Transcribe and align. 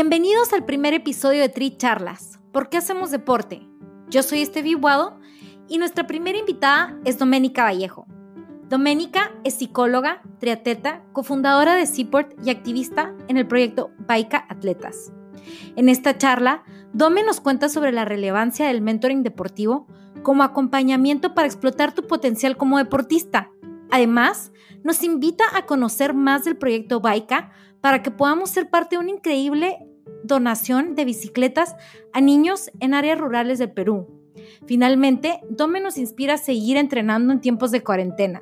Bienvenidos 0.00 0.52
al 0.52 0.64
primer 0.64 0.94
episodio 0.94 1.40
de 1.42 1.48
Tri 1.48 1.76
Charlas. 1.76 2.38
¿Por 2.52 2.68
qué 2.68 2.76
hacemos 2.76 3.10
deporte? 3.10 3.66
Yo 4.08 4.22
soy 4.22 4.42
Estevi 4.42 4.74
Guado 4.74 5.18
y 5.66 5.78
nuestra 5.78 6.06
primera 6.06 6.38
invitada 6.38 6.96
es 7.04 7.18
Doménica 7.18 7.64
Vallejo. 7.64 8.06
Doménica 8.68 9.32
es 9.42 9.54
psicóloga, 9.54 10.22
triatleta, 10.38 11.02
cofundadora 11.12 11.74
de 11.74 11.84
Seaport 11.84 12.32
y 12.46 12.50
activista 12.50 13.12
en 13.26 13.38
el 13.38 13.48
proyecto 13.48 13.90
Baika 13.98 14.46
Atletas. 14.48 15.12
En 15.74 15.88
esta 15.88 16.16
charla, 16.16 16.62
Dome 16.92 17.24
nos 17.24 17.40
cuenta 17.40 17.68
sobre 17.68 17.90
la 17.90 18.04
relevancia 18.04 18.68
del 18.68 18.80
mentoring 18.80 19.24
deportivo 19.24 19.88
como 20.22 20.44
acompañamiento 20.44 21.34
para 21.34 21.48
explotar 21.48 21.92
tu 21.92 22.06
potencial 22.06 22.56
como 22.56 22.78
deportista. 22.78 23.50
Además, 23.90 24.52
nos 24.84 25.02
invita 25.02 25.42
a 25.56 25.66
conocer 25.66 26.14
más 26.14 26.44
del 26.44 26.56
proyecto 26.56 27.00
Baika 27.00 27.50
para 27.80 28.02
que 28.02 28.12
podamos 28.12 28.50
ser 28.50 28.70
parte 28.70 28.96
de 28.96 29.00
una 29.00 29.10
increíble 29.10 29.87
donación 30.22 30.94
de 30.94 31.04
bicicletas 31.04 31.76
a 32.12 32.20
niños 32.20 32.70
en 32.80 32.94
áreas 32.94 33.18
rurales 33.18 33.58
del 33.58 33.72
Perú. 33.72 34.06
Finalmente, 34.66 35.40
Dome 35.48 35.80
nos 35.80 35.98
inspira 35.98 36.34
a 36.34 36.38
seguir 36.38 36.76
entrenando 36.76 37.32
en 37.32 37.40
tiempos 37.40 37.70
de 37.70 37.82
cuarentena. 37.82 38.40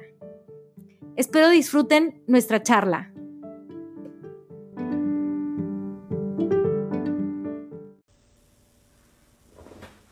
Espero 1.17 1.49
disfruten 1.49 2.23
nuestra 2.27 2.63
charla. 2.63 3.13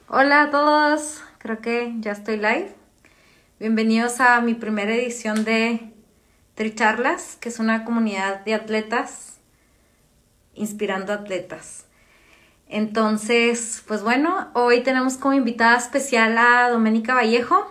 Hola 0.09 0.43
a 0.43 0.51
todos, 0.51 1.23
creo 1.39 1.61
que 1.61 1.93
ya 1.99 2.13
estoy 2.13 2.37
live. 2.37 2.73
Bienvenidos 3.59 4.21
a 4.21 4.41
mi 4.41 4.55
primera 4.55 4.95
edición 4.95 5.45
de 5.45 5.93
Tricharlas, 6.55 7.37
que 7.37 7.49
es 7.49 7.59
una 7.59 7.85
comunidad 7.85 8.45
de 8.45 8.55
atletas 8.55 9.34
inspirando 10.55 11.13
atletas. 11.13 11.87
Entonces, 12.69 13.83
pues 13.87 14.03
bueno, 14.03 14.51
hoy 14.55 14.83
tenemos 14.83 15.17
como 15.17 15.35
invitada 15.35 15.77
especial 15.77 16.37
a 16.39 16.71
Doménica 16.71 17.15
Vallejo. 17.15 17.71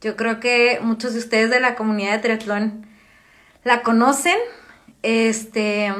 Yo 0.00 0.16
creo 0.16 0.40
que 0.40 0.78
muchos 0.82 1.12
de 1.12 1.20
ustedes 1.20 1.50
de 1.50 1.60
la 1.60 1.74
comunidad 1.74 2.12
de 2.12 2.18
triatlón 2.18 2.86
la 3.64 3.82
conocen. 3.82 4.36
Este, 5.02 5.92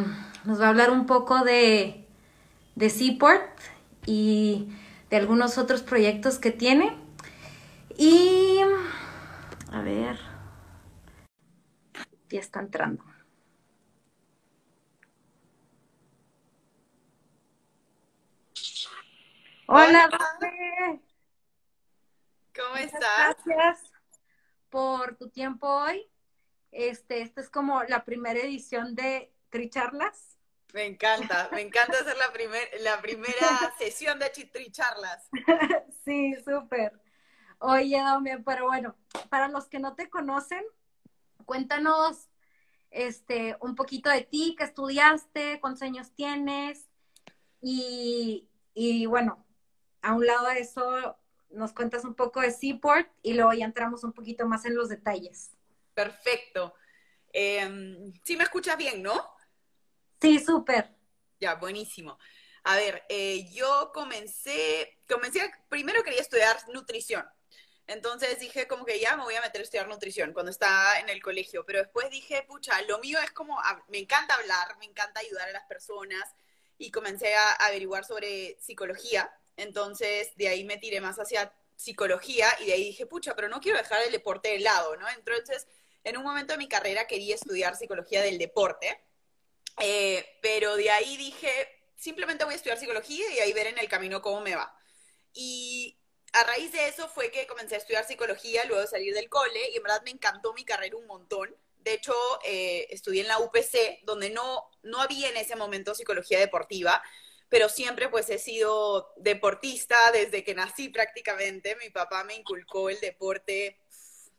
nos 0.45 0.61
va 0.61 0.67
a 0.67 0.69
hablar 0.71 0.91
un 0.91 1.07
poco 1.07 1.45
de, 1.45 2.05
de 2.75 2.91
Seaport 2.91 3.59
y 4.07 4.69
de 5.11 5.17
algunos 5.17 5.59
otros 5.59 5.83
proyectos 5.83 6.39
que 6.39 6.51
tiene. 6.51 6.97
Y, 7.97 8.59
a 9.73 9.83
ver, 9.83 10.19
ya 12.31 12.41
está 12.41 12.61
entrando. 12.61 13.10
Hola, 19.73 20.11
¿Cómo 22.57 22.75
estás? 22.75 23.37
Gracias 23.45 23.93
por 24.69 25.15
tu 25.15 25.31
tiempo 25.31 25.69
hoy. 25.69 26.11
Este, 26.73 27.23
esta 27.23 27.41
es 27.41 27.49
como 27.49 27.85
la 27.85 28.05
primera 28.05 28.41
edición 28.41 28.97
de 28.97 29.33
Tricharlas. 29.49 30.41
Me 30.75 30.87
encanta, 30.87 31.51
me 31.53 31.61
encanta 31.61 32.01
hacer 32.01 32.17
la, 32.17 32.33
la 32.81 33.01
primera 33.01 33.31
sesión 33.79 34.19
de 34.19 34.31
Tricharlas. 34.31 35.29
sí, 36.05 36.35
súper. 36.45 37.01
Oye, 37.61 38.01
Domi, 38.01 38.31
pero 38.45 38.67
bueno, 38.67 38.97
para 39.29 39.47
los 39.47 39.69
que 39.69 39.79
no 39.79 39.95
te 39.95 40.11
conocen, 40.11 40.65
cuéntanos 41.45 42.29
este, 42.91 43.57
un 43.61 43.77
poquito 43.77 44.11
de 44.11 44.23
ti, 44.23 44.57
qué 44.59 44.65
estudiaste, 44.65 45.61
cuántos 45.61 45.83
años 45.83 46.13
tienes 46.13 46.89
y, 47.61 48.49
y 48.75 49.07
bueno, 49.07 49.47
a 50.03 50.15
un 50.15 50.27
lado 50.27 50.49
de 50.49 50.61
eso 50.61 51.17
nos 51.51 51.73
cuentas 51.73 52.05
un 52.05 52.15
poco 52.15 52.41
de 52.41 52.53
Seaport 52.53 53.09
y 53.23 53.35
luego 53.35 53.53
ya 53.53 53.65
entramos 53.65 54.05
un 54.05 54.13
poquito 54.13 54.47
más 54.47 54.65
en 54.65 54.75
los 54.75 54.89
detalles. 54.89 55.51
Perfecto. 55.95 56.75
Em, 57.33 58.13
sí 58.25 58.37
me 58.37 58.45
escuchas 58.45 58.77
bien, 58.77 59.03
¿no? 59.03 59.35
Sí, 60.21 60.39
súper. 60.39 60.95
Ya, 61.41 61.55
buenísimo. 61.55 62.19
A 62.65 62.77
ver, 62.77 63.05
eh, 63.09 63.51
yo 63.53 63.91
comencé, 63.95 64.99
comencé, 65.09 65.51
primero 65.69 66.03
quería 66.03 66.21
estudiar 66.21 66.57
nutrición. 66.69 67.25
Entonces 67.87 68.39
dije 68.39 68.69
como 68.69 68.85
que 68.85 69.01
ya 69.01 69.17
me 69.17 69.25
voy 69.25 69.35
a 69.35 69.41
meter 69.41 69.61
a 69.61 69.65
estudiar 69.65 69.89
nutrición 69.89 70.33
cuando 70.33 70.53
estaba 70.53 71.01
en 71.01 71.09
el 71.09 71.21
colegio, 71.21 71.65
pero 71.67 71.81
después 71.81 72.09
dije, 72.11 72.45
pucha, 72.47 72.81
lo 72.83 73.01
mío 73.01 73.19
es 73.25 73.33
como, 73.33 73.59
me 73.89 73.99
encanta 73.99 74.35
hablar, 74.35 74.77
me 74.79 74.85
encanta 74.85 75.21
ayudar 75.21 75.49
a 75.49 75.53
las 75.53 75.65
personas 75.65 76.23
y 76.79 76.93
comencé 76.93 77.35
a 77.35 77.67
averiguar 77.67 78.05
sobre 78.05 78.57
psicología 78.61 79.33
entonces, 79.57 80.35
de 80.37 80.49
ahí 80.49 80.65
me 80.65 80.79
tiré 80.79 81.01
más 81.01 81.19
hacia 81.19 81.53
psicología 81.77 82.49
y 82.61 82.67
de 82.67 82.73
ahí 82.75 82.85
dije, 82.85 83.07
pucha, 83.07 83.35
pero 83.35 83.49
no 83.49 83.61
quiero 83.61 83.79
dejar 83.79 84.03
el 84.03 84.13
deporte 84.13 84.51
de 84.51 84.61
lado, 84.61 84.97
¿no? 84.97 85.09
Entonces, 85.09 85.67
en 86.05 86.17
un 86.17 86.25
momento 86.25 86.53
de 86.53 86.59
mi 86.59 86.69
carrera 86.69 87.07
quería 87.07 87.35
estudiar 87.35 87.77
psicología 87.77 88.23
del 88.23 88.39
deporte, 88.39 89.01
eh, 89.81 90.39
pero 90.43 90.77
de 90.77 90.91
ahí 90.91 91.17
dije, 91.17 91.51
simplemente 91.97 92.45
voy 92.45 92.55
a 92.55 92.57
estudiar 92.57 92.79
psicología 92.79 93.33
y 93.33 93.39
ahí 93.39 93.53
ver 93.53 93.69
en 93.69 93.79
el 93.79 93.89
camino 93.89 94.21
cómo 94.21 94.41
me 94.41 94.57
va. 94.57 94.75
Y 95.33 95.99
a 96.33 96.45
raíz 96.45 96.73
de 96.73 96.87
eso 96.87 97.09
fue 97.09 97.31
que 97.31 97.47
comencé 97.47 97.75
a 97.75 97.79
estudiar 97.79 98.07
psicología 98.07 98.65
luego 98.65 98.83
de 98.83 98.89
salir 98.89 99.15
del 99.15 99.29
cole 99.29 99.71
y 99.71 99.77
en 99.77 99.83
verdad 99.83 100.03
me 100.05 100.11
encantó 100.11 100.53
mi 100.55 100.65
carrera 100.65 100.97
un 100.97 101.07
montón. 101.07 101.55
De 101.79 101.95
hecho, 101.95 102.15
eh, 102.45 102.87
estudié 102.91 103.23
en 103.23 103.29
la 103.29 103.39
UPC, 103.39 104.01
donde 104.05 104.31
no, 104.31 104.71
no 104.83 105.01
había 105.01 105.29
en 105.31 105.37
ese 105.37 105.57
momento 105.57 105.95
psicología 105.95 106.39
deportiva, 106.39 107.03
pero 107.51 107.69
siempre 107.69 108.09
pues 108.09 108.31
he 108.31 108.39
sido 108.39 109.13
deportista 109.17 109.97
desde 110.13 110.45
que 110.45 110.55
nací 110.55 110.89
prácticamente. 110.89 111.77
Mi 111.77 111.91
papá 111.91 112.25
me 112.25 112.37
inculcó 112.37 112.89
el 112.89 113.01
deporte 113.01 113.77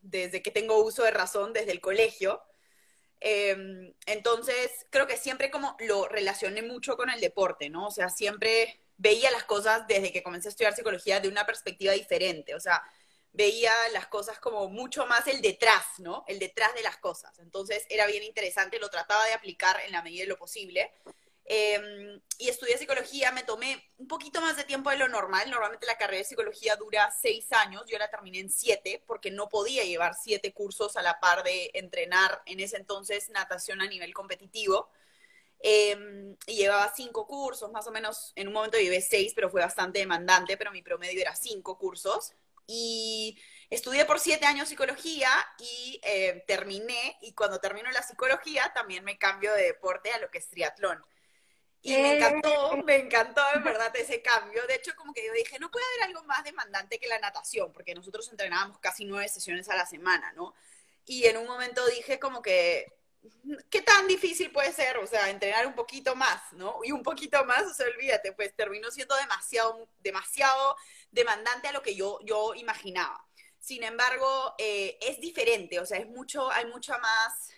desde 0.01 0.41
que 0.41 0.49
tengo 0.49 0.83
uso 0.83 1.03
de 1.03 1.11
razón, 1.11 1.53
desde 1.53 1.73
el 1.73 1.81
colegio. 1.81 2.41
Em, 3.19 3.93
entonces, 4.05 4.71
creo 4.89 5.07
que 5.07 5.17
siempre 5.17 5.51
como 5.51 5.75
lo 5.81 6.07
relacioné 6.07 6.63
mucho 6.63 6.95
con 6.97 7.09
el 7.09 7.19
deporte, 7.19 7.69
¿no? 7.69 7.87
O 7.87 7.91
sea, 7.91 8.09
siempre 8.09 8.79
veía 8.97 9.29
las 9.29 9.43
cosas 9.43 9.85
desde 9.87 10.13
que 10.13 10.23
comencé 10.23 10.47
a 10.47 10.51
estudiar 10.51 10.73
psicología 10.75 11.19
de 11.19 11.27
una 11.27 11.45
perspectiva 11.45 11.93
diferente. 11.93 12.55
O 12.55 12.61
sea, 12.61 12.81
veía 13.33 13.73
las 13.91 14.07
cosas 14.07 14.39
como 14.39 14.69
mucho 14.69 15.05
más 15.05 15.27
el 15.27 15.41
detrás, 15.41 15.85
¿no? 15.99 16.23
El 16.27 16.39
detrás 16.39 16.73
de 16.75 16.81
las 16.81 16.97
cosas. 16.97 17.37
Entonces, 17.39 17.85
era 17.89 18.07
bien 18.07 18.23
interesante, 18.23 18.79
lo 18.79 18.89
trataba 18.89 19.25
de 19.25 19.33
aplicar 19.33 19.77
en 19.85 19.91
la 19.91 20.01
medida 20.01 20.23
de 20.23 20.29
lo 20.29 20.37
posible. 20.37 20.91
Em, 21.53 22.21
y 22.37 22.47
estudié 22.47 22.77
psicología, 22.77 23.33
me 23.33 23.43
tomé 23.43 23.85
un 23.97 24.07
poquito 24.07 24.39
más 24.39 24.55
de 24.55 24.63
tiempo 24.63 24.89
de 24.89 24.95
lo 24.95 25.09
normal. 25.09 25.51
Normalmente 25.51 25.85
la 25.85 25.97
carrera 25.97 26.19
de 26.19 26.23
psicología 26.23 26.77
dura 26.77 27.11
seis 27.11 27.51
años, 27.51 27.83
yo 27.87 27.97
la 27.97 28.09
terminé 28.09 28.39
en 28.39 28.49
siete 28.49 29.03
porque 29.05 29.31
no 29.31 29.49
podía 29.49 29.83
llevar 29.83 30.15
siete 30.15 30.53
cursos 30.53 30.95
a 30.95 31.01
la 31.01 31.19
par 31.19 31.43
de 31.43 31.69
entrenar 31.73 32.41
en 32.45 32.61
ese 32.61 32.77
entonces 32.77 33.29
natación 33.31 33.81
a 33.81 33.87
nivel 33.87 34.13
competitivo. 34.13 34.89
Em, 35.59 36.37
y 36.47 36.55
llevaba 36.55 36.93
cinco 36.95 37.27
cursos, 37.27 37.69
más 37.71 37.85
o 37.85 37.91
menos, 37.91 38.31
en 38.35 38.47
un 38.47 38.53
momento 38.53 38.77
llevé 38.77 39.01
seis, 39.01 39.33
pero 39.35 39.49
fue 39.49 39.59
bastante 39.61 39.99
demandante, 39.99 40.55
pero 40.55 40.71
mi 40.71 40.81
promedio 40.81 41.19
era 41.19 41.35
cinco 41.35 41.77
cursos. 41.77 42.31
Y 42.65 43.37
estudié 43.69 44.05
por 44.05 44.21
siete 44.21 44.45
años 44.45 44.69
psicología 44.69 45.29
y 45.59 45.99
eh, 46.03 46.45
terminé, 46.47 47.17
y 47.21 47.33
cuando 47.33 47.59
termino 47.59 47.91
la 47.91 48.03
psicología 48.03 48.71
también 48.73 49.03
me 49.03 49.17
cambio 49.17 49.53
de 49.53 49.63
deporte 49.63 50.11
a 50.11 50.19
lo 50.19 50.31
que 50.31 50.37
es 50.37 50.49
triatlón. 50.49 51.03
Y 51.83 51.93
me 51.93 52.17
encantó, 52.17 52.77
me 52.85 52.95
encantó 52.97 53.41
en 53.55 53.63
verdad 53.63 53.95
ese 53.95 54.21
cambio. 54.21 54.65
De 54.67 54.75
hecho, 54.75 54.95
como 54.95 55.13
que 55.13 55.25
yo 55.25 55.33
dije, 55.33 55.57
no 55.59 55.71
puede 55.71 55.85
haber 55.93 56.09
algo 56.09 56.23
más 56.27 56.43
demandante 56.43 56.99
que 56.99 57.07
la 57.07 57.19
natación, 57.19 57.73
porque 57.73 57.95
nosotros 57.95 58.29
entrenábamos 58.29 58.77
casi 58.79 59.05
nueve 59.05 59.27
sesiones 59.29 59.67
a 59.69 59.75
la 59.75 59.85
semana, 59.87 60.31
¿no? 60.33 60.53
Y 61.05 61.25
en 61.25 61.37
un 61.37 61.47
momento 61.47 61.83
dije 61.87 62.19
como 62.19 62.41
que, 62.43 62.85
¿qué 63.71 63.81
tan 63.81 64.07
difícil 64.07 64.51
puede 64.51 64.71
ser? 64.73 64.97
O 64.99 65.07
sea, 65.07 65.29
entrenar 65.31 65.65
un 65.65 65.73
poquito 65.73 66.15
más, 66.15 66.53
¿no? 66.53 66.81
Y 66.83 66.91
un 66.91 67.01
poquito 67.01 67.43
más, 67.45 67.63
o 67.63 67.73
sea, 67.73 67.87
olvídate, 67.87 68.31
pues 68.33 68.55
terminó 68.55 68.91
siendo 68.91 69.15
demasiado, 69.15 69.89
demasiado 69.99 70.75
demandante 71.11 71.67
a 71.67 71.71
lo 71.71 71.81
que 71.81 71.95
yo, 71.95 72.19
yo 72.23 72.53
imaginaba. 72.53 73.25
Sin 73.59 73.83
embargo, 73.83 74.53
eh, 74.59 74.97
es 75.01 75.19
diferente, 75.19 75.79
o 75.79 75.85
sea, 75.85 75.97
es 75.97 76.07
mucho, 76.07 76.51
hay 76.51 76.65
mucha 76.65 76.97
más 76.99 77.49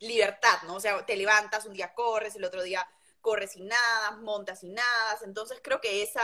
libertad, 0.00 0.62
¿no? 0.66 0.74
O 0.74 0.80
sea, 0.80 1.04
te 1.06 1.16
levantas, 1.16 1.64
un 1.64 1.74
día 1.74 1.94
corres, 1.94 2.36
el 2.36 2.44
otro 2.44 2.62
día 2.62 2.86
corres 3.24 3.52
sin 3.52 3.66
nada, 3.66 4.18
montas 4.18 4.60
sin 4.60 4.74
nada, 4.74 5.18
entonces 5.24 5.58
creo 5.62 5.80
que 5.80 6.02
esa 6.02 6.22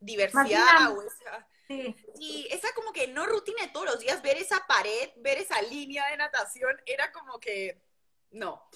diversidad 0.00 0.92
o 0.94 1.00
esa... 1.02 1.48
Sí. 1.66 2.46
esa 2.50 2.68
como 2.74 2.92
que 2.92 3.06
no 3.08 3.24
rutina 3.24 3.62
de 3.62 3.72
todos 3.72 3.86
los 3.86 3.98
días, 3.98 4.20
ver 4.20 4.36
esa 4.36 4.66
pared, 4.66 5.10
ver 5.16 5.38
esa 5.38 5.62
línea 5.62 6.10
de 6.10 6.18
natación, 6.18 6.76
era 6.84 7.10
como 7.10 7.40
que, 7.40 7.80
no, 8.32 8.68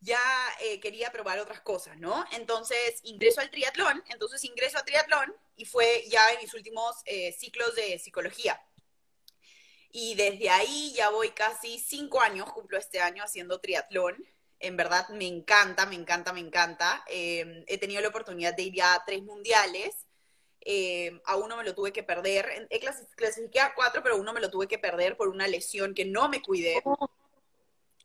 ya 0.00 0.20
eh, 0.60 0.78
quería 0.80 1.10
probar 1.10 1.38
otras 1.38 1.62
cosas, 1.62 1.96
¿no? 1.96 2.26
Entonces 2.32 3.00
ingreso 3.04 3.40
al 3.40 3.50
triatlón, 3.50 4.04
entonces 4.08 4.44
ingreso 4.44 4.78
a 4.78 4.84
triatlón 4.84 5.34
y 5.56 5.64
fue 5.64 6.04
ya 6.08 6.32
en 6.32 6.40
mis 6.40 6.52
últimos 6.52 6.96
eh, 7.06 7.32
ciclos 7.32 7.74
de 7.74 7.98
psicología. 7.98 8.60
Y 9.90 10.14
desde 10.14 10.50
ahí 10.50 10.92
ya 10.94 11.08
voy 11.08 11.30
casi 11.30 11.78
cinco 11.78 12.20
años, 12.20 12.52
cumplo 12.52 12.76
este 12.76 13.00
año 13.00 13.24
haciendo 13.24 13.60
triatlón. 13.60 14.16
En 14.66 14.76
verdad 14.76 15.08
me 15.10 15.28
encanta, 15.28 15.86
me 15.86 15.94
encanta, 15.94 16.32
me 16.32 16.40
encanta. 16.40 17.04
Em, 17.06 17.62
he 17.68 17.78
tenido 17.78 18.00
la 18.02 18.08
oportunidad 18.08 18.52
de 18.54 18.64
ir 18.64 18.82
a 18.82 19.00
tres 19.06 19.22
mundiales. 19.22 20.06
Em, 20.60 21.20
a 21.24 21.36
uno 21.36 21.56
me 21.56 21.62
lo 21.62 21.72
tuve 21.72 21.92
que 21.92 22.02
perder. 22.02 22.66
He 22.68 22.80
clasifiqué 23.14 23.60
a 23.60 23.74
cuatro, 23.76 24.02
pero 24.02 24.16
uno 24.16 24.32
me 24.32 24.40
lo 24.40 24.50
tuve 24.50 24.66
que 24.66 24.78
perder 24.78 25.16
por 25.16 25.28
una 25.28 25.46
lesión 25.46 25.94
que 25.94 26.04
no 26.04 26.28
me 26.28 26.42
cuidé. 26.42 26.82
Oh. 26.84 27.08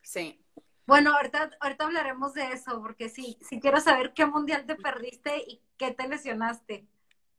Sí. 0.04 0.40
Bueno, 0.86 1.16
ahorita, 1.16 1.50
ahorita 1.60 1.86
hablaremos 1.86 2.36
de 2.36 2.52
eso, 2.52 2.80
porque 2.80 3.10
sí, 3.10 3.40
sí 3.42 3.60
quiero 3.60 3.80
saber 3.80 4.13
qué 4.13 4.28
mundial 4.28 4.68
te 4.68 4.75
perdiste 4.75 5.38
y 5.38 5.63
qué 5.78 5.92
te 5.92 6.08
lesionaste. 6.08 6.86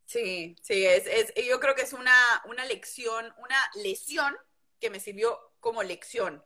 Sí, 0.04 0.56
sí, 0.60 0.84
es, 0.84 1.06
es, 1.06 1.32
yo 1.46 1.60
creo 1.60 1.76
que 1.76 1.82
es 1.82 1.92
una, 1.92 2.42
una 2.46 2.64
lección, 2.64 3.32
una 3.38 3.56
lesión 3.76 4.34
que 4.80 4.90
me 4.90 4.98
sirvió 4.98 5.38
como 5.60 5.84
lección. 5.84 6.42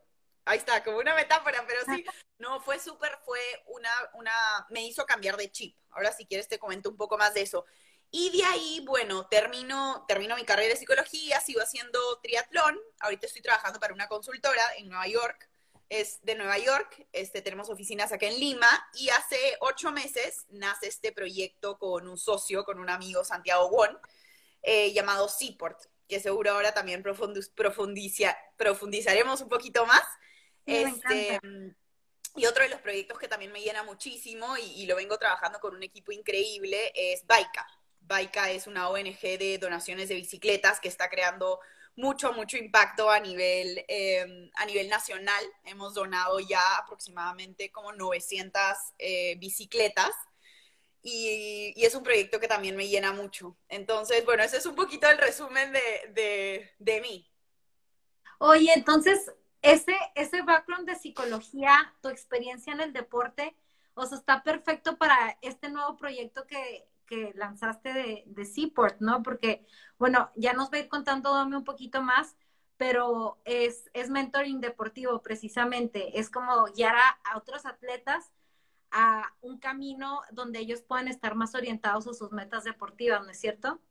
Ahí 0.47 0.57
está, 0.57 0.83
como 0.83 0.97
una 0.97 1.15
metáfora, 1.15 1.63
pero 1.67 1.81
sí, 1.85 2.05
no, 2.39 2.59
fue 2.59 2.79
súper, 2.79 3.17
fue 3.25 3.39
una, 3.67 3.91
una, 4.13 4.31
me 4.69 4.85
hizo 4.85 5.05
cambiar 5.05 5.37
de 5.37 5.51
chip. 5.51 5.75
Ahora 5.91 6.11
si 6.11 6.25
quieres 6.25 6.47
te 6.47 6.59
comento 6.59 6.89
un 6.89 6.97
poco 6.97 7.17
más 7.17 7.33
de 7.33 7.41
eso. 7.41 7.65
Y 8.09 8.37
de 8.37 8.43
ahí, 8.45 8.83
bueno, 8.85 9.27
termino, 9.27 10.05
termino 10.07 10.35
mi 10.35 10.45
carrera 10.45 10.69
de 10.69 10.79
psicología, 10.79 11.41
sigo 11.41 11.61
haciendo 11.61 11.99
triatlón. 12.21 12.79
Ahorita 12.99 13.27
estoy 13.27 13.41
trabajando 13.41 13.79
para 13.79 13.93
una 13.93 14.07
consultora 14.07 14.63
en 14.77 14.87
Nueva 14.87 15.07
York 15.07 15.49
es 15.89 16.19
de 16.23 16.35
Nueva 16.35 16.57
York, 16.57 17.07
este, 17.13 17.41
tenemos 17.41 17.69
oficinas 17.69 18.11
acá 18.11 18.27
en 18.27 18.39
Lima 18.39 18.67
y 18.93 19.09
hace 19.09 19.37
ocho 19.61 19.91
meses 19.91 20.45
nace 20.49 20.87
este 20.87 21.11
proyecto 21.11 21.77
con 21.77 22.07
un 22.07 22.17
socio, 22.17 22.65
con 22.65 22.79
un 22.79 22.89
amigo, 22.89 23.23
Santiago 23.23 23.69
Won, 23.69 23.97
eh, 24.63 24.91
llamado 24.93 25.29
Seaport, 25.29 25.79
que 26.07 26.19
seguro 26.19 26.51
ahora 26.51 26.73
también 26.73 27.03
profundizaremos 27.03 29.41
un 29.41 29.49
poquito 29.49 29.85
más. 29.85 30.03
Este, 30.67 31.39
y 32.35 32.45
otro 32.45 32.63
de 32.63 32.69
los 32.69 32.81
proyectos 32.81 33.17
que 33.17 33.27
también 33.27 33.51
me 33.51 33.61
llena 33.61 33.83
muchísimo 33.83 34.55
y, 34.57 34.83
y, 34.83 34.85
lo 34.85 34.95
vengo 34.95 35.17
trabajando 35.17 35.59
con 35.59 35.75
un 35.75 35.81
equipo 35.81 36.11
increíble 36.11 36.91
es 36.93 37.25
Baika. 37.25 37.65
Baika 38.01 38.51
es 38.51 38.67
una 38.67 38.89
ONG 38.89 39.19
de 39.21 39.57
donaciones 39.59 40.09
de 40.09 40.15
bicicletas 40.15 40.79
que 40.79 40.87
está 40.87 41.09
creando 41.09 41.59
mucho, 41.97 42.31
mucho 42.31 42.57
impacto 42.57 43.09
a 43.09 43.19
nivel, 43.19 43.83
em, 43.87 44.49
a 44.55 44.65
nivel 44.65 44.87
nacional. 44.87 45.43
Hemos 45.65 45.95
donado 45.95 46.39
ya 46.39 46.77
aproximadamente 46.77 47.71
como 47.71 47.91
900 47.91 48.61
eh, 48.99 49.35
bicicletas 49.39 50.11
y, 51.01 51.73
es 51.75 51.95
un 51.95 52.03
proyecto 52.03 52.39
que 52.39 52.47
también 52.47 52.75
me 52.75 52.87
llena 52.87 53.13
mucho. 53.13 53.57
Entonces, 53.67 54.23
bueno, 54.25 54.43
ese 54.43 54.57
es 54.57 54.65
un 54.65 54.75
poquito 54.75 55.09
el 55.09 55.17
resumen 55.17 55.73
de, 55.73 56.71
de, 56.77 57.01
mí. 57.01 57.29
Oye, 58.39 58.71
entonces, 58.75 59.31
ese, 59.71 59.95
ese 60.15 60.41
background 60.41 60.87
de 60.87 60.95
psicología, 60.95 61.93
tu 62.01 62.09
experiencia 62.09 62.73
en 62.73 62.81
el 62.81 62.93
deporte, 62.93 63.55
o 63.93 64.05
sea, 64.05 64.17
está 64.17 64.43
perfecto 64.43 64.97
para 64.97 65.37
este 65.41 65.69
nuevo 65.69 65.97
proyecto 65.97 66.45
que, 66.47 66.87
que 67.05 67.33
lanzaste 67.35 67.93
de, 67.93 68.23
de 68.27 68.45
Seaport, 68.45 68.97
¿no? 68.99 69.23
Porque, 69.23 69.65
bueno, 69.97 70.31
ya 70.35 70.53
nos 70.53 70.71
va 70.71 70.77
a 70.77 70.81
ir 70.81 70.87
contando 70.87 71.43
un 71.43 71.63
poquito 71.63 72.01
más, 72.01 72.35
pero 72.77 73.39
es, 73.43 73.89
es 73.93 74.09
mentoring 74.09 74.61
deportivo 74.61 75.21
precisamente, 75.21 76.19
es 76.19 76.29
como 76.29 76.65
guiar 76.75 76.95
a, 76.95 77.37
otros 77.37 77.65
atletas 77.65 78.31
a 78.91 79.33
un 79.41 79.57
camino 79.57 80.21
donde 80.31 80.59
ellos 80.59 80.81
puedan 80.81 81.07
estar 81.07 81.35
más 81.35 81.55
orientados 81.55 82.07
a 82.07 82.13
sus 82.13 82.31
metas 82.31 82.63
deportivas, 82.63 83.23
¿no 83.25 83.31
es 83.31 83.39
cierto? 83.39 83.81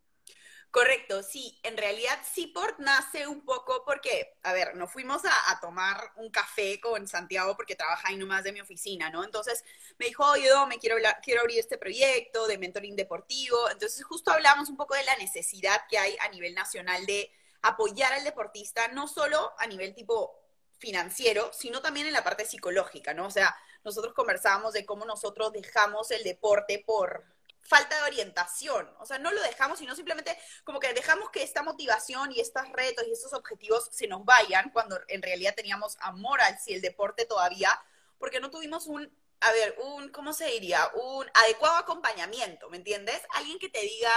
Correcto, 0.76 1.22
sí. 1.22 1.58
En 1.62 1.78
realidad, 1.78 2.18
Seaport 2.34 2.78
nace 2.80 3.26
un 3.26 3.46
poco 3.46 3.82
porque, 3.86 4.36
a 4.42 4.52
ver, 4.52 4.74
nos 4.76 4.92
fuimos 4.92 5.22
a, 5.24 5.58
tomar 5.58 6.12
un 6.16 6.30
café 6.30 6.78
con 6.82 7.08
Santiago 7.08 7.56
porque 7.56 7.74
trabaja 7.74 8.08
ahí 8.08 8.18
nomás 8.18 8.44
de 8.44 8.52
mi 8.52 8.60
oficina, 8.60 9.08
¿no? 9.08 9.24
Entonces 9.24 9.64
me 9.98 10.04
dijo, 10.04 10.22
oye, 10.30 10.50
me 10.68 10.78
quiero, 10.78 10.96
quiero 11.22 11.40
abrir 11.40 11.60
este 11.60 11.78
proyecto 11.78 12.46
de 12.46 12.58
mentoring 12.58 12.94
deportivo. 12.94 13.70
Entonces 13.70 14.04
justo 14.04 14.30
hablamos 14.30 14.68
un 14.68 14.76
poco 14.76 14.94
de 14.94 15.04
la 15.04 15.16
necesidad 15.16 15.80
que 15.88 15.96
hay 15.96 16.14
a 16.20 16.28
nivel 16.28 16.54
nacional 16.54 17.06
de 17.06 17.32
apoyar 17.62 18.12
al 18.12 18.24
deportista, 18.24 18.88
no 18.88 19.08
solo 19.08 19.54
a 19.56 19.66
nivel 19.66 19.94
tipo 19.94 20.38
financiero, 20.76 21.50
sino 21.54 21.80
también 21.80 22.06
en 22.06 22.12
la 22.12 22.22
parte 22.22 22.44
psicológica, 22.44 23.14
¿no? 23.14 23.28
O 23.28 23.30
sea, 23.30 23.56
nosotros 23.82 24.12
conversábamos 24.12 24.74
de 24.74 24.84
cómo 24.84 25.06
nosotros 25.06 25.54
dejamos 25.54 26.10
el 26.10 26.22
deporte 26.22 26.84
por 26.86 27.24
falta 27.66 27.96
de 27.96 28.02
orientación. 28.02 28.88
O 28.98 29.06
sea, 29.06 29.18
no 29.18 29.32
lo 29.32 29.40
dejamos, 29.42 29.78
sino 29.78 29.94
simplemente 29.94 30.36
como 30.64 30.80
que 30.80 30.92
dejamos 30.94 31.30
que 31.30 31.42
esta 31.42 31.62
motivación 31.62 32.32
y 32.32 32.40
estos 32.40 32.68
retos 32.72 33.06
y 33.06 33.12
estos 33.12 33.32
objetivos 33.32 33.88
se 33.92 34.06
nos 34.06 34.24
vayan 34.24 34.70
cuando 34.70 34.98
en 35.08 35.22
realidad 35.22 35.54
teníamos 35.54 35.96
amor 36.00 36.40
al 36.40 36.56
el 36.66 36.80
deporte 36.80 37.26
todavía, 37.26 37.70
porque 38.18 38.40
no 38.40 38.50
tuvimos 38.50 38.86
un, 38.86 39.10
a 39.40 39.52
ver, 39.52 39.76
un, 39.78 40.08
¿cómo 40.10 40.32
se 40.32 40.46
diría? 40.46 40.90
Un 40.94 41.26
adecuado 41.34 41.76
acompañamiento, 41.76 42.68
¿me 42.70 42.78
entiendes? 42.78 43.20
Alguien 43.34 43.58
que 43.58 43.68
te 43.68 43.80
diga, 43.80 44.10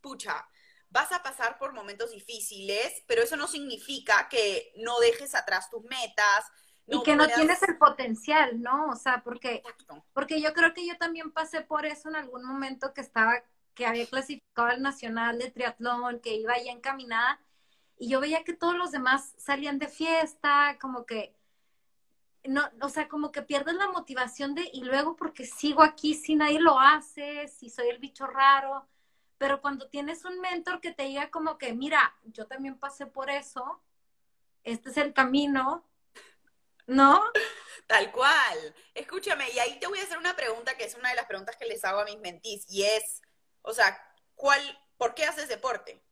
pucha, 0.00 0.46
vas 0.90 1.10
a 1.12 1.22
pasar 1.22 1.58
por 1.58 1.72
momentos 1.72 2.10
difíciles, 2.10 3.02
pero 3.06 3.22
eso 3.22 3.36
no 3.36 3.48
significa 3.48 4.28
que 4.28 4.72
no 4.76 4.98
dejes 5.00 5.34
atrás 5.34 5.70
tus 5.70 5.82
metas, 5.84 6.44
y 6.86 7.02
que 7.02 7.16
no 7.16 7.26
tienes 7.28 7.62
el 7.62 7.78
potencial, 7.78 8.60
¿no? 8.60 8.88
O 8.90 8.96
sea, 8.96 9.22
porque, 9.22 9.62
porque 10.12 10.40
yo 10.40 10.52
creo 10.52 10.74
que 10.74 10.86
yo 10.86 10.96
también 10.98 11.30
pasé 11.30 11.62
por 11.62 11.86
eso 11.86 12.08
en 12.08 12.16
algún 12.16 12.44
momento 12.44 12.92
que 12.92 13.00
estaba, 13.00 13.42
que 13.74 13.86
había 13.86 14.06
clasificado 14.06 14.68
al 14.68 14.82
nacional 14.82 15.38
de 15.38 15.50
triatlón, 15.50 16.20
que 16.20 16.34
iba 16.34 16.58
ya 16.58 16.72
encaminada, 16.72 17.40
y 17.98 18.08
yo 18.08 18.20
veía 18.20 18.44
que 18.44 18.52
todos 18.52 18.76
los 18.76 18.90
demás 18.90 19.34
salían 19.38 19.78
de 19.78 19.88
fiesta, 19.88 20.76
como 20.80 21.06
que, 21.06 21.34
no, 22.44 22.62
o 22.82 22.88
sea, 22.90 23.08
como 23.08 23.32
que 23.32 23.40
pierdes 23.40 23.76
la 23.76 23.88
motivación 23.88 24.54
de, 24.54 24.68
y 24.72 24.84
luego 24.84 25.16
porque 25.16 25.46
sigo 25.46 25.82
aquí 25.82 26.14
si 26.14 26.34
nadie 26.34 26.60
lo 26.60 26.78
hace, 26.78 27.48
si 27.48 27.70
soy 27.70 27.88
el 27.88 27.98
bicho 27.98 28.26
raro, 28.26 28.86
pero 29.38 29.62
cuando 29.62 29.88
tienes 29.88 30.24
un 30.24 30.40
mentor 30.40 30.80
que 30.80 30.92
te 30.92 31.04
diga 31.04 31.30
como 31.30 31.56
que, 31.56 31.72
mira, 31.72 32.14
yo 32.24 32.46
también 32.46 32.78
pasé 32.78 33.06
por 33.06 33.30
eso, 33.30 33.80
este 34.64 34.90
es 34.90 34.96
el 34.98 35.14
camino, 35.14 35.84
¿No? 36.86 37.22
Tal 37.86 38.10
cual. 38.12 38.74
Escúchame, 38.94 39.50
y 39.50 39.58
ahí 39.58 39.78
te 39.78 39.86
voy 39.86 39.98
a 39.98 40.02
hacer 40.02 40.18
una 40.18 40.36
pregunta 40.36 40.76
que 40.76 40.84
es 40.84 40.94
una 40.94 41.10
de 41.10 41.16
las 41.16 41.26
preguntas 41.26 41.56
que 41.56 41.66
les 41.66 41.84
hago 41.84 42.00
a 42.00 42.04
mis 42.04 42.18
mentís, 42.18 42.64
y 42.68 42.84
es, 42.84 43.22
o 43.62 43.72
sea, 43.72 43.98
¿cuál, 44.34 44.60
¿por 44.96 45.14
qué 45.14 45.24
haces 45.24 45.48
deporte? 45.48 46.02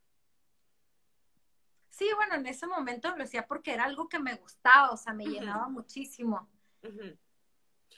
Sí, 1.90 2.08
bueno, 2.14 2.36
en 2.36 2.46
ese 2.46 2.66
momento 2.66 3.14
lo 3.16 3.24
hacía 3.24 3.46
porque 3.46 3.72
era 3.72 3.84
algo 3.84 4.08
que 4.08 4.18
me 4.18 4.34
gustaba, 4.36 4.90
o 4.92 4.96
sea, 4.96 5.12
me 5.12 5.26
llenaba 5.26 5.68
muchísimo. 5.68 6.48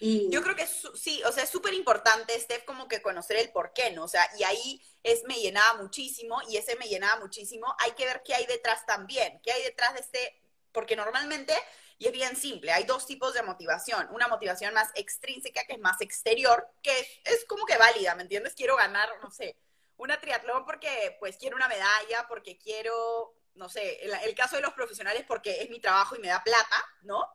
y... 0.00 0.28
Yo 0.30 0.42
creo 0.42 0.56
que 0.56 0.66
sí, 0.66 1.22
o 1.24 1.32
sea, 1.32 1.44
es 1.44 1.50
súper 1.50 1.74
importante, 1.74 2.38
Steph, 2.38 2.64
como 2.64 2.88
que 2.88 3.00
conocer 3.00 3.36
el 3.36 3.50
por 3.52 3.72
qué, 3.72 3.92
¿no? 3.92 4.04
O 4.04 4.08
sea, 4.08 4.28
y 4.36 4.42
ahí 4.42 4.82
es 5.04 5.22
me 5.24 5.40
llenaba 5.40 5.80
muchísimo, 5.80 6.40
y 6.48 6.56
ese 6.56 6.76
me 6.76 6.88
llenaba 6.88 7.20
muchísimo, 7.20 7.74
hay 7.78 7.92
que 7.92 8.04
ver 8.04 8.22
qué 8.24 8.34
hay 8.34 8.46
detrás 8.46 8.84
también, 8.84 9.40
qué 9.42 9.52
hay 9.52 9.62
detrás 9.62 9.94
de 9.94 10.00
este, 10.00 10.42
porque 10.72 10.96
normalmente 10.96 11.54
y 11.98 12.06
es 12.06 12.12
bien 12.12 12.36
simple, 12.36 12.72
hay 12.72 12.84
dos 12.84 13.06
tipos 13.06 13.34
de 13.34 13.42
motivación. 13.42 14.08
Una 14.10 14.28
motivación 14.28 14.74
más 14.74 14.90
extrínseca, 14.94 15.64
que 15.64 15.74
es 15.74 15.78
más 15.78 16.00
exterior, 16.00 16.68
que 16.82 16.92
es, 17.24 17.44
como 17.46 17.64
que 17.66 17.76
válida, 17.76 18.14
¿me 18.14 18.22
entiendes? 18.22 18.54
Quiero 18.54 18.76
ganar, 18.76 19.08
no 19.22 19.30
sé, 19.30 19.56
una 19.96 20.20
triatlón 20.20 20.64
porque 20.64 21.16
pues 21.20 21.36
quiero 21.36 21.56
una 21.56 21.68
medalla, 21.68 22.26
porque 22.28 22.58
quiero, 22.58 23.36
no 23.54 23.68
sé, 23.68 24.04
el, 24.04 24.12
el 24.12 24.34
caso 24.34 24.56
de 24.56 24.62
los 24.62 24.74
profesionales 24.74 25.24
porque 25.26 25.62
es 25.62 25.70
mi 25.70 25.80
trabajo 25.80 26.16
y 26.16 26.20
me 26.20 26.28
da 26.28 26.42
plata, 26.42 26.84
¿no? 27.02 27.28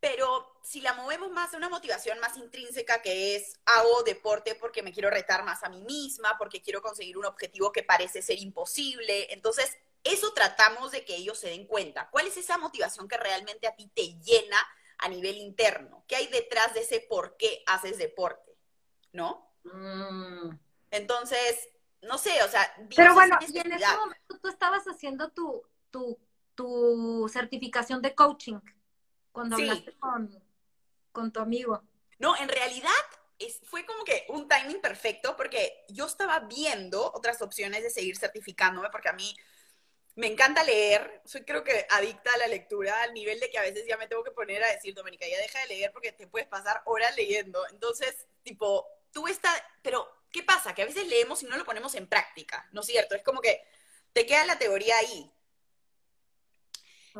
Pero 0.00 0.58
si 0.62 0.80
la 0.80 0.92
movemos 0.92 1.30
más 1.30 1.54
a 1.54 1.56
una 1.56 1.70
motivación 1.70 2.18
más 2.20 2.36
intrínseca 2.36 3.00
que 3.00 3.36
es 3.36 3.58
hago 3.64 4.02
deporte 4.02 4.54
porque 4.54 4.82
me 4.82 4.92
quiero 4.92 5.08
retar 5.08 5.44
más 5.44 5.62
a 5.62 5.68
mí 5.68 5.82
misma, 5.82 6.36
porque 6.38 6.60
quiero 6.60 6.82
conseguir 6.82 7.16
un 7.16 7.24
objetivo 7.24 7.72
que 7.72 7.82
parece 7.82 8.20
ser 8.20 8.38
imposible. 8.38 9.32
Entonces, 9.32 9.78
eso 10.04 10.32
tratamos 10.34 10.92
de 10.92 11.04
que 11.04 11.16
ellos 11.16 11.38
se 11.38 11.48
den 11.48 11.66
cuenta. 11.66 12.10
¿Cuál 12.10 12.26
es 12.26 12.36
esa 12.36 12.58
motivación 12.58 13.08
que 13.08 13.16
realmente 13.16 13.66
a 13.66 13.74
ti 13.74 13.90
te 13.94 14.20
llena 14.20 14.58
a 14.98 15.08
nivel 15.08 15.38
interno? 15.38 16.04
¿Qué 16.06 16.16
hay 16.16 16.26
detrás 16.28 16.74
de 16.74 16.80
ese 16.80 17.00
por 17.00 17.36
qué 17.38 17.62
haces 17.66 17.98
deporte? 17.98 18.56
¿No? 19.12 19.50
Mm. 19.64 20.50
Entonces, 20.90 21.68
no 22.02 22.18
sé, 22.18 22.42
o 22.42 22.48
sea... 22.48 22.70
Pero 22.94 23.14
bueno, 23.14 23.38
y 23.40 23.58
en 23.58 23.72
ese 23.72 23.96
momento 23.96 24.38
tú 24.40 24.48
estabas 24.48 24.84
haciendo 24.84 25.30
tu, 25.30 25.62
tu, 25.90 26.18
tu 26.54 27.28
certificación 27.32 28.02
de 28.02 28.14
coaching 28.14 28.60
cuando 29.32 29.56
hablaste 29.56 29.96
con, 29.98 30.42
con 31.12 31.32
tu 31.32 31.40
amigo. 31.40 31.82
No, 32.18 32.36
en 32.36 32.48
realidad 32.48 32.90
es, 33.38 33.60
fue 33.64 33.84
como 33.86 34.04
que 34.04 34.26
un 34.28 34.48
timing 34.48 34.80
perfecto 34.80 35.36
porque 35.36 35.84
yo 35.88 36.06
estaba 36.06 36.40
viendo 36.40 37.10
otras 37.14 37.40
opciones 37.42 37.82
de 37.82 37.90
seguir 37.90 38.16
certificándome 38.16 38.90
porque 38.90 39.08
a 39.08 39.14
mí 39.14 39.34
me 40.16 40.28
encanta 40.28 40.62
leer, 40.62 41.22
soy 41.24 41.44
creo 41.44 41.64
que 41.64 41.86
adicta 41.90 42.30
a 42.34 42.38
la 42.38 42.46
lectura 42.46 43.02
al 43.02 43.14
nivel 43.14 43.40
de 43.40 43.50
que 43.50 43.58
a 43.58 43.62
veces 43.62 43.84
ya 43.86 43.96
me 43.96 44.06
tengo 44.06 44.22
que 44.22 44.30
poner 44.30 44.62
a 44.62 44.72
decir, 44.72 44.94
Doménica, 44.94 45.26
ya 45.26 45.38
deja 45.38 45.58
de 45.60 45.66
leer 45.66 45.92
porque 45.92 46.12
te 46.12 46.26
puedes 46.26 46.46
pasar 46.46 46.82
horas 46.84 47.16
leyendo. 47.16 47.66
Entonces, 47.70 48.26
tipo, 48.42 48.86
tú 49.12 49.26
estás, 49.26 49.60
pero 49.82 50.08
¿qué 50.30 50.42
pasa? 50.42 50.74
Que 50.74 50.82
a 50.82 50.86
veces 50.86 51.08
leemos 51.08 51.42
y 51.42 51.46
no 51.46 51.56
lo 51.56 51.64
ponemos 51.64 51.94
en 51.96 52.08
práctica, 52.08 52.68
¿no 52.72 52.82
es 52.82 52.86
cierto? 52.86 53.14
Es 53.14 53.22
como 53.22 53.40
que 53.40 53.64
te 54.12 54.24
queda 54.24 54.46
la 54.46 54.58
teoría 54.58 54.96
ahí. 54.98 55.30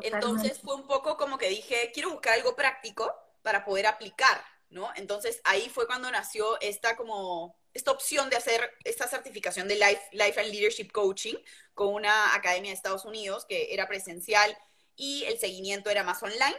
Entonces 0.01 0.59
fue 0.59 0.75
un 0.75 0.87
poco 0.87 1.17
como 1.17 1.37
que 1.37 1.49
dije, 1.49 1.91
quiero 1.93 2.11
buscar 2.11 2.33
algo 2.33 2.55
práctico 2.55 3.13
para 3.41 3.63
poder 3.63 3.87
aplicar, 3.87 4.43
¿no? 4.69 4.89
Entonces 4.95 5.41
ahí 5.43 5.69
fue 5.69 5.85
cuando 5.85 6.11
nació 6.11 6.59
esta 6.61 6.95
como 6.95 7.57
esta 7.75 7.91
opción 7.91 8.29
de 8.29 8.37
hacer 8.37 8.73
esta 8.85 9.07
certificación 9.07 9.67
de 9.67 9.75
Life, 9.75 10.01
Life 10.13 10.39
and 10.39 10.49
Leadership 10.49 10.91
Coaching 10.91 11.35
con 11.73 11.93
una 11.93 12.33
academia 12.33 12.71
de 12.71 12.75
Estados 12.75 13.05
Unidos 13.05 13.45
que 13.45 13.73
era 13.73 13.87
presencial 13.87 14.57
y 14.95 15.25
el 15.25 15.37
seguimiento 15.37 15.89
era 15.89 16.03
más 16.03 16.23
online. 16.23 16.55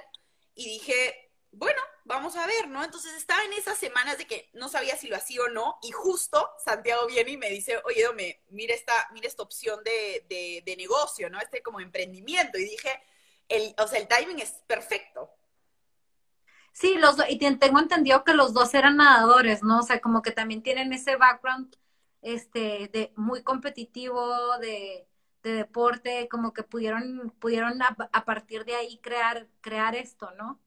Y 0.54 0.68
dije, 0.68 1.30
bueno, 1.52 1.80
vamos 2.04 2.36
a 2.36 2.46
ver, 2.46 2.68
¿no? 2.68 2.84
Entonces 2.84 3.14
estaba 3.14 3.42
en 3.44 3.54
esas 3.54 3.78
semanas 3.78 4.18
de 4.18 4.26
que 4.26 4.50
no 4.52 4.68
sabía 4.68 4.94
si 4.96 5.08
lo 5.08 5.16
hacía 5.16 5.40
o 5.40 5.48
no, 5.48 5.78
y 5.82 5.90
justo 5.90 6.50
Santiago 6.62 7.06
viene 7.06 7.32
y 7.32 7.36
me 7.38 7.48
dice, 7.48 7.80
oye, 7.84 8.04
Dome, 8.04 8.42
mira 8.48 8.74
esta, 8.74 9.08
mira 9.12 9.26
esta 9.26 9.42
opción 9.42 9.82
de, 9.84 10.62
de, 10.64 10.76
negocio, 10.76 11.30
¿no? 11.30 11.40
Este 11.40 11.62
como 11.62 11.80
emprendimiento. 11.80 12.58
Y 12.58 12.64
dije, 12.64 13.02
el, 13.48 13.74
o 13.78 13.88
sea, 13.88 13.98
el 13.98 14.08
timing 14.08 14.40
es 14.40 14.52
perfecto. 14.66 15.30
Sí, 16.78 16.96
los 16.96 17.16
y 17.28 17.38
tengo 17.38 17.78
entendido 17.80 18.22
que 18.22 18.34
los 18.34 18.52
dos 18.52 18.74
eran 18.74 18.96
nadadores, 18.98 19.62
¿no? 19.62 19.78
O 19.80 19.82
sea, 19.82 20.00
como 20.00 20.20
que 20.22 20.30
también 20.30 20.62
tienen 20.62 20.92
ese 20.92 21.16
background 21.16 21.74
este, 22.22 22.88
de 22.92 23.12
muy 23.16 23.42
competitivo, 23.42 24.58
de, 24.58 25.08
de 25.42 25.52
deporte, 25.54 26.28
como 26.28 26.52
que 26.52 26.62
pudieron, 26.64 27.30
pudieron 27.40 27.80
a, 27.82 27.96
a 28.12 28.24
partir 28.26 28.64
de 28.66 28.74
ahí 28.76 28.98
crear, 29.00 29.48
crear 29.62 29.94
esto, 29.96 30.30
¿no? 30.32 30.60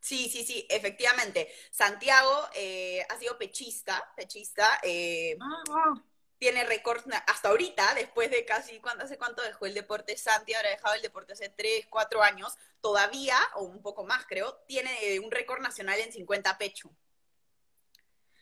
Sí, 0.00 0.28
sí, 0.28 0.44
sí, 0.44 0.66
efectivamente. 0.68 1.48
Santiago 1.70 2.30
eh, 2.54 3.00
ha 3.08 3.18
sido 3.18 3.38
pechista, 3.38 4.12
pechista. 4.16 4.78
Eh, 4.82 5.38
ah, 5.40 5.94
tiene 6.38 6.64
récord 6.64 7.02
hasta 7.26 7.48
ahorita, 7.48 7.94
después 7.94 8.30
de 8.30 8.44
casi, 8.44 8.80
¿cuánto, 8.80 9.04
¿hace 9.04 9.16
cuánto 9.18 9.42
dejó 9.42 9.66
el 9.66 9.74
deporte? 9.74 10.16
Santi 10.16 10.54
habrá 10.54 10.70
dejado 10.70 10.94
el 10.94 11.02
deporte 11.02 11.32
hace 11.32 11.48
3, 11.48 11.86
4 11.88 12.22
años. 12.22 12.54
Todavía, 12.80 13.38
o 13.54 13.64
un 13.64 13.80
poco 13.82 14.04
más 14.04 14.24
creo, 14.26 14.56
tiene 14.66 14.90
eh, 15.02 15.20
un 15.20 15.30
récord 15.30 15.60
nacional 15.60 15.98
en 16.00 16.12
50 16.12 16.58
pecho. 16.58 16.90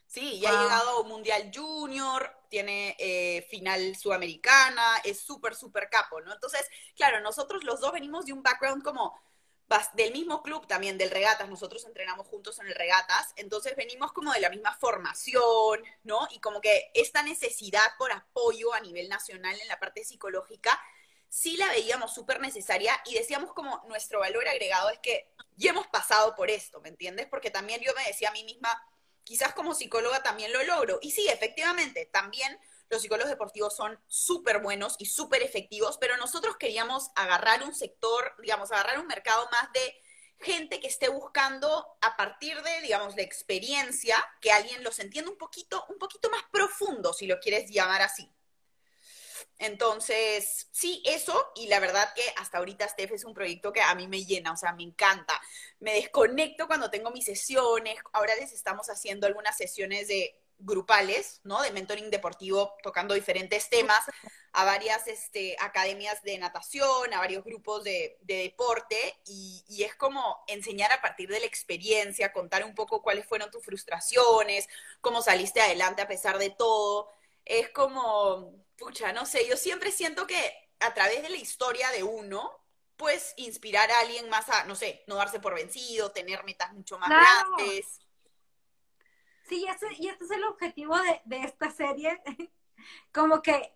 Sí, 0.07 0.41
ya 0.41 0.51
ha 0.51 0.63
llegado 0.63 1.05
Mundial 1.05 1.51
Junior, 1.55 2.37
tiene 2.51 3.47
final 3.49 3.97
sudamericana, 3.97 4.99
es 5.05 5.19
súper, 5.21 5.55
súper 5.55 5.89
capo, 5.89 6.21
¿no? 6.21 6.35
Entonces, 6.35 6.69
claro, 6.95 7.21
nosotros 7.21 7.65
los 7.65 7.81
dos 7.81 7.93
venimos 7.93 8.27
de 8.27 8.35
un 8.35 8.43
background 8.43 8.83
como 8.83 9.19
del 9.95 10.13
mismo 10.13 10.43
club 10.43 10.67
también, 10.67 10.99
del 10.99 11.11
Regatas, 11.11 11.49
nosotros 11.49 11.85
entrenamos 11.85 12.27
juntos 12.27 12.59
en 12.59 12.67
el 12.67 12.75
Regatas, 12.75 13.33
entonces 13.37 13.77
venimos 13.77 14.13
como 14.13 14.33
de 14.33 14.41
la 14.41 14.51
misma 14.51 14.75
formación, 14.75 15.83
¿no? 16.05 16.27
Y 16.31 16.41
como 16.41 16.61
que 16.61 16.91
esta 16.95 17.23
necesidad 17.23 17.83
por 17.99 18.13
apoyo 18.13 18.73
a 18.75 18.81
nivel 18.81 19.09
nacional 19.09 19.59
en 19.61 19.69
la 19.69 19.79
parte 19.79 20.05
psicológica, 20.05 20.81
sí 21.29 21.57
la 21.57 21.69
veíamos 21.69 22.15
súper 22.15 22.41
necesaria 22.41 22.95
y 23.07 23.15
decíamos 23.15 23.53
como 23.55 23.83
nuestro 23.89 24.21
valor 24.21 24.47
agregado 24.47 24.91
es 24.91 24.99
que 24.99 25.29
ya 25.57 25.71
hemos 25.71 25.87
pasado 25.87 26.35
por 26.35 26.51
esto, 26.51 26.81
¿me 26.81 26.89
entiendes? 26.89 27.27
Porque 27.27 27.51
también 27.51 27.81
yo 27.81 27.93
me 27.95 28.05
decía 28.05 28.29
a 28.29 28.33
mí 28.33 28.45
misma, 28.45 28.71
quizás 29.25 29.55
como 29.55 29.75
psicóloga 29.75 30.23
también 30.23 30.53
lo 30.53 30.63
logro. 30.65 30.99
Y 31.01 31.11
sí, 31.13 31.29
efectivamente, 31.29 32.07
también 32.07 32.59
los 32.93 33.01
psicólogos 33.01 33.31
deportivos 33.31 33.75
son 33.75 33.99
súper 34.07 34.61
buenos 34.61 34.97
y 34.99 35.07
súper 35.07 35.43
efectivos, 35.43 35.97
pero 35.99 36.19
nosotros 36.19 36.57
queríamos 36.59 37.11
agarrar 37.17 37.65
un 37.65 37.75
sector, 37.75 38.35
digamos, 38.43 38.71
agarrar 38.71 39.01
un 39.01 39.07
mercado 39.07 39.49
más 39.51 39.73
de 39.73 39.99
gente 40.39 40.79
que 40.79 40.89
esté 40.89 41.09
buscando 41.09 41.87
a 42.03 42.17
partir 42.19 42.61
de, 42.63 42.83
digamos, 42.83 43.17
la 43.17 43.23
experiencia, 43.23 44.17
que 44.43 44.53
alguien 44.53 44.85
los 44.85 44.99
entienda 44.99 45.31
un 45.31 45.39
poquito, 45.39 45.87
un 45.89 45.99
poquito 45.99 46.29
más 46.29 46.43
profundo, 46.53 47.15
si 47.15 47.27
lo 47.27 47.41
quieres 47.41 47.71
llamar 47.71 48.03
así. 48.03 48.31
Entonces, 49.57 50.69
sí, 50.71 51.03
eso, 51.07 51.51
y 51.55 51.69
la 51.69 51.81
verdad 51.81 52.13
que 52.15 52.25
hasta 52.37 52.59
ahorita 52.59 52.89
Steph 52.89 53.13
es 53.13 53.25
un 53.25 53.33
proyecto 53.33 53.73
que 53.73 53.81
a 53.81 53.95
mí 53.95 54.07
me 54.07 54.25
llena, 54.25 54.53
o 54.53 54.57
sea, 54.57 54.75
me 54.75 54.83
encanta. 54.83 55.41
Me 55.79 55.95
desconecto 55.95 56.67
cuando 56.67 56.91
tengo 56.91 57.11
mis 57.11 57.25
sesiones, 57.25 57.97
ahora 58.13 58.35
les 58.35 58.53
estamos 58.53 58.91
haciendo 58.91 59.27
algunas 59.27 59.57
sesiones 59.57 60.09
de 60.09 60.42
grupales, 60.65 61.41
¿no? 61.45 61.61
De 61.63 61.71
mentoring 61.71 62.11
deportivo, 62.11 62.77
tocando 62.83 63.15
diferentes 63.15 63.69
temas, 63.69 64.01
a 64.53 64.65
varias 64.65 65.09
este, 65.09 65.57
academias 65.61 66.23
de 66.23 66.39
natación, 66.39 67.13
a 67.13 67.19
varios 67.19 67.45
grupos 67.45 67.85
de, 67.85 68.19
deporte, 68.23 69.21
y, 69.27 69.83
es 69.83 69.95
como 69.97 70.45
enseñar 70.47 70.93
a 70.93 71.01
partir 71.01 71.29
de 71.29 71.41
la 71.41 71.47
experiencia, 71.47 72.33
contar 72.33 72.65
un 72.65 72.75
poco 72.75 73.03
cuáles 73.03 73.27
fueron 73.27 73.51
tus 73.51 73.65
frustraciones, 73.65 74.69
cómo 75.01 75.23
saliste 75.23 75.61
adelante 75.61 76.03
a 76.03 76.09
pesar 76.09 76.39
de 76.39 76.51
todo. 76.51 77.09
Es 77.45 77.71
como, 77.71 78.55
pucha, 78.77 79.13
no 79.13 79.27
sé, 79.27 79.47
yo 79.49 79.57
siempre 79.57 79.91
siento 79.91 80.27
que 80.27 80.71
a 80.81 80.95
través 80.95 81.23
de 81.23 81.31
la 81.31 81.37
historia 81.37 81.91
de 81.91 82.03
uno, 82.03 82.51
pues 82.97 83.35
inspirar 83.37 83.91
a 83.91 84.01
alguien 84.01 84.29
más 84.29 84.49
a, 84.49 84.65
no 84.65 84.77
sé, 84.77 85.03
no 85.07 85.17
darse 85.17 85.41
por 85.41 85.55
vencido, 85.55 86.13
tener 86.13 86.45
metas 86.45 86.73
mucho 86.73 86.99
más 86.99 87.09
grandes. 87.09 88.02
Sí, 89.49 89.67
y 89.99 90.09
este 90.09 90.25
es 90.25 90.31
el 90.31 90.45
objetivo 90.45 90.97
de, 91.25 91.37
esta 91.39 91.71
serie. 91.71 92.23
como 93.13 93.43
que 93.43 93.73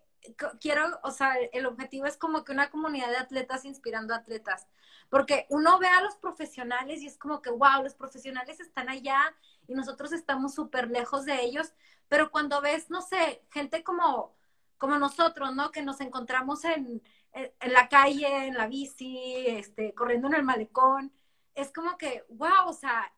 quiero, 0.60 0.98
o 1.02 1.10
sea, 1.10 1.34
el 1.52 1.66
objetivo 1.66 2.06
es 2.06 2.16
como 2.16 2.44
que 2.44 2.52
una 2.52 2.70
comunidad 2.70 3.10
de 3.10 3.18
atletas 3.18 3.64
inspirando 3.64 4.14
a 4.14 4.18
atletas. 4.18 4.66
Porque 5.08 5.46
uno 5.50 5.78
ve 5.78 5.86
a 5.86 6.02
los 6.02 6.16
profesionales 6.16 7.02
y 7.02 7.06
es 7.06 7.16
como 7.18 7.40
que, 7.42 7.50
wow, 7.50 7.82
los 7.82 7.94
profesionales 7.94 8.58
están 8.60 8.88
allá 8.88 9.20
y 9.68 9.74
nosotros 9.74 10.12
estamos 10.12 10.54
súper 10.54 10.90
lejos 10.90 11.24
de 11.24 11.42
ellos. 11.42 11.72
Pero 12.08 12.30
cuando 12.30 12.60
ves, 12.60 12.90
no 12.90 13.02
sé, 13.02 13.44
gente 13.50 13.84
como, 13.84 14.34
como 14.78 14.98
nosotros, 14.98 15.54
¿no? 15.54 15.70
Que 15.70 15.82
nos 15.82 16.00
encontramos 16.00 16.64
en, 16.64 17.02
en 17.32 17.72
la 17.72 17.88
calle, 17.88 18.46
en 18.46 18.54
la 18.54 18.66
bici, 18.66 19.46
este, 19.46 19.94
corriendo 19.94 20.28
en 20.28 20.34
el 20.34 20.42
malecón, 20.42 21.12
es 21.54 21.72
como 21.72 21.96
que, 21.98 22.24
wow, 22.28 22.68
o 22.68 22.72
sea, 22.72 23.12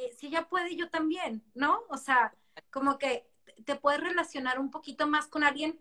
eh, 0.00 0.14
si 0.18 0.28
ella 0.28 0.48
puede, 0.48 0.76
yo 0.76 0.88
también, 0.88 1.44
¿no? 1.54 1.82
O 1.90 1.96
sea, 1.98 2.34
como 2.70 2.98
que 2.98 3.28
te 3.64 3.76
puedes 3.76 4.00
relacionar 4.00 4.58
un 4.58 4.70
poquito 4.70 5.06
más 5.06 5.26
con 5.26 5.44
alguien 5.44 5.78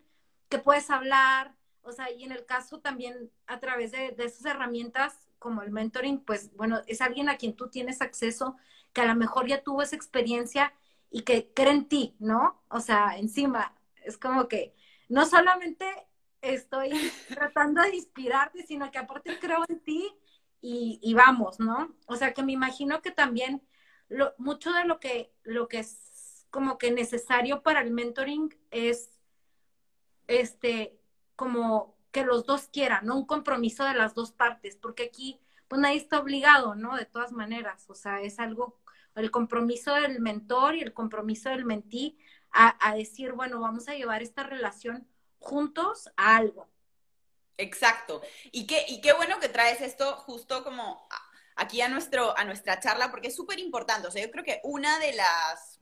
que 0.49 0.59
puedes 0.59 0.89
hablar, 0.89 1.55
o 1.83 1.91
sea, 1.91 2.11
y 2.11 2.23
en 2.23 2.31
el 2.31 2.45
caso 2.45 2.79
también 2.79 3.31
a 3.47 3.59
través 3.59 3.91
de, 3.91 4.15
esas 4.17 4.45
herramientas 4.45 5.17
como 5.39 5.61
el 5.61 5.71
mentoring, 5.71 6.19
pues 6.19 6.53
bueno, 6.55 6.81
es 6.87 7.01
alguien 7.01 7.29
a 7.29 7.37
quien 7.37 7.55
tú 7.55 7.69
tienes 7.69 8.01
acceso, 8.01 8.57
que 8.91 9.01
a 9.01 9.05
lo 9.05 9.15
mejor 9.15 9.47
ya 9.47 9.63
tuvo 9.63 9.81
esa 9.81 9.95
experiencia 9.95 10.73
y 11.09 11.21
que 11.21 11.53
cree 11.53 11.71
en 11.71 11.87
ti, 11.87 12.15
¿no? 12.19 12.61
O 12.67 12.81
sea, 12.81 13.17
encima, 13.17 13.73
es 14.03 14.17
como 14.17 14.49
que 14.49 14.75
no 15.07 15.25
solamente 15.25 15.85
estoy 16.41 16.89
tratando 17.29 17.81
de 17.83 17.95
inspirarte, 17.95 18.65
sino 18.65 18.91
que 18.91 18.97
aparte 18.97 19.39
creo 19.39 19.63
en 19.69 19.79
ti 19.79 20.11
y, 20.61 20.99
y, 21.01 21.13
vamos, 21.13 21.59
¿no? 21.59 21.95
O 22.07 22.17
sea, 22.17 22.33
que 22.33 22.43
me 22.43 22.51
imagino 22.51 23.01
que 23.01 23.11
también 23.11 23.63
mucho 24.37 24.71
de 24.71 24.85
lo 24.85 24.99
que, 24.99 25.33
lo 25.43 25.67
que 25.67 25.79
es 25.79 26.45
como 26.49 26.77
que 26.77 26.91
necesario 26.91 27.61
para 27.61 27.81
el 27.81 27.91
mentoring 27.91 28.55
es 28.71 29.19
este, 30.27 30.99
como 31.35 31.97
que 32.11 32.23
los 32.23 32.45
dos 32.45 32.69
quieran, 32.71 33.05
¿no? 33.05 33.15
Un 33.17 33.25
compromiso 33.25 33.83
de 33.85 33.93
las 33.93 34.15
dos 34.15 34.31
partes, 34.31 34.75
porque 34.75 35.03
aquí, 35.03 35.39
pues 35.67 35.79
nadie 35.79 35.97
está 35.97 36.19
obligado, 36.19 36.75
¿no? 36.75 36.95
De 36.95 37.05
todas 37.05 37.31
maneras, 37.31 37.85
o 37.89 37.95
sea, 37.95 38.21
es 38.21 38.39
algo, 38.39 38.79
el 39.15 39.31
compromiso 39.31 39.93
del 39.93 40.19
mentor 40.19 40.75
y 40.75 40.81
el 40.81 40.93
compromiso 40.93 41.49
del 41.49 41.65
mentí 41.65 42.17
a, 42.51 42.75
a 42.87 42.95
decir, 42.95 43.33
bueno, 43.33 43.59
vamos 43.59 43.87
a 43.87 43.93
llevar 43.93 44.23
esta 44.23 44.43
relación 44.43 45.07
juntos 45.37 46.09
a 46.17 46.37
algo. 46.37 46.67
Exacto. 47.57 48.21
Y 48.51 48.65
qué, 48.65 48.85
y 48.87 49.01
qué 49.01 49.13
bueno 49.13 49.39
que 49.39 49.49
traes 49.49 49.81
esto 49.81 50.15
justo 50.15 50.63
como 50.63 51.07
aquí 51.59 51.81
a, 51.81 51.89
nuestro, 51.89 52.37
a 52.37 52.43
nuestra 52.45 52.79
charla 52.79 53.11
porque 53.11 53.27
es 53.27 53.35
súper 53.35 53.59
importante. 53.59 54.07
O 54.07 54.11
sea, 54.11 54.23
yo 54.23 54.31
creo 54.31 54.43
que 54.43 54.61
una 54.63 54.97
de 54.99 55.13
las 55.13 55.79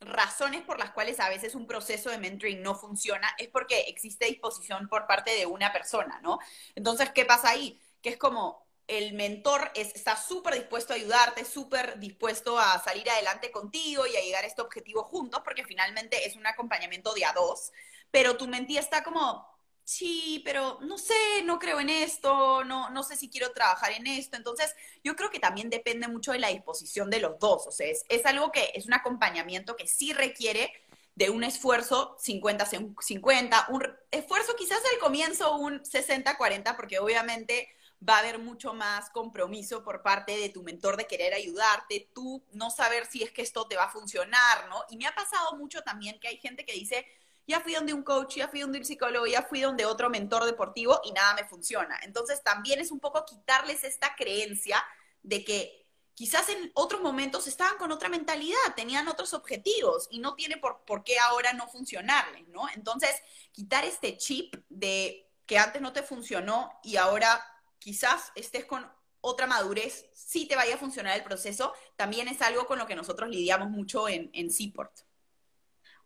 razones 0.00 0.62
por 0.62 0.78
las 0.78 0.90
cuales 0.90 1.20
a 1.20 1.28
veces 1.28 1.54
un 1.54 1.66
proceso 1.66 2.10
de 2.10 2.18
mentoring 2.18 2.62
no 2.62 2.74
funciona 2.74 3.28
es 3.38 3.48
porque 3.48 3.80
existe 3.88 4.26
disposición 4.26 4.88
por 4.88 5.06
parte 5.06 5.34
de 5.34 5.46
una 5.46 5.72
persona, 5.72 6.20
¿no? 6.22 6.38
Entonces, 6.74 7.10
¿qué 7.10 7.24
pasa 7.24 7.50
ahí? 7.50 7.80
Que 8.02 8.10
es 8.10 8.18
como 8.18 8.66
el 8.86 9.14
mentor 9.14 9.72
está 9.74 10.16
súper 10.16 10.54
dispuesto 10.54 10.92
a 10.92 10.96
ayudarte, 10.96 11.44
súper 11.44 11.98
dispuesto 11.98 12.58
a 12.58 12.80
salir 12.82 13.08
adelante 13.10 13.50
contigo 13.50 14.06
y 14.06 14.16
a 14.16 14.20
llegar 14.20 14.44
a 14.44 14.46
este 14.46 14.62
objetivo 14.62 15.02
juntos, 15.02 15.40
porque 15.44 15.64
finalmente 15.64 16.26
es 16.26 16.36
un 16.36 16.46
acompañamiento 16.46 17.12
de 17.14 17.24
a 17.24 17.32
dos, 17.32 17.72
pero 18.10 18.36
tu 18.36 18.46
mentí 18.46 18.78
está 18.78 19.02
como, 19.02 19.44
sí, 19.86 20.42
pero 20.44 20.78
no 20.82 20.98
sé, 20.98 21.14
no 21.44 21.60
creo 21.60 21.78
en 21.78 21.88
esto, 21.88 22.64
no, 22.64 22.90
no 22.90 23.04
sé 23.04 23.16
si 23.16 23.30
quiero 23.30 23.52
trabajar 23.52 23.92
en 23.92 24.08
esto. 24.08 24.36
Entonces, 24.36 24.74
yo 25.04 25.14
creo 25.14 25.30
que 25.30 25.38
también 25.38 25.70
depende 25.70 26.08
mucho 26.08 26.32
de 26.32 26.40
la 26.40 26.48
disposición 26.48 27.08
de 27.08 27.20
los 27.20 27.38
dos. 27.38 27.68
O 27.68 27.70
sea, 27.70 27.86
es, 27.86 28.26
algo 28.26 28.50
que 28.50 28.72
es 28.74 28.86
un 28.86 28.94
acompañamiento 28.94 29.76
que 29.76 29.86
sí 29.86 30.12
requiere 30.12 30.72
de 31.14 31.30
un 31.30 31.44
esfuerzo 31.44 32.16
50-50, 32.18 33.66
un 33.68 33.96
esfuerzo 34.10 34.56
quizás 34.56 34.80
al 34.92 34.98
comienzo 34.98 35.56
un 35.56 35.80
60-40, 35.80 36.74
porque 36.76 36.98
obviamente 36.98 37.68
va 38.06 38.16
a 38.16 38.18
haber 38.18 38.40
mucho 38.40 38.74
más 38.74 39.08
compromiso 39.10 39.84
por 39.84 40.02
parte 40.02 40.36
de 40.36 40.48
tu 40.48 40.64
mentor 40.64 40.96
de 40.96 41.06
querer 41.06 41.32
ayudarte, 41.32 42.10
tú 42.12 42.44
no 42.52 42.70
saber 42.70 43.06
si 43.06 43.22
es 43.22 43.30
que 43.30 43.42
esto 43.42 43.68
te 43.68 43.76
va 43.76 43.84
a 43.84 43.90
funcionar, 43.90 44.68
¿no? 44.68 44.82
Y 44.90 44.96
me 44.96 45.06
ha 45.06 45.14
pasado 45.14 45.56
mucho 45.56 45.82
también 45.82 46.18
que 46.18 46.28
hay 46.28 46.38
gente 46.38 46.64
que 46.64 46.72
dice, 46.72 47.06
ya 47.46 47.60
fui 47.60 47.74
donde 47.74 47.94
un 47.94 48.02
coach, 48.02 48.36
ya 48.36 48.48
fui 48.48 48.60
donde 48.60 48.78
un 48.78 48.84
psicólogo, 48.84 49.26
ya 49.26 49.42
fui 49.42 49.60
donde 49.60 49.86
otro 49.86 50.10
mentor 50.10 50.44
deportivo 50.44 51.00
y 51.04 51.12
nada 51.12 51.34
me 51.34 51.44
funciona. 51.44 51.98
Entonces 52.02 52.42
también 52.42 52.80
es 52.80 52.90
un 52.90 53.00
poco 53.00 53.24
quitarles 53.24 53.84
esta 53.84 54.14
creencia 54.16 54.82
de 55.22 55.44
que 55.44 55.86
quizás 56.14 56.48
en 56.48 56.70
otros 56.74 57.02
momentos 57.02 57.46
estaban 57.46 57.76
con 57.76 57.92
otra 57.92 58.08
mentalidad, 58.08 58.56
tenían 58.74 59.06
otros 59.06 59.34
objetivos 59.34 60.08
y 60.10 60.18
no 60.18 60.34
tiene 60.34 60.56
por, 60.56 60.84
por 60.84 61.04
qué 61.04 61.18
ahora 61.18 61.52
no 61.52 61.68
funcionarles, 61.68 62.48
¿no? 62.48 62.68
Entonces, 62.74 63.10
quitar 63.52 63.84
este 63.84 64.16
chip 64.16 64.56
de 64.68 65.30
que 65.44 65.58
antes 65.58 65.82
no 65.82 65.92
te 65.92 66.02
funcionó 66.02 66.72
y 66.82 66.96
ahora 66.96 67.44
quizás 67.78 68.32
estés 68.34 68.64
con 68.64 68.90
otra 69.20 69.46
madurez, 69.46 70.06
sí 70.14 70.46
te 70.46 70.56
vaya 70.56 70.76
a 70.76 70.78
funcionar 70.78 71.16
el 71.16 71.24
proceso, 71.24 71.74
también 71.96 72.28
es 72.28 72.40
algo 72.42 72.66
con 72.66 72.78
lo 72.78 72.86
que 72.86 72.96
nosotros 72.96 73.28
lidiamos 73.28 73.68
mucho 73.70 74.08
en, 74.08 74.30
en 74.32 74.50
Seaport. 74.50 75.05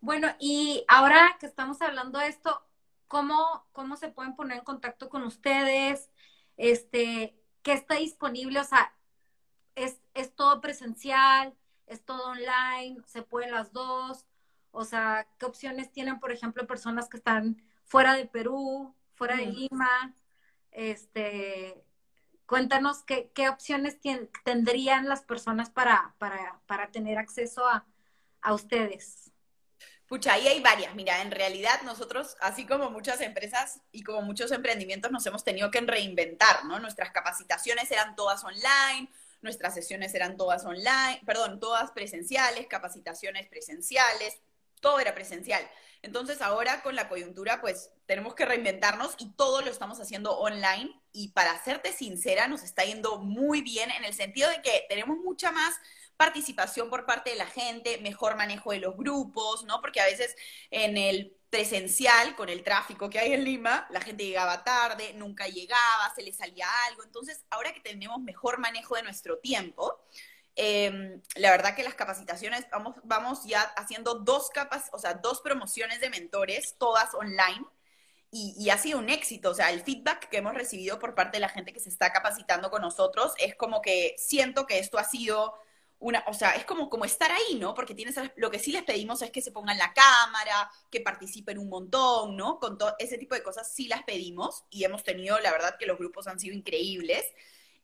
Bueno, 0.00 0.28
y 0.38 0.85
ahora 0.88 1.37
que 1.38 1.47
estamos 1.47 1.83
hablando 1.83 2.19
de 2.19 2.28
esto, 2.28 2.62
¿cómo, 3.09 3.66
cómo 3.73 3.97
se 3.97 4.09
pueden 4.11 4.35
poner 4.35 4.59
en 4.59 4.64
contacto 4.64 5.09
con 5.11 5.23
ustedes? 5.25 6.11
Este, 6.57 7.37
¿Qué 7.62 7.73
está 7.75 7.97
disponible? 7.97 8.61
O 8.61 8.64
sea, 8.64 8.95
¿es, 9.75 10.00
¿es 10.14 10.35
todo 10.35 10.61
presencial? 10.61 11.54
¿Es 11.87 12.04
todo 12.04 12.28
online? 12.30 13.02
¿Se 13.07 13.23
pueden 13.23 13.52
las 13.52 13.73
dos? 13.73 14.26
O 14.73 14.85
sea, 14.85 15.28
¿qué 15.38 15.47
opciones 15.47 15.92
tienen, 15.92 16.21
por 16.21 16.33
ejemplo, 16.33 16.66
personas 16.66 17.09
que 17.09 17.19
están 17.19 17.62
fuera 17.85 18.14
de 18.14 18.26
Perú, 18.26 18.95
fuera 19.14 19.37
de 19.37 19.47
Lima? 19.47 20.14
Este, 20.73 21.85
cuéntanos 22.47 23.02
qué, 23.04 23.30
qué 23.35 23.49
opciones 23.50 23.99
tendrían 24.45 25.09
las 25.09 25.23
personas 25.25 25.71
para, 25.71 26.14
para, 26.19 26.61
para 26.66 26.90
tener 26.90 27.19
acceso 27.19 27.66
a, 27.66 27.87
a 28.42 28.54
ustedes. 28.54 29.29
Pucha, 30.11 30.33
ahí 30.33 30.49
hay 30.49 30.61
varias. 30.61 30.93
Mira, 30.97 31.23
en 31.23 31.31
realidad 31.31 31.83
nosotros, 31.85 32.37
así 32.40 32.67
como 32.67 32.90
muchas 32.90 33.21
empresas 33.21 33.81
y 33.93 34.02
como 34.02 34.23
muchos 34.23 34.50
emprendimientos, 34.50 35.12
nos 35.12 35.25
hemos 35.26 35.45
tenido 35.45 35.71
que 35.71 35.81
reinventar, 35.83 36.64
¿no? 36.64 36.81
Nuestras 36.81 37.12
capacitaciones 37.12 37.88
eran 37.93 38.17
todas 38.17 38.43
online, 38.43 39.09
nuestras 39.40 39.73
sesiones 39.73 40.12
eran 40.12 40.37
todas 40.37 40.64
online, 40.64 41.23
perdón, 41.25 41.61
todas 41.61 41.93
presenciales, 41.93 42.67
capacitaciones 42.67 43.47
presenciales, 43.47 44.40
todo 44.81 44.99
era 44.99 45.14
presencial. 45.14 45.62
Entonces 46.02 46.43
ahora 46.43 46.83
con 46.83 46.97
la 46.97 47.09
coyuntura, 47.09 47.61
pues 47.61 47.93
tenemos 48.07 48.35
que 48.35 48.47
reinventarnos 48.47 49.14
y 49.19 49.31
todo 49.35 49.61
lo 49.61 49.71
estamos 49.71 50.00
haciendo 50.00 50.37
online. 50.38 50.90
Y 51.12 51.29
para 51.29 51.62
serte 51.62 51.93
sincera, 51.93 52.49
nos 52.49 52.65
está 52.65 52.82
yendo 52.82 53.19
muy 53.19 53.61
bien 53.61 53.93
en 53.93 54.04
el 54.04 54.15
sentido 54.15 54.50
de 54.50 54.61
que 54.61 54.87
tenemos 54.89 55.19
mucha 55.19 55.52
más 55.52 55.76
participación 56.21 56.91
por 56.91 57.06
parte 57.06 57.30
de 57.30 57.37
la 57.37 57.47
gente, 57.47 57.97
mejor 58.02 58.37
manejo 58.37 58.73
de 58.73 58.78
los 58.78 58.95
grupos, 58.95 59.65
¿no? 59.65 59.80
Porque 59.80 60.02
a 60.02 60.04
veces 60.04 60.37
en 60.71 60.99
el 60.99 61.35
presencial, 61.49 62.37
con 62.37 62.50
el 62.50 62.63
tráfico 62.63 63.09
que 63.09 63.19
hay 63.19 63.33
en 63.33 63.43
Lima, 63.43 63.87
la 63.89 64.02
gente 64.02 64.26
llegaba 64.26 64.63
tarde, 64.63 65.15
nunca 65.15 65.49
llegaba, 65.49 66.13
se 66.15 66.23
le 66.23 66.35
salía 66.35 66.67
algo. 66.89 67.04
Entonces, 67.04 67.47
ahora 67.49 67.73
que 67.73 67.80
tenemos 67.80 68.21
mejor 68.21 68.59
manejo 68.59 68.97
de 68.97 69.02
nuestro 69.02 69.39
tiempo, 69.39 69.99
em, 70.56 71.23
la 71.37 71.52
verdad 71.52 71.75
que 71.75 71.83
las 71.83 71.95
capacitaciones, 71.95 72.67
vamos, 72.71 72.97
vamos 73.02 73.47
ya 73.47 73.63
haciendo 73.78 74.17
dos 74.17 74.50
capas, 74.50 74.91
o 74.93 74.99
sea, 74.99 75.15
dos 75.15 75.41
promociones 75.41 76.00
de 76.00 76.11
mentores, 76.11 76.76
todas 76.76 77.15
online, 77.15 77.65
y, 78.30 78.54
y, 78.59 78.69
ha 78.69 78.76
sido 78.76 78.99
un 78.99 79.09
éxito. 79.09 79.50
O 79.52 79.54
sea, 79.54 79.71
el 79.71 79.80
feedback 79.83 80.28
que 80.28 80.37
hemos 80.37 80.52
recibido 80.54 80.99
por 80.99 81.15
parte 81.15 81.39
de 81.39 81.41
la 81.41 81.49
gente 81.49 81.73
que 81.73 81.80
se 81.80 81.89
está 81.89 82.13
capacitando 82.13 82.71
con 82.71 82.83
nosotros 82.83 83.33
es 83.39 83.54
como 83.56 83.80
que 83.80 84.15
siento 84.19 84.67
que 84.67 84.78
esto 84.78 84.99
ha 84.99 85.04
sido 85.04 85.54
una, 86.00 86.25
o 86.26 86.34
sea, 86.34 86.52
es 86.52 86.65
como, 86.65 86.89
como 86.89 87.04
estar 87.04 87.30
ahí, 87.30 87.56
¿no? 87.56 87.75
Porque 87.75 87.95
tienes, 87.95 88.17
lo 88.36 88.50
que 88.50 88.58
sí 88.58 88.73
les 88.73 88.82
pedimos 88.82 89.21
es 89.23 89.30
que 89.30 89.43
se 89.43 89.52
pongan 89.52 89.76
la 89.76 89.93
cámara, 89.93 90.71
que 90.91 91.00
participen 91.00 91.58
un 91.58 91.69
montón, 91.69 92.36
¿no? 92.36 92.58
Con 92.58 92.78
todo 92.78 92.95
ese 92.99 93.19
tipo 93.19 93.34
de 93.34 93.43
cosas 93.43 93.71
sí 93.73 93.86
las 93.86 94.02
pedimos 94.04 94.65
y 94.71 94.84
hemos 94.84 95.04
tenido, 95.04 95.39
la 95.41 95.52
verdad, 95.52 95.76
que 95.78 95.84
los 95.86 95.99
grupos 95.99 96.26
han 96.26 96.41
sido 96.41 96.56
increíbles. 96.56 97.25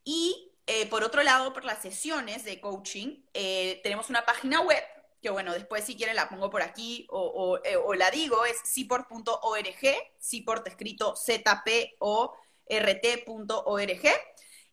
Y 0.02 0.50
eh, 0.66 0.86
por 0.86 1.04
otro 1.04 1.22
lado, 1.22 1.52
por 1.52 1.64
las 1.64 1.82
sesiones 1.82 2.44
de 2.44 2.58
coaching, 2.60 3.22
eh, 3.34 3.80
tenemos 3.82 4.08
una 4.08 4.24
página 4.24 4.62
web, 4.62 4.82
que 5.20 5.28
bueno, 5.28 5.52
después 5.52 5.84
si 5.84 5.94
quieren 5.94 6.16
la 6.16 6.30
pongo 6.30 6.48
por 6.48 6.62
aquí 6.62 7.06
o, 7.10 7.20
o, 7.20 7.64
eh, 7.64 7.76
o 7.76 7.92
la 7.94 8.10
digo, 8.10 8.46
es 8.46 8.56
ciport.org, 8.64 9.94
ciport 10.18 10.66
escrito 10.66 11.14
Z-P-O-R-T.org 11.16 11.96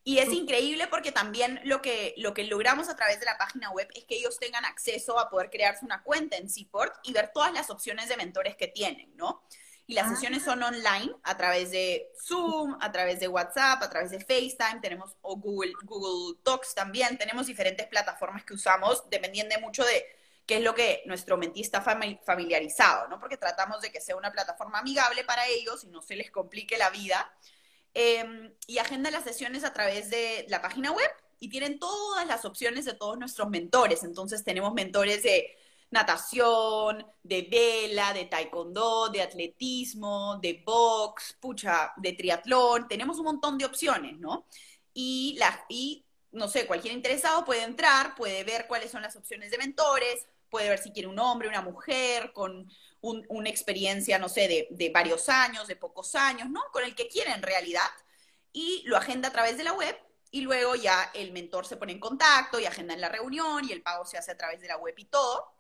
y 0.06 0.18
es 0.18 0.34
increíble 0.34 0.88
porque 0.88 1.12
también 1.14 1.62
lo 1.64 1.82
que, 1.82 2.14
lo 2.18 2.34
que 2.34 2.44
logramos 2.44 2.90
a 2.90 2.96
través 2.96 3.20
de 3.20 3.26
la 3.26 3.38
página 3.38 3.72
web 3.72 3.88
es 3.96 4.04
que 4.04 4.16
ellos 4.16 4.38
tengan 4.38 4.66
acceso 4.66 5.18
a 5.18 5.30
poder 5.30 5.50
crearse 5.50 5.86
una 5.86 6.04
cuenta 6.04 6.36
en 6.36 6.50
Seaport 6.50 6.94
y 7.04 7.14
ver 7.14 7.32
todas 7.34 7.54
las 7.54 7.70
opciones 7.70 8.10
de 8.10 8.18
mentores 8.18 8.58
que 8.58 8.68
tienen, 8.68 9.16
¿no? 9.16 9.44
Y 9.86 9.96
las 9.96 10.10
sesiones 10.10 10.44
son 10.44 10.64
online 10.64 11.14
a 11.24 11.36
través 11.36 11.72
de 11.72 12.12
Zoom, 12.22 12.78
a 12.82 12.92
través 12.92 13.20
de 13.20 13.28
WhatsApp, 13.28 13.82
a 13.84 13.90
través 13.90 14.12
de 14.12 14.20
FaceTime, 14.20 14.80
tenemos 14.82 15.16
o 15.22 15.36
Google, 15.36 15.74
Google 15.84 16.40
Talks 16.44 16.74
también, 16.74 17.18
tenemos 17.18 17.48
diferentes 17.48 17.88
plataformas 17.88 18.46
que 18.46 18.54
usamos 18.54 19.10
dependiendo 19.10 19.60
mucho 19.60 19.84
de 19.84 20.06
qué 20.46 20.58
es 20.58 20.64
lo 20.64 20.74
que 20.74 21.04
nuestro 21.06 21.38
mentí 21.38 21.62
está 21.62 21.82
familiarizado, 21.82 23.08
¿no? 23.08 23.20
Porque 23.20 23.38
tratamos 23.38 23.82
de 23.82 23.92
que 23.92 24.02
sea 24.02 24.16
una 24.16 24.32
plataforma 24.32 24.80
amigable 24.80 25.24
para 25.24 25.48
ellos 25.48 25.84
y 25.84 25.88
no 25.88 26.02
se 26.02 26.16
les 26.16 26.32
complique 26.32 26.78
la 26.78 26.90
vida. 26.90 27.34
Em, 27.94 28.52
y 28.66 28.80
agenda 28.80 29.12
las 29.12 29.24
sesiones 29.24 29.64
a 29.64 29.74
través 29.74 30.10
de 30.10 30.46
la 30.50 30.62
página 30.62 30.92
web 30.92 31.10
y 31.40 31.50
tienen 31.50 31.78
todas 31.78 32.26
las 32.26 32.44
opciones 32.46 32.86
de 32.86 32.94
todos 32.94 33.18
nuestros 33.18 33.50
mentores. 33.50 34.04
Entonces 34.04 34.44
tenemos 34.44 34.74
mentores 34.74 35.22
de 35.24 35.56
natación, 35.92 37.06
de 37.22 37.44
vela, 37.44 38.14
de 38.14 38.26
taekwondo, 38.26 39.10
de 39.10 39.22
atletismo, 39.22 40.40
de 40.42 40.64
box, 40.66 41.38
pucha, 41.40 41.94
de 41.98 42.14
triatlón. 42.14 42.88
Tenemos 42.88 43.20
un 43.20 43.26
montón 43.26 43.58
de 43.60 43.66
opciones, 43.66 44.18
¿no? 44.18 44.48
Y, 44.94 45.36
la, 45.38 45.66
y 45.70 46.04
no 46.32 46.48
sé, 46.48 46.66
cualquier 46.66 46.94
interesado 46.96 47.46
puede 47.46 47.64
entrar, 47.64 48.16
puede 48.16 48.44
ver 48.44 48.66
cuáles 48.68 48.90
son 48.90 49.04
las 49.04 49.16
opciones 49.16 49.52
de 49.52 49.60
mentores, 49.60 50.28
puede 50.50 50.70
ver 50.70 50.80
si 50.80 50.92
quiere 50.92 51.08
un 51.08 51.20
hombre, 51.20 51.48
una 51.48 51.62
mujer, 51.62 52.32
con 52.34 52.68
una 53.04 53.50
experiencia, 53.50 54.18
no 54.18 54.30
sé, 54.30 54.68
de, 54.70 54.90
varios 54.90 55.28
años, 55.28 55.68
de 55.68 55.76
pocos 55.76 56.16
años, 56.16 56.50
¿no? 56.50 56.62
Con 56.72 56.86
el 56.86 56.96
que 56.96 57.10
quiere 57.10 57.32
en 57.32 57.42
realidad, 57.42 57.90
y 58.54 58.82
lo 58.86 58.96
agenda 58.96 59.28
a 59.28 59.32
través 59.32 59.58
de 59.58 59.66
la 59.66 59.74
web, 59.74 59.96
y 60.32 60.42
luego 60.42 60.76
ya 60.76 61.12
el 61.14 61.34
mentor 61.34 61.66
se 61.68 61.76
pone 61.76 61.92
en 61.92 62.00
contacto 62.00 62.60
y 62.60 62.66
agenda 62.66 62.94
en 62.94 63.02
la 63.02 63.10
reunión, 63.10 63.68
y 63.68 63.74
el 63.74 63.82
pago 63.84 64.06
se 64.06 64.18
hace 64.18 64.32
a 64.32 64.38
través 64.38 64.62
de 64.62 64.70
la 64.70 64.78
web 64.78 64.96
y 64.98 65.06
todo. 65.06 65.54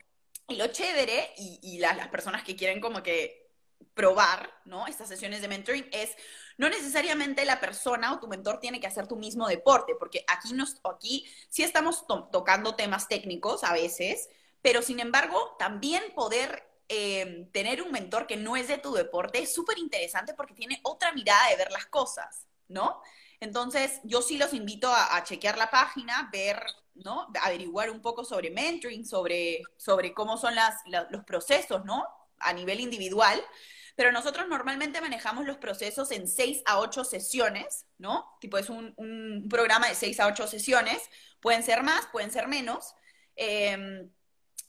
Y 0.47 0.55
lo 0.55 0.67
chévere, 0.67 1.33
y, 1.37 1.79
las, 1.79 2.07
personas 2.07 2.43
que 2.43 2.55
quieren 2.55 2.79
como 2.79 3.03
que 3.03 3.51
probar, 3.93 4.49
¿no? 4.63 4.87
Estas 4.87 5.09
sesiones 5.09 5.41
de 5.41 5.49
mentoring 5.49 5.87
es 5.91 6.15
no 6.57 6.69
necesariamente 6.69 7.43
la 7.43 7.59
persona 7.59 8.13
o 8.13 8.19
tu 8.19 8.27
mentor 8.27 8.59
tiene 8.61 8.79
que 8.79 8.87
hacer 8.87 9.05
tu 9.05 9.17
mismo 9.17 9.49
deporte, 9.49 9.95
porque 9.99 10.23
aquí, 10.27 10.53
nos, 10.53 10.79
aquí 10.85 11.27
sí 11.49 11.63
estamos 11.63 12.05
tocando 12.07 12.75
temas 12.75 13.09
técnicos 13.09 13.65
a 13.65 13.73
veces, 13.73 14.29
pero 14.61 14.81
sin 14.81 15.01
embargo, 15.01 15.57
también 15.59 16.03
poder 16.15 16.72
Em, 16.89 17.49
tener 17.51 17.81
un 17.81 17.91
mentor 17.91 18.27
que 18.27 18.35
no 18.35 18.55
es 18.55 18.67
de 18.67 18.77
tu 18.77 18.93
deporte 18.93 19.41
es 19.41 19.53
súper 19.53 19.77
interesante 19.77 20.33
porque 20.33 20.53
tiene 20.53 20.79
otra 20.83 21.13
mirada 21.13 21.49
de 21.49 21.55
ver 21.55 21.71
las 21.71 21.85
cosas, 21.85 22.47
¿no? 22.67 23.01
Entonces, 23.39 23.99
yo 24.03 24.21
sí 24.21 24.37
los 24.37 24.53
invito 24.53 24.89
a, 24.93 25.23
chequear 25.23 25.57
la 25.57 25.69
página, 25.71 26.29
ver, 26.31 26.63
¿no? 26.95 27.27
Averiguar 27.41 27.89
un 27.89 28.01
poco 28.01 28.23
sobre 28.23 28.51
mentoring, 28.51 29.05
sobre, 29.05 29.63
sobre 29.77 30.13
cómo 30.13 30.37
son 30.37 30.55
las, 30.55 30.75
los 31.09 31.23
procesos, 31.25 31.83
¿no? 31.85 32.05
A 32.39 32.53
nivel 32.53 32.79
individual. 32.79 33.41
pero 33.95 34.11
nosotros 34.11 34.47
normalmente 34.47 35.01
manejamos 35.01 35.45
los 35.45 35.57
procesos 35.57 36.11
en 36.11 36.27
seis 36.27 36.61
a 36.65 36.79
ocho 36.79 37.03
sesiones, 37.03 37.85
¿no? 37.97 38.37
Tipo, 38.41 38.57
es 38.57 38.69
un, 38.69 38.93
un 38.97 39.47
programa 39.49 39.87
de 39.87 39.95
seis 39.95 40.19
a 40.19 40.27
ocho 40.27 40.47
sesiones, 40.47 41.01
pueden 41.41 41.63
ser 41.63 41.83
más, 41.83 42.07
pueden 42.11 42.31
ser 42.31 42.47
menos. 42.47 42.95
Eh, 43.35 44.07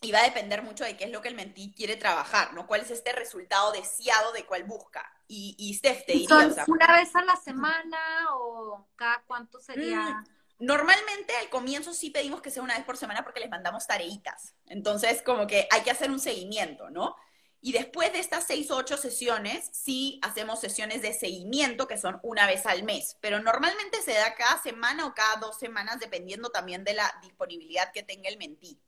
y 0.05 0.13
va 0.13 0.21
a 0.21 0.25
depender 0.25 0.63
mucho 0.63 0.85
de 0.85 0.97
qué 0.97 1.05
es 1.05 1.11
lo 1.11 1.23
que 1.23 1.29
el 1.29 1.35
mentí 1.35 1.73
quiere 1.75 1.97
trabajar, 1.97 2.53
¿no? 2.53 2.67
¿Cuál 2.67 2.83
es 2.83 2.91
este 2.91 3.13
resultado 3.13 3.73
deseado 3.73 4.33
de 4.33 4.45
cuál 4.45 4.65
busca? 4.65 5.11
Y, 5.27 5.57
y 5.59 5.75
Steph 5.75 6.05
te 6.05 6.13
diría, 6.13 6.65
¿Una 6.67 6.97
vez 6.97 7.17
a 7.17 7.25
la 7.25 7.37
semana 7.37 7.99
o 8.35 8.87
cada 8.97 9.23
cuánto 9.27 9.61
sería? 9.61 10.23
Mm, 10.59 10.67
normalmente 10.67 11.35
al 11.37 11.49
comienzo 11.49 11.95
sí 11.95 12.11
pedimos 12.11 12.43
que 12.43 12.51
sea 12.51 12.63
una 12.63 12.77
vez 12.77 12.85
por 12.85 12.99
semana 12.99 13.25
porque 13.25 13.41
les 13.41 13.49
mandamos 13.49 13.87
tareitas. 13.87 14.55
Entonces, 14.67 15.23
como 15.23 15.47
que 15.47 15.67
hay 15.71 15.81
que 15.81 15.91
hacer 15.91 16.11
un 16.11 16.21
seguimiento, 16.21 16.91
¿no? 16.91 17.17
Y 17.63 17.73
después 17.73 18.13
de 18.13 18.19
estas 18.19 18.47
seis 18.47 18.71
o 18.71 18.77
ocho 18.77 18.99
sesiones, 18.99 19.71
sí 19.73 20.21
hacemos 20.23 20.61
sesiones 20.61 21.01
de 21.01 21.15
seguimiento 21.15 21.89
que 21.89 21.97
son 21.97 22.21
una 22.23 22.47
vez 22.47 22.67
al 22.67 22.83
mes. 22.83 23.17
Pero 23.23 23.41
normalmente 23.41 24.03
se 24.03 24.13
da 24.13 24.35
cada 24.35 24.61
semana 24.63 25.07
o 25.07 25.15
cada 25.15 25.37
dos 25.37 25.59
semanas, 25.59 25.99
dependiendo 25.99 26.51
también 26.51 26.85
de 26.85 26.93
la 26.93 27.11
disponibilidad 27.23 27.91
que 27.91 28.03
tenga 28.03 28.29
el 28.29 28.37
mentí. 28.37 28.79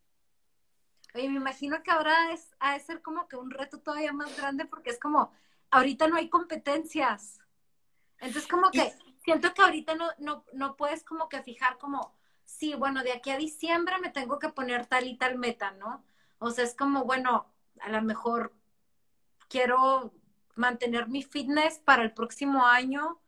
Oye, 1.16 1.30
me 1.30 1.36
imagino 1.36 1.82
que 1.82 1.90
ahora 1.90 2.30
es, 2.32 2.54
ha 2.60 2.74
de 2.74 2.80
ser 2.80 3.00
como 3.00 3.26
que 3.26 3.36
un 3.36 3.50
reto 3.50 3.80
todavía 3.80 4.12
más 4.12 4.36
grande 4.36 4.66
porque 4.66 4.90
es 4.90 5.00
como, 5.00 5.32
ahorita 5.70 6.08
no 6.08 6.16
hay 6.16 6.28
competencias. 6.28 7.40
Entonces 8.18 8.46
como 8.46 8.70
que 8.70 8.92
siento 9.24 9.54
que 9.54 9.62
ahorita 9.62 9.94
no, 9.94 10.10
no, 10.18 10.44
no 10.52 10.76
puedes 10.76 11.02
como 11.04 11.30
que 11.30 11.42
fijar 11.42 11.78
como, 11.78 12.14
sí, 12.44 12.74
bueno, 12.74 13.02
de 13.02 13.12
aquí 13.12 13.30
a 13.30 13.38
diciembre 13.38 13.94
me 13.98 14.10
tengo 14.10 14.38
que 14.38 14.50
poner 14.50 14.84
tal 14.84 15.06
y 15.06 15.16
tal 15.16 15.38
meta, 15.38 15.70
¿no? 15.70 16.04
O 16.38 16.50
sea, 16.50 16.64
es 16.64 16.74
como, 16.74 17.04
bueno, 17.04 17.46
a 17.80 17.88
lo 17.88 18.02
mejor 18.02 18.52
quiero 19.48 20.12
mantener 20.54 21.08
mi 21.08 21.22
fitness 21.22 21.78
para 21.78 22.02
el 22.02 22.12
próximo 22.12 22.66
año, 22.66 23.22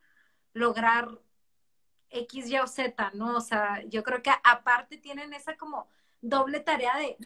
lograr 0.52 1.08
X, 2.10 2.50
Y 2.50 2.58
o 2.58 2.66
Z, 2.66 3.12
¿no? 3.14 3.34
O 3.34 3.40
sea, 3.40 3.82
yo 3.84 4.02
creo 4.02 4.22
que 4.22 4.32
aparte 4.44 4.98
tienen 4.98 5.32
esa 5.32 5.56
como 5.56 5.88
doble 6.20 6.60
tarea 6.60 6.94
de 6.98 7.16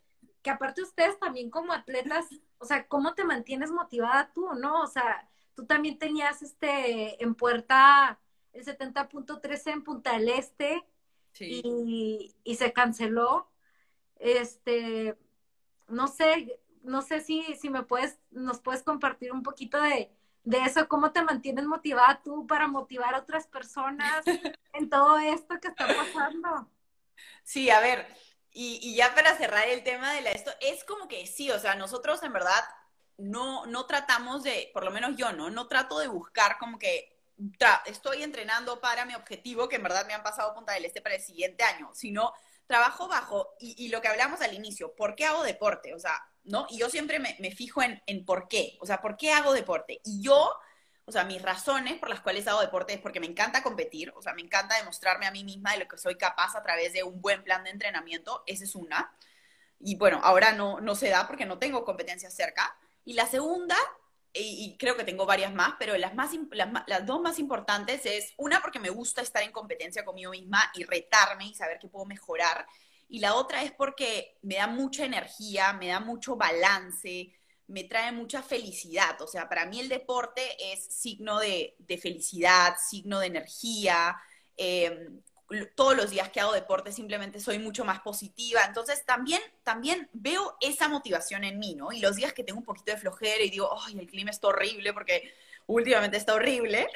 que 0.42 0.50
aparte 0.50 0.82
ustedes 0.82 1.18
también 1.18 1.50
como 1.50 1.72
atletas, 1.72 2.26
o 2.58 2.64
sea, 2.64 2.86
¿cómo 2.88 3.14
te 3.14 3.24
mantienes 3.24 3.70
motivada 3.70 4.32
tú, 4.34 4.54
no? 4.54 4.82
O 4.82 4.86
sea, 4.86 5.28
tú 5.54 5.66
también 5.66 5.98
tenías 5.98 6.42
este 6.42 7.22
en 7.22 7.34
puerta 7.34 8.18
el 8.52 8.64
70.13 8.64 9.72
en 9.72 9.84
Punta 9.84 10.12
del 10.12 10.28
Este 10.28 10.84
y, 11.38 12.34
y, 12.44 12.54
se 12.56 12.72
canceló. 12.72 13.48
Este, 14.18 15.16
no 15.88 16.08
sé, 16.08 16.60
no 16.82 17.02
sé 17.02 17.20
si, 17.20 17.42
si 17.56 17.70
me 17.70 17.82
puedes, 17.82 18.18
nos 18.30 18.60
puedes 18.60 18.82
compartir 18.82 19.32
un 19.32 19.42
poquito 19.42 19.80
de, 19.80 20.12
de 20.44 20.58
eso, 20.58 20.88
cómo 20.88 21.12
te 21.12 21.22
mantienes 21.22 21.64
motivada 21.64 22.20
tú 22.22 22.46
para 22.46 22.68
motivar 22.68 23.14
a 23.14 23.20
otras 23.20 23.46
personas 23.46 24.24
en 24.74 24.90
todo 24.90 25.18
esto 25.18 25.58
que 25.60 25.68
está 25.68 25.86
pasando. 25.86 26.68
Sí, 27.44 27.70
a 27.70 27.80
ver, 27.80 28.06
y, 28.54 28.94
ya 28.94 29.14
para 29.14 29.36
cerrar 29.36 29.68
el 29.68 29.82
tema 29.82 30.12
de 30.12 30.20
la 30.20 30.30
esto, 30.30 30.50
es 30.60 30.84
como 30.84 31.08
que 31.08 31.26
sí, 31.26 31.50
o 31.50 31.58
sea, 31.58 31.74
nosotros 31.74 32.22
en 32.22 32.32
verdad 32.32 32.62
no, 33.16 33.66
no 33.66 33.86
tratamos 33.86 34.42
de, 34.42 34.70
por 34.74 34.84
lo 34.84 34.90
menos 34.90 35.16
yo, 35.16 35.32
¿no? 35.32 35.50
No 35.50 35.68
trato 35.68 35.98
de 35.98 36.08
buscar 36.08 36.58
como 36.58 36.78
que 36.78 37.18
estoy 37.86 38.22
entrenando 38.22 38.80
para 38.80 39.04
mi 39.04 39.14
objetivo, 39.14 39.68
que 39.68 39.76
en 39.76 39.82
verdad 39.82 40.06
me 40.06 40.14
han 40.14 40.22
pasado 40.22 40.54
Punta 40.54 40.72
del 40.74 40.84
Este 40.84 41.00
para 41.00 41.14
el 41.14 41.22
siguiente 41.22 41.64
año, 41.64 41.90
sino 41.94 42.32
trabajo 42.66 43.08
bajo, 43.08 43.54
y, 43.58 43.88
lo 43.88 44.00
que 44.00 44.08
hablamos 44.08 44.40
al 44.40 44.54
inicio, 44.54 44.94
¿por 44.94 45.14
qué 45.14 45.24
hago 45.26 45.42
deporte? 45.42 45.94
O 45.94 45.98
sea, 45.98 46.18
¿no? 46.44 46.66
Y 46.70 46.78
yo 46.78 46.90
siempre 46.90 47.18
me, 47.18 47.36
me 47.40 47.50
fijo 47.50 47.82
en, 47.82 48.02
en 48.06 48.24
por 48.24 48.48
qué, 48.48 48.76
o 48.80 48.86
sea, 48.86 49.00
¿por 49.00 49.16
qué 49.16 49.32
hago 49.32 49.52
deporte? 49.52 50.00
Y 50.04 50.22
yo 50.22 50.54
o 51.04 51.12
sea, 51.12 51.24
mis 51.24 51.42
razones 51.42 51.98
por 51.98 52.08
las 52.08 52.20
cuales 52.20 52.46
hago 52.46 52.60
deporte 52.60 52.94
es 52.94 53.00
porque 53.00 53.20
me 53.20 53.26
encanta 53.26 53.62
competir, 53.62 54.12
o 54.16 54.22
sea, 54.22 54.34
me 54.34 54.42
encanta 54.42 54.76
demostrarme 54.76 55.26
a 55.26 55.30
mí 55.30 55.44
misma 55.44 55.72
de 55.72 55.78
lo 55.78 55.88
que 55.88 55.98
soy 55.98 56.16
capaz 56.16 56.54
a 56.54 56.62
través 56.62 56.92
de 56.92 57.02
un 57.02 57.20
buen 57.20 57.42
plan 57.42 57.64
de 57.64 57.70
entrenamiento, 57.70 58.42
esa 58.46 58.64
es 58.64 58.74
una. 58.74 59.12
Y 59.80 59.96
bueno, 59.96 60.20
ahora 60.22 60.52
no, 60.52 60.80
no 60.80 60.94
se 60.94 61.08
da 61.08 61.26
porque 61.26 61.44
no 61.44 61.58
tengo 61.58 61.84
competencias 61.84 62.34
cerca. 62.34 62.76
Y 63.04 63.14
la 63.14 63.26
segunda, 63.26 63.76
y, 64.32 64.76
creo 64.78 64.96
que 64.96 65.02
tengo 65.02 65.26
varias 65.26 65.52
más, 65.52 65.74
pero 65.78 65.96
las, 65.98 66.14
más, 66.14 66.30
las, 66.52 66.68
las 66.86 67.04
dos 67.04 67.20
más 67.20 67.40
importantes 67.40 68.06
es, 68.06 68.32
una, 68.36 68.60
porque 68.62 68.78
me 68.78 68.90
gusta 68.90 69.22
estar 69.22 69.42
en 69.42 69.50
competencia 69.50 70.04
conmigo 70.04 70.30
misma 70.30 70.70
y 70.74 70.84
retarme 70.84 71.46
y 71.46 71.54
saber 71.54 71.80
que 71.80 71.88
puedo 71.88 72.06
mejorar. 72.06 72.64
Y 73.08 73.18
la 73.18 73.34
otra 73.34 73.62
es 73.62 73.72
porque 73.72 74.38
me 74.42 74.54
da 74.54 74.68
mucha 74.68 75.04
energía, 75.04 75.72
me 75.72 75.88
da 75.88 76.00
mucho 76.00 76.36
balance, 76.36 77.32
me 77.72 77.84
trae 77.84 78.12
mucha 78.12 78.42
felicidad. 78.42 79.20
O 79.22 79.26
sea, 79.26 79.48
para 79.48 79.64
mí 79.66 79.80
el 79.80 79.88
deporte 79.88 80.42
es 80.72 80.84
signo 80.84 81.38
de, 81.40 81.74
felicidad, 82.00 82.76
signo 82.78 83.18
de 83.20 83.26
energía. 83.26 84.14
Em, 84.56 85.22
todos 85.74 85.96
los 85.96 86.10
días 86.10 86.30
que 86.30 86.40
hago 86.40 86.52
deporte 86.52 86.92
simplemente 86.92 87.40
soy 87.40 87.58
mucho 87.58 87.84
más 87.84 88.00
positiva. 88.00 88.60
Entonces 88.66 89.04
también, 89.06 89.40
también 89.62 90.08
veo 90.12 90.56
esa 90.60 90.88
motivación 90.88 91.44
en 91.44 91.58
mí, 91.58 91.74
¿no? 91.74 91.92
Y 91.92 92.00
los 92.00 92.16
días 92.16 92.34
que 92.34 92.44
tengo 92.44 92.58
un 92.58 92.64
poquito 92.64 92.92
de 92.92 92.98
flojera 92.98 93.42
y 93.42 93.50
digo, 93.50 93.70
ay, 93.86 93.98
el 93.98 94.06
clima 94.06 94.30
está 94.30 94.48
horrible 94.48 94.92
porque 94.92 95.32
últimamente 95.66 96.16
está 96.16 96.34
horrible, 96.34 96.88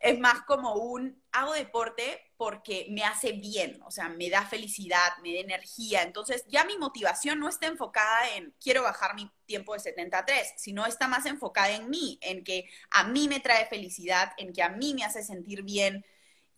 es 0.00 0.18
más 0.18 0.42
como 0.42 0.74
un, 0.74 1.22
hago 1.30 1.52
deporte 1.52 2.32
porque 2.36 2.86
me 2.88 3.04
hace 3.04 3.32
bien, 3.32 3.80
o 3.84 3.90
sea, 3.90 4.08
me 4.08 4.30
da 4.30 4.46
felicidad, 4.46 5.18
me 5.22 5.34
da 5.34 5.40
energía. 5.40 6.02
Entonces 6.02 6.44
ya 6.48 6.64
mi 6.64 6.78
motivación 6.78 7.38
no 7.38 7.48
está 7.48 7.66
enfocada 7.66 8.34
en 8.34 8.54
quiero 8.58 8.82
bajar 8.82 9.14
mi 9.14 9.30
tiempo 9.44 9.74
de 9.74 9.80
73, 9.80 10.54
sino 10.56 10.86
está 10.86 11.06
más 11.06 11.26
enfocada 11.26 11.70
en 11.72 11.90
mí, 11.90 12.18
en 12.22 12.42
que 12.42 12.64
a 12.90 13.04
mí 13.04 13.28
me 13.28 13.40
trae 13.40 13.66
felicidad, 13.66 14.32
en 14.38 14.54
que 14.54 14.62
a 14.62 14.70
mí 14.70 14.94
me 14.94 15.04
hace 15.04 15.22
sentir 15.22 15.62
bien. 15.62 16.04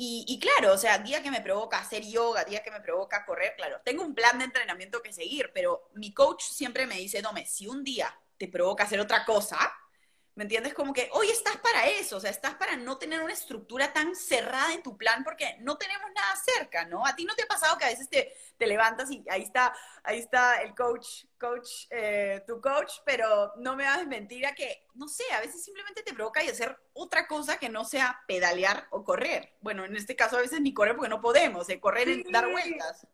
Y, 0.05 0.41
claro, 0.41 0.75
o 0.75 0.79
sea, 0.79 0.99
día 0.99 1.23
que 1.23 1.31
me 1.31 1.41
provoca 1.41 1.79
hacer 1.79 2.03
yoga, 2.05 2.45
día 2.45 2.61
que 2.65 2.73
me 2.73 2.81
provoca 2.81 3.25
correr, 3.25 3.55
claro, 3.57 3.81
tengo 3.85 4.03
un 4.03 4.17
plan 4.17 4.37
de 4.37 4.47
entrenamiento 4.47 5.01
que 5.01 5.13
seguir, 5.13 5.53
pero 5.55 5.91
mi 5.95 6.13
coach 6.13 6.43
siempre 6.43 6.87
me 6.89 6.97
dice, 6.97 7.23
Dome, 7.23 7.47
si 7.47 7.69
un 7.69 7.85
día 7.85 8.13
te 8.37 8.49
provoca 8.49 8.83
hacer 8.83 8.99
otra 8.99 9.25
cosa, 9.25 9.59
¿Me 10.35 10.45
entiendes? 10.45 10.73
Como 10.73 10.95
que 10.95 11.11
hoy 11.13 11.29
estás 11.29 11.59
para 11.59 11.87
eso, 11.89 12.17
o 12.17 12.21
sea, 12.21 12.31
estás 12.31 12.55
para 12.55 12.77
no 12.77 12.97
tener 12.97 13.21
una 13.21 13.35
estructura 13.35 13.93
tan 13.93 14.17
cerrada 14.17 14.73
en 14.73 14.83
tu 14.83 14.97
plan 14.97 15.25
porque 15.25 15.57
no 15.61 15.77
tenemos 15.77 16.11
nada 16.15 16.35
cerca, 16.37 16.87
¿no? 16.87 17.07
A 17.07 17.15
ti 17.15 17.27
no 17.27 17.35
te 17.35 17.43
ha 17.43 17.47
pasado 17.47 17.77
que 17.77 17.85
a 17.85 17.89
veces 17.89 18.09
te, 18.09 18.33
te 18.57 18.67
levantas 18.67 19.11
y 19.11 19.23
ahí 19.29 19.43
está, 19.43 19.75
ahí 20.03 20.19
está 20.19 20.63
el 20.63 20.75
coach, 20.75 21.27
coach, 21.39 21.87
eh, 21.91 22.43
tu 22.47 22.63
coach, 22.63 22.93
pero 23.05 23.53
no 23.57 23.77
me 23.77 23.85
vas 23.85 23.99
a 23.99 24.05
mentir 24.05 24.47
a 24.47 24.55
que, 24.55 24.87
no 24.95 25.07
sé, 25.07 25.25
a 25.35 25.41
veces 25.41 25.63
simplemente 25.63 26.03
te 26.03 26.15
provoca 26.15 26.43
y 26.43 26.49
hacer 26.49 26.79
otra 26.95 27.27
cosa 27.27 27.59
que 27.59 27.69
no 27.69 27.85
sea 27.85 28.23
pedalear 28.27 28.87
o 28.91 29.05
correr. 29.05 29.53
Bueno, 29.61 29.85
en 29.85 29.95
este 29.97 30.17
caso 30.17 30.39
a 30.39 30.41
veces 30.41 30.63
ni 30.63 30.73
correr 30.73 30.97
porque 30.97 31.11
no 31.11 31.21
podemos, 31.21 31.69
eh, 31.69 31.79
correr 31.79 32.09
y 32.09 32.33
dar 32.33 32.51
vueltas. 32.51 33.07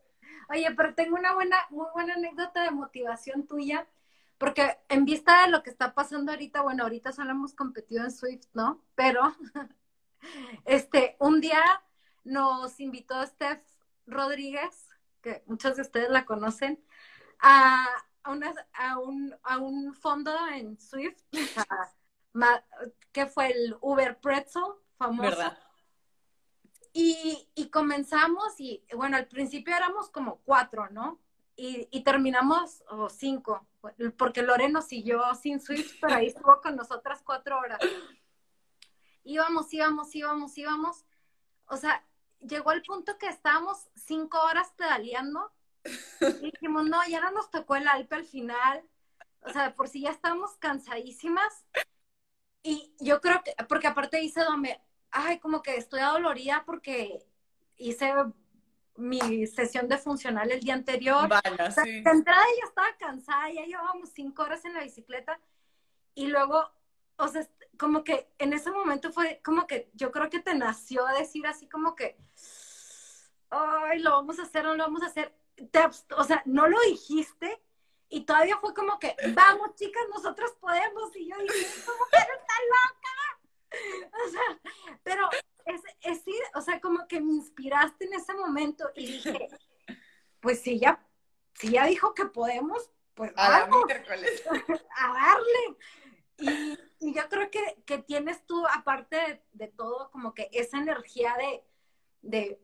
Oye, 0.50 0.70
pero 0.76 0.94
tengo 0.94 1.16
una 1.16 1.34
buena, 1.34 1.66
muy 1.70 1.86
buena 1.92 2.14
anécdota 2.14 2.62
de 2.62 2.70
motivación 2.70 3.46
tuya 3.48 3.88
porque 4.38 4.78
en 4.88 5.04
vista 5.04 5.42
de 5.42 5.50
lo 5.50 5.62
que 5.62 5.70
está 5.70 5.94
pasando 5.94 6.32
ahorita, 6.32 6.62
bueno, 6.62 6.84
ahorita 6.84 7.12
solo 7.12 7.32
hemos 7.32 7.54
competido 7.54 8.04
en 8.04 8.12
Swift, 8.12 8.46
¿no? 8.54 8.84
Pero, 8.94 9.20
este, 10.64 11.16
un 11.18 11.40
día 11.40 11.62
nos 12.24 12.78
invitó 12.78 13.24
Steph 13.26 13.62
Rodríguez, 14.06 14.88
que 15.20 15.42
muchos 15.46 15.76
de 15.76 15.82
ustedes 15.82 16.10
la 16.10 16.24
conocen, 16.24 16.82
a, 17.40 17.86
a, 18.22 18.98
un, 18.98 19.34
a 19.42 19.58
un 19.58 19.94
fondo 19.94 20.32
en 20.54 20.78
Swift, 20.78 21.20
que 23.12 23.26
fue 23.26 23.50
el 23.50 23.76
Uber 23.80 24.20
Pretzel, 24.20 24.62
famoso. 24.96 25.30
¿Verdad? 25.30 25.58
Y, 26.92 27.48
y 27.54 27.70
comenzamos 27.70 28.58
y, 28.58 28.84
bueno, 28.96 29.16
al 29.16 29.26
principio 29.26 29.76
éramos 29.76 30.10
como 30.10 30.38
cuatro, 30.38 30.88
¿no? 30.90 31.20
Y, 31.60 31.88
y 31.90 32.04
terminamos, 32.04 32.84
o 32.88 33.08
cinco, 33.10 33.66
porque 34.16 34.42
Loreno 34.42 34.80
siguió 34.80 35.34
sin 35.34 35.60
Swift, 35.60 35.98
pero 36.00 36.14
ahí 36.14 36.28
estuvo 36.28 36.60
con 36.60 36.76
nosotras 36.76 37.20
cuatro 37.24 37.58
horas. 37.58 37.80
Íbamos, 39.24 39.74
íbamos, 39.74 40.14
íbamos, 40.14 40.56
íbamos. 40.56 41.04
O 41.66 41.76
sea, 41.76 42.06
llegó 42.38 42.70
el 42.70 42.82
punto 42.82 43.18
que 43.18 43.26
estábamos 43.26 43.88
cinco 43.96 44.40
horas 44.40 44.72
pedaleando 44.76 45.52
y 46.20 46.52
dijimos, 46.52 46.84
no, 46.84 47.04
ya 47.08 47.20
no 47.20 47.32
nos 47.32 47.50
tocó 47.50 47.74
el 47.74 47.88
Alpe 47.88 48.14
al 48.14 48.24
final. 48.24 48.84
O 49.40 49.50
sea, 49.50 49.74
por 49.74 49.88
si 49.88 50.02
ya 50.02 50.10
estábamos 50.10 50.56
cansadísimas. 50.58 51.64
Y 52.62 52.94
yo 53.00 53.20
creo 53.20 53.42
que, 53.42 53.52
porque 53.68 53.88
aparte 53.88 54.22
hice 54.22 54.44
donde, 54.44 54.80
ay, 55.10 55.40
como 55.40 55.60
que 55.62 55.74
estoy 55.76 56.00
adolorida 56.00 56.62
porque 56.64 57.26
hice 57.76 58.14
mi 58.98 59.46
sesión 59.46 59.88
de 59.88 59.96
funcional 59.98 60.50
el 60.50 60.60
día 60.60 60.74
anterior. 60.74 61.28
De 61.28 62.10
entrada 62.10 62.44
ya 62.58 62.64
estaba 62.66 62.96
cansada, 62.98 63.50
ya 63.50 63.64
llevábamos 63.64 64.10
cinco 64.10 64.42
horas 64.42 64.64
en 64.64 64.74
la 64.74 64.82
bicicleta 64.82 65.40
y 66.14 66.26
luego, 66.26 66.70
o 67.16 67.28
sea, 67.28 67.48
como 67.78 68.04
que 68.04 68.28
en 68.38 68.52
ese 68.52 68.70
momento 68.70 69.12
fue 69.12 69.40
como 69.44 69.66
que 69.66 69.90
yo 69.94 70.10
creo 70.10 70.28
que 70.28 70.40
te 70.40 70.54
nació 70.54 71.06
decir 71.18 71.46
así 71.46 71.68
como 71.68 71.94
que, 71.94 72.16
ay, 73.50 74.00
lo 74.00 74.10
vamos 74.10 74.38
a 74.38 74.42
hacer, 74.42 74.64
no 74.64 74.74
lo 74.74 74.84
vamos 74.84 75.02
a 75.02 75.06
hacer. 75.06 75.32
o 76.16 76.24
sea, 76.24 76.42
no 76.44 76.66
lo 76.66 76.80
dijiste, 76.82 77.62
y 78.10 78.22
todavía 78.22 78.56
fue 78.58 78.74
como 78.74 78.98
que, 78.98 79.14
vamos 79.34 79.74
chicas, 79.74 80.02
nosotros 80.10 80.52
podemos. 80.60 81.14
Y 81.14 81.28
yo 81.28 81.36
dije, 81.38 81.60
esta 81.60 81.92
mujer 81.92 82.26
está 82.40 82.54
loca. 82.70 83.08
O 84.24 84.30
sea, 84.30 84.60
pero 85.02 85.28
es, 85.68 85.82
es, 86.02 86.24
o 86.54 86.60
sea, 86.60 86.80
como 86.80 87.06
que 87.06 87.20
me 87.20 87.32
inspiraste 87.32 88.06
en 88.06 88.14
ese 88.14 88.34
momento 88.34 88.90
y 88.94 89.06
dije, 89.06 89.48
pues 90.40 90.60
si 90.60 90.78
ya, 90.78 91.04
si 91.54 91.70
ya 91.70 91.86
dijo 91.86 92.14
que 92.14 92.26
podemos, 92.26 92.90
pues 93.14 93.34
vamos. 93.34 93.84
a 94.96 95.12
darle. 95.12 95.76
Y, 96.38 96.78
y, 97.08 97.14
yo 97.14 97.28
creo 97.28 97.50
que, 97.50 97.82
que 97.84 97.98
tienes 97.98 98.46
tú, 98.46 98.64
aparte 98.68 99.16
de, 99.16 99.42
de, 99.52 99.68
todo, 99.68 100.10
como 100.12 100.34
que 100.34 100.48
esa 100.52 100.78
energía 100.78 101.34
de, 101.36 101.64
de 102.22 102.60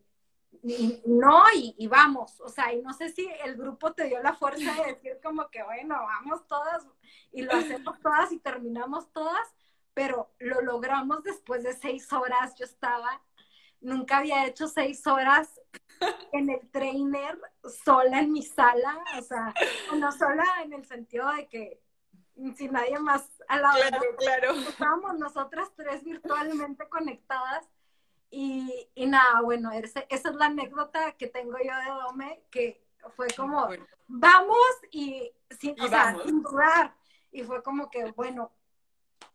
y, 0.62 1.02
no, 1.04 1.42
y, 1.54 1.74
y, 1.76 1.88
vamos, 1.88 2.40
o 2.40 2.48
sea, 2.48 2.72
y 2.72 2.80
no 2.80 2.92
sé 2.92 3.10
si 3.10 3.28
el 3.44 3.56
grupo 3.56 3.92
te 3.92 4.04
dio 4.04 4.22
la 4.22 4.34
fuerza 4.34 4.72
de 4.74 4.94
decir 4.94 5.18
como 5.22 5.50
que, 5.50 5.62
bueno, 5.62 5.94
vamos 5.94 6.46
todas 6.46 6.86
y 7.32 7.42
lo 7.42 7.52
hacemos 7.52 8.00
todas 8.00 8.32
y 8.32 8.38
terminamos 8.38 9.12
todas, 9.12 9.54
pero 9.94 10.34
lo 10.38 10.60
logramos 10.60 11.22
después 11.22 11.62
de 11.62 11.72
seis 11.72 12.12
horas, 12.12 12.54
yo 12.56 12.64
estaba, 12.64 13.22
nunca 13.80 14.18
había 14.18 14.46
hecho 14.46 14.68
seis 14.68 15.06
horas 15.06 15.60
en 16.32 16.50
el 16.50 16.70
trainer 16.70 17.40
sola 17.84 18.20
en 18.20 18.32
mi 18.32 18.42
sala, 18.42 19.02
o 19.18 19.22
sea, 19.22 19.54
no 19.94 20.12
sola 20.12 20.44
en 20.62 20.72
el 20.72 20.84
sentido 20.84 21.30
de 21.32 21.48
que 21.48 21.80
sin 22.56 22.72
nadie 22.72 22.98
más 22.98 23.28
al 23.48 23.62
lado. 23.62 23.76
Claro, 23.76 24.16
claro. 24.18 24.52
Estábamos 24.54 25.18
nosotras 25.18 25.70
tres 25.76 26.02
virtualmente 26.02 26.88
conectadas 26.88 27.64
y, 28.30 28.88
y 28.96 29.06
nada, 29.06 29.40
bueno, 29.42 29.70
esa 29.70 30.00
es 30.08 30.24
la 30.34 30.46
anécdota 30.46 31.12
que 31.12 31.28
tengo 31.28 31.56
yo 31.58 31.76
de 31.76 32.02
Dome, 32.02 32.42
que 32.50 32.84
fue 33.14 33.28
como, 33.36 33.68
vamos 34.08 34.58
y, 34.90 35.32
sin, 35.60 35.80
o 35.80 35.88
Sea, 35.88 36.16
sin 36.24 36.42
dudar. 36.42 36.96
Y 37.30 37.44
fue 37.44 37.62
como 37.62 37.90
que, 37.90 38.12
bueno, 38.12 38.52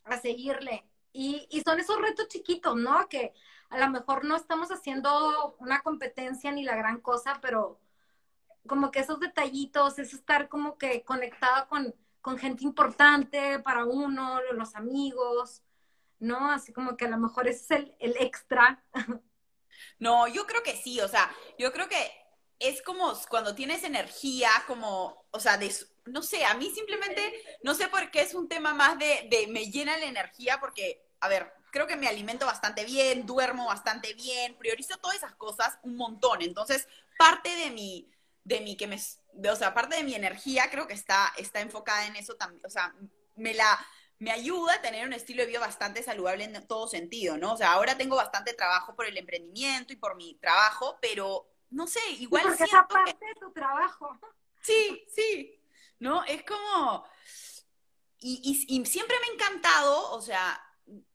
a 0.04 0.18
seguirle. 0.20 0.86
Y, 1.12 1.48
y 1.50 1.62
son 1.62 1.80
esos 1.80 2.00
retos 2.00 2.28
chiquitos, 2.28 2.76
¿no? 2.76 3.08
Que 3.10 3.34
a 3.70 3.80
lo 3.80 3.90
mejor 3.90 4.26
no 4.26 4.36
estamos 4.36 4.72
haciendo 4.72 5.56
una 5.60 5.82
competencia 5.82 6.52
ni 6.52 6.64
la 6.64 6.76
gran 6.76 7.00
cosa, 7.02 7.40
pero 7.42 7.80
como 8.68 8.92
que 8.92 9.00
esos 9.00 9.20
detallitos, 9.20 10.00
es 10.00 10.14
estar 10.14 10.50
como 10.50 10.78
que 10.78 11.04
conectado 11.04 11.68
con, 11.68 11.96
con 12.22 12.38
gente 12.38 12.64
importante 12.64 13.60
para 13.60 13.86
uno, 13.86 14.40
los 14.54 14.76
amigos, 14.76 15.64
¿no? 16.20 16.52
Así 16.52 16.74
como 16.74 16.98
que 16.98 17.06
a 17.06 17.10
lo 17.10 17.18
mejor 17.18 17.48
es 17.48 17.70
el, 17.72 17.96
el 18.00 18.16
extra. 18.20 18.84
No, 19.98 20.28
yo 20.28 20.46
creo 20.46 20.62
que 20.62 20.76
sí, 20.76 21.00
o 21.00 21.08
sea, 21.08 21.32
yo 21.58 21.72
creo 21.72 21.88
que 21.88 22.12
es 22.58 22.82
como 22.82 23.14
cuando 23.30 23.56
tienes 23.56 23.84
energía, 23.84 24.50
como, 24.68 25.26
o 25.32 25.40
sea, 25.40 25.58
de, 25.58 25.74
no 26.10 26.22
sé, 26.22 26.45
a 26.45 26.54
mí 26.54 26.69
simplemente, 26.72 27.34
no 27.63 27.74
sé 27.74 27.88
por 27.88 28.12
qué 28.12 28.22
es 28.22 28.34
un 28.34 28.48
tema 28.48 28.74
más 28.74 28.98
de, 28.98 29.28
de, 29.30 29.48
me 29.48 29.69
llena 29.69 29.98
la 29.98 30.06
energía, 30.06 30.60
porque, 30.60 31.06
a 31.19 31.28
ver, 31.28 31.52
creo 31.72 31.88
que 31.88 31.95
me 31.95 32.08
alimento 32.08 32.45
bastante 32.45 32.86
bien, 32.86 33.26
duermo 33.26 33.67
bastante 33.67 34.13
bien, 34.13 34.58
priorizo 34.58 34.98
todas 34.98 35.17
esas 35.17 35.36
cosas 35.36 35.78
un 35.84 35.95
montón, 35.95 36.41
entonces, 36.41 36.88
parte 37.17 37.56
de 37.56 37.72
mi, 37.72 38.12
de 38.43 38.62
mi, 38.62 38.76
que 38.76 38.88
me, 38.88 39.00
de, 39.34 39.50
o 39.50 39.56
sea, 39.56 39.74
parte 39.74 39.95
de 39.95 40.04
mi 40.04 40.15
energía 40.15 40.69
creo 40.69 40.88
que 40.88 40.93
está, 40.93 41.34
está 41.38 41.62
enfocada 41.62 42.06
en 42.08 42.15
eso 42.15 42.36
también, 42.36 42.65
o 42.65 42.69
sea, 42.69 42.93
me 43.36 43.54
la, 43.54 43.80
me 44.19 44.32
ayuda 44.32 44.76
a 44.76 44.82
tener 44.82 45.08
un 45.08 45.13
estilo 45.13 45.41
de 45.41 45.48
vida 45.48 45.60
bastante 45.60 46.04
saludable 46.04 46.43
en 46.43 46.67
todo 46.67 46.88
sentido, 46.88 47.38
¿no? 47.38 47.54
O 47.54 47.58
sea, 47.58 47.72
ahora 47.72 47.98
tengo 47.98 48.17
bastante 48.17 48.54
trabajo 48.54 48.95
por 48.95 49.06
el 49.06 49.17
emprendimiento 49.17 49.93
y 49.93 49.95
por 49.95 50.15
mi 50.15 50.36
trabajo, 50.36 50.98
pero 51.02 51.50
no 51.69 51.88
sé, 51.88 52.02
igual. 52.19 52.43
porque 52.43 52.63
esa 52.63 52.88
parte 52.88 53.26
de 53.26 53.36
tu 53.39 53.52
trabajo. 53.52 54.19
Sí, 54.62 55.06
sí. 55.13 55.59
¿No? 56.00 56.24
Es 56.26 56.44
como. 56.44 57.06
Y, 58.20 58.66
y, 58.68 58.76
y, 58.76 58.86
siempre 58.86 59.16
me 59.22 59.28
ha 59.28 59.34
encantado, 59.34 60.12
o 60.12 60.22
sea, 60.22 60.62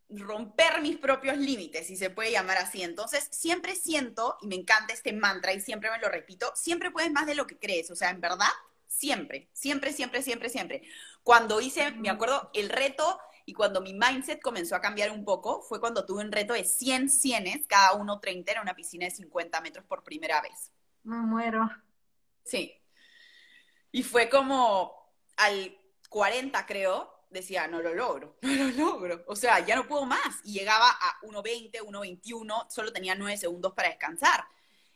romper 0.08 0.80
mis 0.80 0.96
propios 0.98 1.36
límites, 1.36 1.86
si 1.86 1.96
se 1.96 2.10
puede 2.10 2.30
llamar 2.30 2.58
así. 2.58 2.82
Entonces, 2.82 3.28
siempre 3.30 3.74
siento, 3.74 4.36
y 4.40 4.46
me 4.46 4.54
encanta 4.54 4.94
este 4.94 5.12
mantra 5.12 5.52
y 5.52 5.60
siempre 5.60 5.90
me 5.90 5.98
lo 5.98 6.08
repito, 6.08 6.52
siempre 6.54 6.90
puedes 6.90 7.12
más 7.12 7.26
de 7.26 7.34
lo 7.34 7.46
que 7.46 7.58
crees. 7.58 7.90
O 7.90 7.96
sea, 7.96 8.10
en 8.10 8.20
verdad, 8.20 8.48
siempre, 8.86 9.48
siempre, 9.52 9.92
siempre, 9.92 10.22
siempre, 10.22 10.48
siempre. 10.48 10.82
Cuando 11.22 11.60
hice, 11.60 11.90
me 11.92 12.10
acuerdo, 12.10 12.50
el 12.54 12.68
reto 12.68 13.18
y 13.46 13.52
cuando 13.52 13.80
mi 13.80 13.92
mindset 13.92 14.40
comenzó 14.40 14.76
a 14.76 14.80
cambiar 14.80 15.10
un 15.10 15.24
poco, 15.24 15.60
fue 15.62 15.80
cuando 15.80 16.06
tuve 16.06 16.22
un 16.22 16.32
reto 16.32 16.54
de 16.54 16.64
100 16.64 17.10
cienes, 17.10 17.66
cada 17.66 17.92
uno 17.92 18.20
30 18.20 18.52
en 18.52 18.60
una 18.60 18.74
piscina 18.74 19.04
de 19.04 19.10
50 19.10 19.60
metros 19.60 19.84
por 19.84 20.02
primera 20.02 20.40
vez. 20.40 20.72
Me 21.02 21.16
muero. 21.18 21.68
Sí. 22.44 22.72
Y 23.94 24.02
fue 24.02 24.28
como 24.28 24.92
al 25.36 25.78
40, 26.08 26.66
creo, 26.66 27.26
decía, 27.30 27.68
no 27.68 27.80
lo 27.80 27.94
logro, 27.94 28.36
no 28.42 28.52
lo 28.52 28.70
logro. 28.70 29.24
O 29.28 29.36
sea, 29.36 29.64
ya 29.64 29.76
no 29.76 29.86
puedo 29.86 30.04
más. 30.04 30.40
Y 30.42 30.52
llegaba 30.52 30.88
a 30.88 31.20
1.20, 31.22 31.78
1.21, 31.78 32.68
solo 32.68 32.92
tenía 32.92 33.14
9 33.14 33.36
segundos 33.36 33.72
para 33.72 33.90
descansar. 33.90 34.44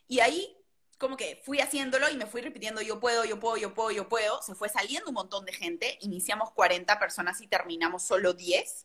Y 0.08 0.18
ahí 0.18 0.52
como 0.98 1.16
que 1.16 1.40
fui 1.44 1.60
haciéndolo 1.60 2.10
y 2.10 2.16
me 2.16 2.26
fui 2.26 2.40
repitiendo, 2.40 2.82
yo 2.82 2.98
puedo, 2.98 3.24
yo 3.24 3.38
puedo, 3.38 3.56
yo 3.56 3.72
puedo, 3.72 3.92
yo 3.92 4.08
puedo. 4.08 4.42
Se 4.42 4.56
fue 4.56 4.68
saliendo 4.68 5.10
un 5.10 5.14
montón 5.14 5.44
de 5.44 5.52
gente. 5.52 5.96
Iniciamos 6.00 6.50
40 6.50 6.98
personas 6.98 7.40
y 7.40 7.46
terminamos 7.46 8.02
solo 8.02 8.32
10. 8.32 8.84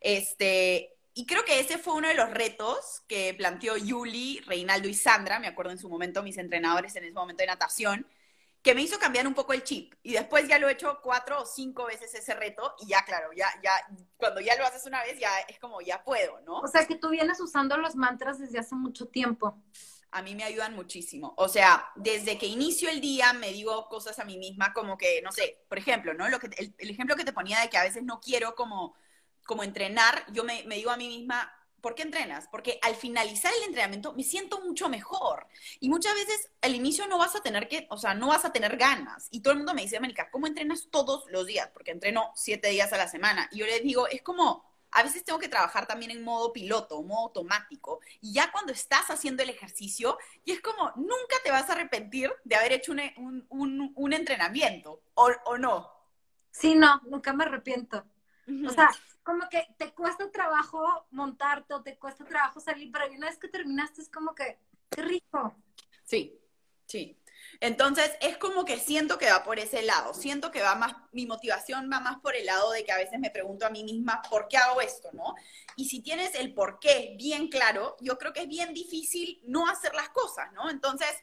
Este, 0.00 0.96
y 1.12 1.26
creo 1.26 1.44
que 1.44 1.60
ese 1.60 1.76
fue 1.76 1.92
uno 1.92 2.08
de 2.08 2.14
los 2.14 2.30
retos 2.30 3.02
que 3.06 3.34
planteó 3.34 3.76
Yuli, 3.76 4.40
Reinaldo 4.46 4.88
y 4.88 4.94
Sandra, 4.94 5.38
me 5.38 5.48
acuerdo 5.48 5.72
en 5.72 5.78
su 5.78 5.90
momento, 5.90 6.22
mis 6.22 6.38
entrenadores 6.38 6.96
en 6.96 7.04
ese 7.04 7.12
momento 7.12 7.42
de 7.42 7.48
natación, 7.48 8.06
que 8.62 8.74
me 8.74 8.82
hizo 8.82 8.98
cambiar 8.98 9.26
un 9.26 9.34
poco 9.34 9.52
el 9.52 9.64
chip. 9.64 9.94
Y 10.02 10.12
después 10.12 10.46
ya 10.48 10.58
lo 10.58 10.68
he 10.68 10.72
hecho 10.72 11.00
cuatro 11.02 11.42
o 11.42 11.46
cinco 11.46 11.86
veces 11.86 12.14
ese 12.14 12.34
reto 12.34 12.74
y 12.80 12.88
ya, 12.88 13.04
claro, 13.04 13.30
ya, 13.34 13.48
ya, 13.62 13.72
cuando 14.16 14.40
ya 14.40 14.56
lo 14.56 14.66
haces 14.66 14.84
una 14.86 15.02
vez, 15.02 15.18
ya 15.18 15.30
es 15.48 15.58
como, 15.58 15.80
ya 15.80 16.04
puedo, 16.04 16.40
¿no? 16.42 16.60
O 16.60 16.68
sea, 16.68 16.86
que 16.86 16.96
tú 16.96 17.10
vienes 17.10 17.40
usando 17.40 17.76
los 17.76 17.96
mantras 17.96 18.38
desde 18.38 18.58
hace 18.58 18.74
mucho 18.74 19.06
tiempo 19.06 19.58
a 20.12 20.22
mí 20.22 20.34
me 20.34 20.44
ayudan 20.44 20.74
muchísimo. 20.74 21.34
O 21.36 21.48
sea, 21.48 21.90
desde 21.94 22.36
que 22.38 22.46
inicio 22.46 22.90
el 22.90 23.00
día 23.00 23.32
me 23.32 23.52
digo 23.52 23.88
cosas 23.88 24.18
a 24.18 24.24
mí 24.24 24.38
misma 24.38 24.72
como 24.72 24.98
que, 24.98 25.22
no 25.22 25.30
sé, 25.32 25.60
por 25.68 25.78
ejemplo, 25.78 26.14
¿no? 26.14 26.28
Lo 26.28 26.38
que, 26.38 26.48
el, 26.58 26.74
el 26.78 26.90
ejemplo 26.90 27.16
que 27.16 27.24
te 27.24 27.32
ponía 27.32 27.60
de 27.60 27.70
que 27.70 27.78
a 27.78 27.84
veces 27.84 28.02
no 28.02 28.20
quiero 28.20 28.54
como, 28.54 28.94
como 29.44 29.62
entrenar, 29.62 30.24
yo 30.32 30.44
me, 30.44 30.64
me 30.64 30.76
digo 30.76 30.90
a 30.90 30.96
mí 30.96 31.08
misma, 31.08 31.52
¿por 31.80 31.94
qué 31.94 32.02
entrenas? 32.02 32.48
Porque 32.50 32.78
al 32.82 32.94
finalizar 32.94 33.52
el 33.58 33.64
entrenamiento 33.64 34.12
me 34.14 34.22
siento 34.22 34.60
mucho 34.60 34.88
mejor. 34.88 35.46
Y 35.80 35.88
muchas 35.88 36.14
veces 36.14 36.50
al 36.62 36.74
inicio 36.74 37.06
no 37.06 37.18
vas 37.18 37.36
a 37.36 37.42
tener 37.42 37.68
que, 37.68 37.86
o 37.90 37.98
sea, 37.98 38.14
no 38.14 38.28
vas 38.28 38.44
a 38.44 38.52
tener 38.52 38.76
ganas. 38.76 39.28
Y 39.30 39.40
todo 39.40 39.52
el 39.52 39.58
mundo 39.58 39.74
me 39.74 39.82
dice, 39.82 40.00
Mónica, 40.00 40.30
¿cómo 40.30 40.46
entrenas 40.46 40.88
todos 40.90 41.24
los 41.30 41.46
días? 41.46 41.70
Porque 41.72 41.90
entreno 41.90 42.30
siete 42.34 42.68
días 42.68 42.92
a 42.92 42.96
la 42.96 43.08
semana. 43.08 43.48
Y 43.52 43.58
yo 43.58 43.66
les 43.66 43.82
digo, 43.82 44.06
es 44.08 44.22
como 44.22 44.70
a 44.92 45.02
veces 45.02 45.24
tengo 45.24 45.38
que 45.38 45.48
trabajar 45.48 45.86
también 45.86 46.10
en 46.10 46.22
modo 46.22 46.52
piloto, 46.52 47.02
modo 47.02 47.26
automático. 47.28 48.00
Y 48.20 48.32
ya 48.32 48.50
cuando 48.50 48.72
estás 48.72 49.10
haciendo 49.10 49.42
el 49.42 49.50
ejercicio, 49.50 50.18
y 50.44 50.52
es 50.52 50.60
como, 50.60 50.92
nunca 50.96 51.36
te 51.44 51.50
vas 51.50 51.68
a 51.68 51.74
arrepentir 51.74 52.32
de 52.44 52.56
haber 52.56 52.72
hecho 52.72 52.92
un, 52.92 53.46
un, 53.48 53.92
un, 53.94 54.12
entrenamiento, 54.12 55.02
¿o, 55.14 55.30
¿o, 55.46 55.58
no? 55.58 55.90
Sí, 56.50 56.74
no, 56.74 57.00
nunca 57.04 57.32
me 57.32 57.44
arrepiento. 57.44 58.04
O 58.66 58.70
sea, 58.70 58.90
como 59.30 59.48
que 59.48 59.64
te 59.78 59.92
cuesta 59.92 60.28
trabajo 60.32 61.06
montarte 61.12 61.72
o 61.72 61.82
te 61.82 61.96
cuesta 61.96 62.24
trabajo 62.24 62.58
salir, 62.58 62.90
pero 62.90 63.06
una 63.12 63.28
vez 63.28 63.38
que 63.38 63.46
terminaste 63.46 64.02
es 64.02 64.08
como 64.08 64.34
que, 64.34 64.58
qué 64.90 65.02
rico. 65.02 65.54
Sí, 66.04 66.36
sí. 66.86 67.16
Entonces, 67.60 68.10
es 68.20 68.36
como 68.38 68.64
que 68.64 68.80
siento 68.80 69.18
que 69.18 69.30
va 69.30 69.44
por 69.44 69.60
ese 69.60 69.82
lado, 69.82 70.14
siento 70.14 70.50
que 70.50 70.62
va 70.62 70.74
más, 70.74 70.94
mi 71.12 71.26
motivación 71.26 71.88
va 71.92 72.00
más 72.00 72.18
por 72.18 72.34
el 72.34 72.46
lado 72.46 72.72
de 72.72 72.84
que 72.84 72.90
a 72.90 72.96
veces 72.96 73.20
me 73.20 73.30
pregunto 73.30 73.66
a 73.66 73.70
mí 73.70 73.84
misma, 73.84 74.20
¿por 74.28 74.48
qué 74.48 74.56
hago 74.56 74.80
esto, 74.80 75.10
no? 75.12 75.36
Y 75.76 75.88
si 75.88 76.02
tienes 76.02 76.34
el 76.34 76.52
por 76.52 76.80
qué 76.80 77.14
bien 77.16 77.46
claro, 77.48 77.96
yo 78.00 78.18
creo 78.18 78.32
que 78.32 78.42
es 78.42 78.48
bien 78.48 78.74
difícil 78.74 79.40
no 79.44 79.68
hacer 79.68 79.94
las 79.94 80.08
cosas, 80.08 80.52
¿no? 80.54 80.70
Entonces, 80.70 81.14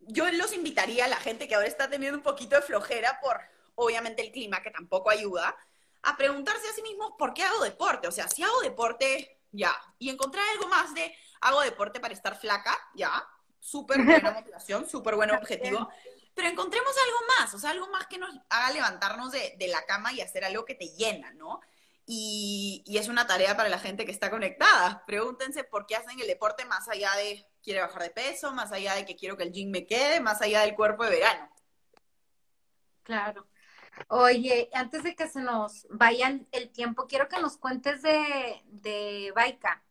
yo 0.00 0.28
los 0.32 0.52
invitaría 0.52 1.04
a 1.04 1.08
la 1.08 1.18
gente 1.18 1.46
que 1.46 1.54
ahora 1.54 1.68
está 1.68 1.88
teniendo 1.88 2.18
un 2.18 2.24
poquito 2.24 2.56
de 2.56 2.62
flojera 2.62 3.20
por, 3.22 3.40
obviamente, 3.76 4.22
el 4.22 4.32
clima, 4.32 4.60
que 4.60 4.72
tampoco 4.72 5.10
ayuda, 5.10 5.56
a 6.02 6.16
preguntarse 6.16 6.68
a 6.68 6.72
sí 6.72 6.82
mismos, 6.82 7.12
¿por 7.18 7.32
qué 7.34 7.42
hago 7.42 7.62
deporte? 7.62 8.08
O 8.08 8.12
sea, 8.12 8.28
si 8.28 8.42
hago 8.42 8.60
deporte, 8.60 9.40
ya. 9.50 9.74
Y 9.98 10.10
encontrar 10.10 10.44
algo 10.52 10.68
más 10.68 10.94
de, 10.94 11.14
hago 11.40 11.60
deporte 11.60 12.00
para 12.00 12.14
estar 12.14 12.38
flaca, 12.38 12.76
ya 12.94 13.26
súper 13.60 13.98
buena 14.04 14.32
motivación, 14.32 14.88
súper 14.88 15.14
buen 15.14 15.30
objetivo, 15.30 15.88
pero 16.34 16.48
encontremos 16.48 16.94
algo 17.04 17.18
más, 17.38 17.54
o 17.54 17.58
sea, 17.58 17.70
algo 17.70 17.88
más 17.88 18.06
que 18.06 18.18
nos 18.18 18.34
haga 18.48 18.72
levantarnos 18.72 19.30
de, 19.32 19.54
de 19.58 19.68
la 19.68 19.84
cama 19.84 20.12
y 20.12 20.20
hacer 20.20 20.44
algo 20.44 20.64
que 20.64 20.74
te 20.74 20.88
llena, 20.88 21.32
¿no? 21.32 21.60
Y, 22.04 22.82
y, 22.84 22.98
es 22.98 23.08
una 23.08 23.28
tarea 23.28 23.56
para 23.56 23.68
la 23.68 23.78
gente 23.78 24.04
que 24.04 24.10
está 24.10 24.28
conectada. 24.28 25.04
Pregúntense 25.06 25.62
por 25.62 25.86
qué 25.86 25.94
hacen 25.94 26.18
el 26.18 26.26
deporte 26.26 26.64
más 26.64 26.88
allá 26.88 27.14
de 27.14 27.46
quiere 27.62 27.80
bajar 27.80 28.02
de 28.02 28.10
peso, 28.10 28.52
más 28.52 28.72
allá 28.72 28.94
de 28.94 29.04
que 29.04 29.14
quiero 29.14 29.36
que 29.36 29.44
el 29.44 29.52
gym 29.52 29.70
me 29.70 29.86
quede, 29.86 30.18
más 30.18 30.42
allá 30.42 30.62
del 30.62 30.74
cuerpo 30.74 31.04
de 31.04 31.10
verano. 31.10 31.48
Claro. 33.04 33.46
Oye, 34.08 34.70
antes 34.72 35.02
de 35.02 35.14
que 35.14 35.28
se 35.28 35.40
nos 35.40 35.86
vaya 35.90 36.38
el 36.50 36.70
tiempo, 36.70 37.06
quiero 37.06 37.28
que 37.28 37.40
nos 37.40 37.56
cuentes 37.56 38.02
de, 38.02 38.62
de 38.66 39.32
Baika. 39.34 39.82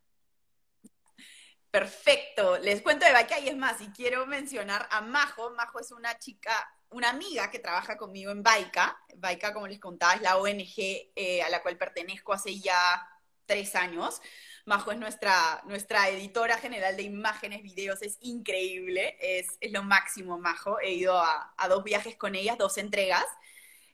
Perfecto. 1.70 2.58
Les 2.58 2.82
cuento 2.82 3.06
de 3.06 3.12
Baika 3.12 3.38
y 3.38 3.48
es 3.48 3.56
más, 3.56 3.80
y 3.80 3.88
quiero 3.88 4.26
mencionar 4.26 4.86
a 4.90 5.00
Majo. 5.00 5.50
Majo 5.50 5.80
es 5.80 5.90
una 5.92 6.18
chica 6.18 6.52
una 6.92 7.10
amiga 7.10 7.50
que 7.50 7.58
trabaja 7.58 7.96
conmigo 7.96 8.30
en 8.30 8.42
Baika. 8.42 8.98
Baika, 9.16 9.52
como 9.52 9.66
les 9.66 9.80
contaba, 9.80 10.14
es 10.14 10.22
la 10.22 10.36
ONG 10.36 10.74
eh, 11.16 11.42
a 11.42 11.48
la 11.48 11.62
cual 11.62 11.76
pertenezco 11.76 12.32
hace 12.32 12.58
ya 12.60 13.08
tres 13.46 13.74
años. 13.74 14.20
Majo 14.64 14.92
es 14.92 14.98
nuestra, 14.98 15.62
nuestra 15.66 16.08
editora 16.08 16.58
general 16.58 16.96
de 16.96 17.02
imágenes, 17.02 17.62
videos, 17.62 18.02
es 18.02 18.18
increíble, 18.20 19.16
es, 19.20 19.56
es 19.60 19.72
lo 19.72 19.82
máximo, 19.82 20.38
Majo. 20.38 20.78
He 20.80 20.92
ido 20.92 21.18
a, 21.18 21.52
a 21.56 21.68
dos 21.68 21.82
viajes 21.82 22.16
con 22.16 22.34
ellas, 22.34 22.58
dos 22.58 22.78
entregas. 22.78 23.26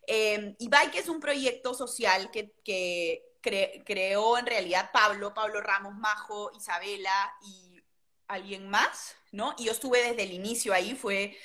Y 0.09 0.69
Baika 0.69 0.99
es 0.99 1.09
un 1.09 1.21
proyecto 1.21 1.75
social 1.75 2.31
que, 2.31 2.53
que 2.65 3.25
cre 3.41 3.83
creó 3.85 4.39
en 4.39 4.47
realidad 4.47 4.91
Pablo, 4.93 5.35
Pablo 5.35 5.61
Ramos, 5.61 5.95
Majo, 5.95 6.51
Isabela 6.57 7.33
y 7.43 7.81
alguien 8.27 8.69
más, 8.69 9.17
¿no? 9.33 9.55
Y 9.59 9.65
yo 9.65 9.73
estuve 9.73 10.03
desde 10.03 10.23
el 10.23 10.33
inicio 10.33 10.73
ahí, 10.73 10.95
fue, 10.95 11.37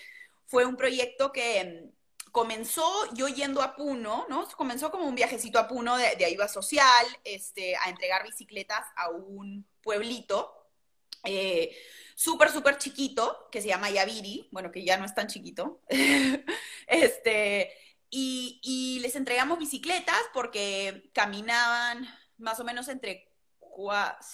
fue 0.45 0.65
un 0.65 0.75
proyecto 0.75 1.31
que 1.31 1.91
mm, 1.91 2.31
comenzó 2.31 2.83
yo 3.13 3.27
yendo 3.27 3.61
a 3.61 3.75
Puno, 3.75 4.25
¿no? 4.29 4.47
Comenzó 4.55 4.91
como 4.91 5.05
un 5.07 5.15
viajecito 5.15 5.59
a 5.59 5.67
Puno 5.67 5.97
de, 5.97 6.15
de 6.15 6.25
ayuda 6.25 6.47
social, 6.47 7.05
este, 7.23 7.75
a 7.75 7.89
entregar 7.89 8.23
bicicletas 8.23 8.85
a 8.95 9.09
un 9.09 9.65
pueblito 9.81 10.63
eh, 11.23 11.75
súper, 12.15 12.49
súper 12.51 12.77
chiquito, 12.77 13.47
que 13.51 13.61
se 13.61 13.67
llama 13.67 13.89
Yaviri, 13.89 14.49
bueno, 14.51 14.71
que 14.71 14.83
ya 14.83 14.97
no 14.97 15.05
es 15.05 15.15
tan 15.15 15.27
chiquito, 15.27 15.81
este, 16.87 17.71
y, 18.15 18.99
les 19.01 19.15
entregamos 19.15 19.59
bicicletas 19.59 20.21
porque 20.33 21.09
caminaban 21.13 22.07
más 22.37 22.59
o 22.59 22.63
menos 22.63 22.87
entre, 22.87 23.27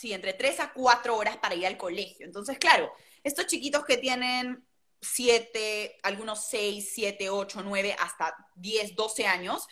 entre 0.04 0.34
3 0.34 0.60
a 0.60 0.74
4 0.74 1.16
horas 1.16 1.38
para 1.38 1.56
ir 1.56 1.66
al 1.66 1.78
colegio. 1.78 2.26
Entonces, 2.26 2.58
claro, 2.58 2.92
estos 3.24 3.48
chiquitos 3.48 3.86
que 3.86 3.98
tienen 3.98 4.66
7, 5.02 5.98
algunos 6.04 6.48
6, 6.48 6.92
7, 6.94 7.30
8, 7.30 7.62
9, 7.64 7.96
hasta 8.00 8.36
10, 8.56 8.96
12 8.96 9.28
años, 9.28 9.66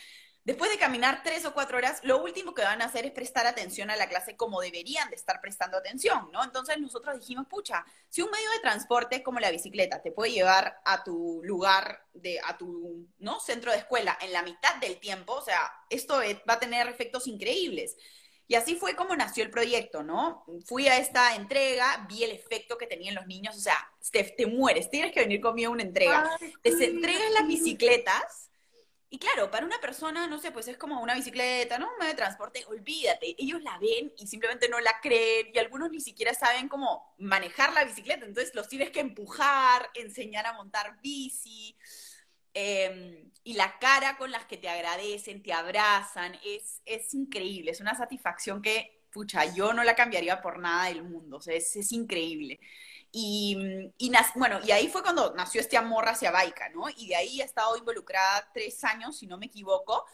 después 0.47 0.71
de 0.71 0.77
caminar 0.77 1.23
3 1.25 1.43
o 1.43 1.53
4 1.53 1.77
horas, 1.77 1.99
lo 2.03 2.23
último 2.23 2.53
que 2.53 2.61
van 2.61 2.81
a 2.81 2.85
hacer 2.85 3.05
es 3.05 3.11
prestar 3.11 3.45
atención 3.45 3.91
a 3.91 3.97
la 3.97 4.07
clase 4.07 4.37
como 4.37 4.61
deberían 4.61 5.09
de 5.09 5.17
estar 5.17 5.41
prestando 5.41 5.75
atención, 5.75 6.29
¿no? 6.31 6.41
Entonces 6.41 6.79
nosotros 6.79 7.19
dijimos, 7.19 7.47
pucha, 7.47 7.85
si 8.07 8.21
un 8.21 8.31
medio 8.31 8.49
de 8.51 8.59
transporte 8.59 9.21
como 9.21 9.41
la 9.41 9.51
bicicleta 9.51 10.01
te 10.01 10.13
puede 10.13 10.31
llevar 10.31 10.79
a 10.85 11.03
tu 11.03 11.41
lugar, 11.43 12.01
de, 12.13 12.39
a 12.45 12.57
tu 12.57 13.09
¿no? 13.19 13.41
centro 13.41 13.73
de 13.73 13.79
escuela 13.79 14.17
en 14.21 14.31
la 14.31 14.41
mitad 14.41 14.77
del 14.77 14.97
tiempo, 15.01 15.33
o 15.33 15.41
sea, 15.41 15.69
esto 15.89 16.21
va 16.49 16.53
a 16.53 16.59
tener 16.59 16.87
efectos 16.87 17.27
increíbles. 17.27 17.97
Y 18.47 18.55
así 18.55 18.75
fue 18.75 18.95
como 18.95 19.17
nació 19.17 19.43
el 19.43 19.49
proyecto, 19.49 20.01
¿no? 20.03 20.45
Fui 20.65 20.87
a 20.87 20.97
esta 20.97 21.35
entrega, 21.35 22.05
vi 22.07 22.23
el 22.23 22.31
efecto 22.31 22.77
que 22.77 22.87
tenían 22.87 23.15
los 23.15 23.27
niños, 23.27 23.57
o 23.57 23.59
sea, 23.59 23.75
te, 24.09 24.23
te 24.23 24.45
mueres, 24.45 24.89
tienes 24.89 25.11
que 25.11 25.19
venir 25.19 25.41
conmigo 25.41 25.67
a 25.67 25.73
una 25.73 25.83
entrega. 25.83 26.37
Ay, 26.39 26.53
Les 26.63 26.79
entregas 26.79 27.31
las 27.33 27.45
bicicletas 27.45 28.46
y 29.09 29.19
claro, 29.19 29.49
para 29.49 29.65
una 29.65 29.79
persona, 29.79 30.27
no 30.27 30.37
sé, 30.37 30.51
pues 30.51 30.67
es 30.67 30.77
como 30.77 31.01
una 31.01 31.15
bicicleta, 31.15 31.79
¿no? 31.79 31.89
Un 31.91 31.97
medio 31.97 32.11
de 32.11 32.17
transporte, 32.17 32.65
olvídate, 32.67 33.35
ellos 33.37 33.61
la 33.63 33.77
ven 33.79 34.11
y 34.17 34.27
simplemente 34.27 34.67
no 34.67 34.79
la 34.81 34.99
creen 35.01 35.47
y 35.53 35.59
algunos 35.59 35.91
ni 35.91 36.01
siquiera 36.01 36.33
saben 36.33 36.67
cómo 36.67 37.15
manejar 37.17 37.71
la 37.73 37.85
bicicleta, 37.85 38.25
entonces 38.25 38.53
los 38.53 38.67
tienes 38.67 38.91
que 38.91 38.99
empujar, 38.99 39.89
enseñar 39.93 40.45
a 40.45 40.53
montar 40.53 40.99
bici. 41.01 41.77
Eh, 42.53 43.23
y 43.43 43.53
la 43.53 43.77
cara 43.79 44.17
con 44.17 44.31
las 44.31 44.45
que 44.45 44.57
te 44.57 44.67
agradecen, 44.67 45.43
te 45.43 45.53
abrazan, 45.53 46.35
es, 46.43 46.81
es 46.85 47.13
increíble, 47.13 47.71
es 47.71 47.79
una 47.81 47.95
satisfacción 47.95 48.61
que, 48.61 49.05
pucha, 49.11 49.45
yo 49.53 49.73
no 49.73 49.83
la 49.83 49.95
cambiaría 49.95 50.41
por 50.41 50.59
nada 50.59 50.87
del 50.87 51.03
mundo, 51.03 51.37
o 51.37 51.41
sea, 51.41 51.55
es, 51.55 51.75
es 51.75 51.91
increíble. 51.93 52.59
Y, 53.19 53.91
y 53.97 54.11
bueno, 54.35 54.59
y 54.63 54.69
ahí 54.69 54.89
fue 54.89 55.01
cuando 55.01 55.33
nació 55.33 55.59
este 55.59 55.75
amor 55.75 56.07
hacia 56.07 56.29
Baika, 56.29 56.69
¿no? 56.69 56.83
Y 56.87 57.07
de 57.07 57.15
ahí 57.15 57.41
he 57.41 57.43
estado 57.43 57.75
involucrada 57.75 58.47
tres 58.53 58.83
años, 58.83 59.17
si 59.17 59.25
no 59.25 59.39
me 59.39 59.47
equivoco, 59.47 60.05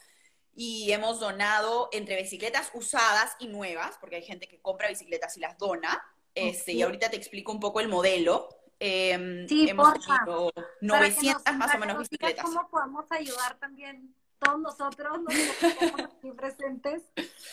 y 0.55 0.89
hemos 0.89 1.19
donado 1.19 1.89
entre 1.91 2.15
bicicletas 2.15 2.71
usadas 2.73 3.35
y 3.39 3.47
nuevas, 3.47 3.97
porque 3.99 4.15
hay 4.15 4.23
gente 4.23 4.47
que 4.47 4.61
compra 4.61 4.87
bicicletas 4.87 5.35
y 5.35 5.41
las 5.41 5.57
dona, 5.57 6.01
este, 6.33 6.71
y 6.71 6.81
ahorita 6.81 7.09
te 7.09 7.17
explico 7.17 7.51
un 7.51 7.59
poco 7.59 7.81
el 7.81 7.89
modelo, 7.89 8.47
eh, 8.79 9.45
sí, 9.49 9.69
hemos 9.69 9.95
tenido 9.95 10.53
900 10.79 11.43
nos, 11.45 11.55
más 11.57 11.75
o 11.75 11.79
menos 11.79 11.99
bicicletas. 11.99 12.45
¿Cómo 12.45 12.69
podemos 12.69 13.05
ayudar 13.11 13.59
también 13.59 14.15
todos 14.39 14.61
nosotros, 14.61 15.19
los 15.23 15.33
que 15.35 15.67
estamos 15.67 15.99
aquí 15.99 16.31
presentes, 16.31 17.03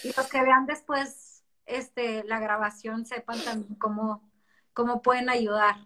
y 0.04 0.12
los 0.16 0.28
que 0.28 0.42
vean 0.42 0.66
después 0.66 1.42
este, 1.66 2.22
la 2.22 2.38
grabación 2.38 3.04
sepan 3.04 3.40
también 3.40 3.74
cómo, 3.74 4.29
cómo 4.72 5.02
pueden 5.02 5.28
ayudar 5.28 5.76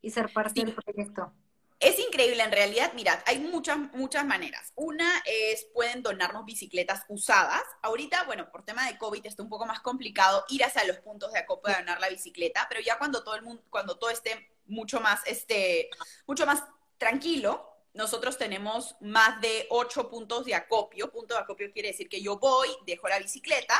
y 0.00 0.10
ser 0.10 0.32
parte 0.32 0.60
sí. 0.60 0.66
del 0.66 0.74
proyecto? 0.74 1.32
Es 1.82 1.98
increíble, 1.98 2.40
en 2.44 2.52
realidad, 2.52 2.92
mirad, 2.94 3.18
hay 3.26 3.40
muchas, 3.40 3.76
muchas 3.92 4.24
maneras. 4.24 4.72
Una 4.76 5.20
es, 5.26 5.64
pueden 5.74 6.00
donarnos 6.00 6.44
bicicletas 6.44 7.04
usadas. 7.08 7.62
Ahorita, 7.82 8.22
bueno, 8.22 8.48
por 8.52 8.64
tema 8.64 8.86
de 8.86 8.96
COVID 8.98 9.26
está 9.26 9.42
un 9.42 9.48
poco 9.48 9.66
más 9.66 9.80
complicado 9.80 10.44
ir 10.48 10.62
hacia 10.62 10.84
los 10.84 10.98
puntos 10.98 11.32
de 11.32 11.40
acopio 11.40 11.74
de 11.74 11.80
donar 11.80 12.00
la 12.00 12.08
bicicleta, 12.08 12.66
pero 12.68 12.80
ya 12.80 12.98
cuando 12.98 13.24
todo 13.24 13.34
el 13.34 13.42
mundo, 13.42 13.64
cuando 13.68 13.98
todo 13.98 14.10
esté 14.10 14.48
mucho 14.66 15.00
más, 15.00 15.26
este, 15.26 15.90
mucho 16.24 16.46
más 16.46 16.62
tranquilo, 16.98 17.68
nosotros 17.94 18.38
tenemos 18.38 18.94
más 19.00 19.40
de 19.40 19.66
ocho 19.70 20.08
puntos 20.08 20.44
de 20.44 20.54
acopio. 20.54 21.10
Punto 21.10 21.34
de 21.34 21.40
acopio 21.40 21.72
quiere 21.72 21.88
decir 21.88 22.08
que 22.08 22.22
yo 22.22 22.38
voy, 22.38 22.68
dejo 22.86 23.08
la 23.08 23.18
bicicleta, 23.18 23.74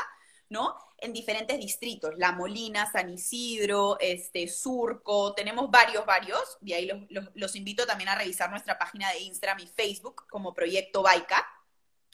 ¿no? 0.53 0.77
En 0.99 1.11
diferentes 1.11 1.59
distritos, 1.59 2.13
La 2.15 2.31
Molina, 2.31 2.89
San 2.89 3.09
Isidro, 3.09 3.97
este, 3.99 4.47
Surco, 4.47 5.33
tenemos 5.33 5.69
varios, 5.69 6.05
varios, 6.05 6.57
y 6.61 6.71
ahí 6.71 6.85
los, 7.09 7.25
los, 7.33 7.55
invito 7.57 7.85
también 7.85 8.09
a 8.09 8.15
revisar 8.15 8.49
nuestra 8.49 8.77
página 8.77 9.11
de 9.11 9.19
Instagram 9.19 9.59
y 9.59 9.67
Facebook 9.67 10.25
como 10.29 10.53
Proyecto 10.53 11.01
Baica. 11.01 11.45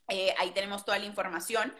Eh, 0.08 0.34
ahí 0.39 0.52
tenemos 0.52 0.86
toda 0.86 0.97
la 0.97 1.06
información. 1.06 1.71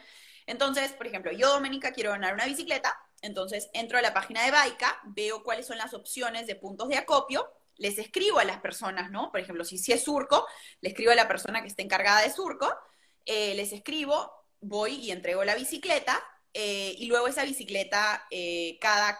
Entonces, 0.45 0.91
por 0.93 1.08
ejemplo, 1.08 1.32
yo, 1.32 1.50
Doménica, 1.50 1.93
quiero 1.93 2.12
donar 2.12 2.36
una 2.36 2.45
bicicleta, 2.45 2.95
entonces 3.22 3.69
entro 3.74 3.98
a 3.98 4.02
la 4.02 4.13
página 4.13 4.43
de 4.43 4.52
Baica, 4.52 5.00
veo 5.06 5.43
cuáles 5.43 5.65
son 5.65 5.78
las 5.78 5.93
opciones 5.93 6.45
de 6.45 6.56
puntos 6.56 6.89
de 6.89 6.98
acopio, 6.98 7.52
les 7.78 7.98
escribo 7.98 8.39
a 8.39 8.43
las 8.43 8.60
personas, 8.60 9.10
¿no? 9.10 9.32
Por 9.32 9.39
ejemplo, 9.39 9.63
si, 9.63 9.78
si 9.78 9.93
es 9.93 10.04
surco, 10.04 10.45
le 10.82 10.89
escribo 10.89 11.12
a 11.12 11.15
la 11.15 11.28
persona 11.28 11.62
que 11.62 11.69
esté 11.69 11.82
encargada 11.82 12.22
de 12.22 12.30
surco, 12.30 12.72
eh, 13.26 13.56
les 13.56 13.72
escribo, 13.72 14.32
voy 14.60 14.95
y 14.95 15.12
entrego 15.12 15.43
la 15.43 15.56
bicicleta, 15.56 16.22
eh, 16.53 16.95
y 16.97 17.05
luego 17.07 17.27
esa 17.27 17.43
bicicleta 17.43 18.25
eh, 18.31 18.77
cada 18.81 19.19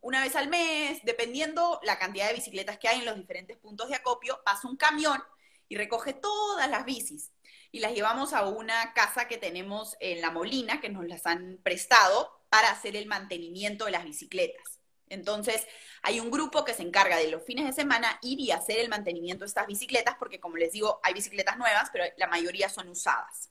una 0.00 0.22
vez 0.22 0.36
al 0.36 0.48
mes, 0.48 1.00
dependiendo 1.02 1.80
la 1.82 1.98
cantidad 1.98 2.28
de 2.28 2.34
bicicletas 2.34 2.78
que 2.78 2.88
hay 2.88 3.00
en 3.00 3.06
los 3.06 3.16
diferentes 3.16 3.56
puntos 3.56 3.88
de 3.88 3.96
acopio, 3.96 4.40
pasa 4.44 4.68
un 4.68 4.76
camión 4.76 5.22
y 5.68 5.76
recoge 5.76 6.12
todas 6.12 6.70
las 6.70 6.84
bicis 6.84 7.32
y 7.72 7.80
las 7.80 7.92
llevamos 7.92 8.32
a 8.32 8.46
una 8.46 8.94
casa 8.94 9.28
que 9.28 9.36
tenemos 9.36 9.96
en 10.00 10.20
La 10.20 10.30
Molina, 10.30 10.80
que 10.80 10.88
nos 10.88 11.06
las 11.06 11.26
han 11.26 11.58
prestado 11.62 12.30
para 12.48 12.70
hacer 12.70 12.96
el 12.96 13.06
mantenimiento 13.06 13.84
de 13.84 13.90
las 13.90 14.04
bicicletas. 14.04 14.80
Entonces, 15.10 15.66
hay 16.02 16.20
un 16.20 16.30
grupo 16.30 16.64
que 16.64 16.74
se 16.74 16.82
encarga 16.82 17.16
de 17.16 17.28
los 17.28 17.44
fines 17.44 17.66
de 17.66 17.72
semana 17.72 18.18
ir 18.22 18.40
y 18.40 18.50
hacer 18.50 18.78
el 18.78 18.88
mantenimiento 18.88 19.44
de 19.44 19.48
estas 19.48 19.66
bicicletas, 19.66 20.16
porque 20.18 20.40
como 20.40 20.56
les 20.56 20.72
digo, 20.72 21.00
hay 21.02 21.14
bicicletas 21.14 21.58
nuevas, 21.58 21.90
pero 21.92 22.04
la 22.16 22.26
mayoría 22.26 22.68
son 22.68 22.88
usadas. 22.88 23.50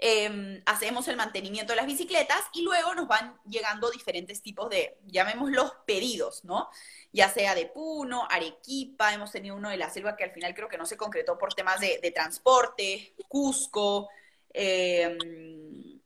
Eh, 0.00 0.62
hacemos 0.64 1.08
el 1.08 1.16
mantenimiento 1.16 1.72
de 1.72 1.76
las 1.76 1.86
bicicletas 1.86 2.40
y 2.52 2.62
luego 2.62 2.94
nos 2.94 3.08
van 3.08 3.36
llegando 3.48 3.90
diferentes 3.90 4.40
tipos 4.42 4.70
de, 4.70 4.96
llamémoslos 5.06 5.72
pedidos, 5.86 6.44
¿no? 6.44 6.68
Ya 7.12 7.28
sea 7.28 7.56
de 7.56 7.66
Puno, 7.66 8.28
Arequipa, 8.30 9.12
hemos 9.12 9.32
tenido 9.32 9.56
uno 9.56 9.70
de 9.70 9.76
la 9.76 9.90
selva 9.90 10.16
que 10.16 10.22
al 10.22 10.30
final 10.30 10.54
creo 10.54 10.68
que 10.68 10.78
no 10.78 10.86
se 10.86 10.96
concretó 10.96 11.36
por 11.36 11.54
temas 11.54 11.80
de, 11.80 12.12
transporte, 12.14 13.14
Cusco, 13.26 14.08
eh, 14.54 15.18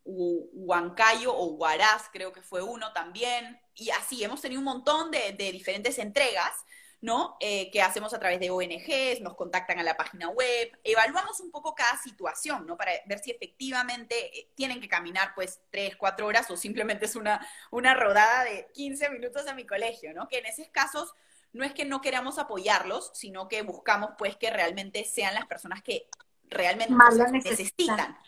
Huancayo 0.05 1.35
o 1.35 1.53
Huaraz, 1.53 2.09
creo 2.11 2.33
que 2.33 2.41
fue 2.41 2.63
uno 2.63 2.93
también, 2.95 3.61
y 3.75 3.91
así 3.91 4.25
hemos 4.25 4.41
tenido 4.41 4.61
un 4.61 4.67
montón 4.67 5.11
de 5.11 5.51
diferentes 5.53 5.99
entregas 5.99 6.65
¿no? 7.03 7.37
Eh, 7.41 7.69
que 7.73 7.83
hacemos 7.83 8.15
a 8.15 8.21
través 8.21 8.39
de 8.39 8.51
ONGs, 8.51 9.21
nos 9.23 9.35
contactan 9.35 9.81
a 9.81 9.83
la 9.83 9.97
página 9.97 10.29
web, 10.29 10.71
evaluamos 10.85 11.41
un 11.41 11.51
poco 11.51 11.75
cada 11.75 12.01
situación, 12.01 12.65
¿no? 12.65 12.77
Para 12.77 12.93
ver 13.07 13.19
si 13.19 13.33
efectivamente 13.33 14.39
eh, 14.39 14.53
tienen 14.55 14.81
que 14.81 14.89
caminar 14.89 15.33
pues 15.35 15.61
tres, 15.71 15.97
cuatro 15.97 16.27
horas 16.27 16.49
o 16.51 16.57
simplemente 16.57 17.07
es 17.07 17.17
una, 17.17 17.45
una 17.73 17.95
rodada 17.95 18.45
de 18.45 18.69
15 18.73 19.11
minutos 19.11 19.49
a 19.49 19.55
mi 19.55 19.67
colegio, 19.67 20.15
¿no? 20.15 20.29
Que 20.29 20.39
en 20.39 20.47
esos 20.47 20.69
casos 20.69 21.13
no 21.53 21.65
es 21.65 21.75
que 21.75 21.85
no 21.85 22.01
queramos 22.01 22.39
apoyarlos, 22.39 23.11
sino 23.15 23.49
que 23.49 23.63
buscamos 23.63 24.11
pues 24.17 24.37
que 24.37 24.51
realmente 24.51 25.05
sean 25.05 25.35
las 25.35 25.47
personas 25.47 25.83
que 25.83 26.09
realmente 26.45 26.95
necesitan. 26.95 27.33
necesitan. 27.33 28.19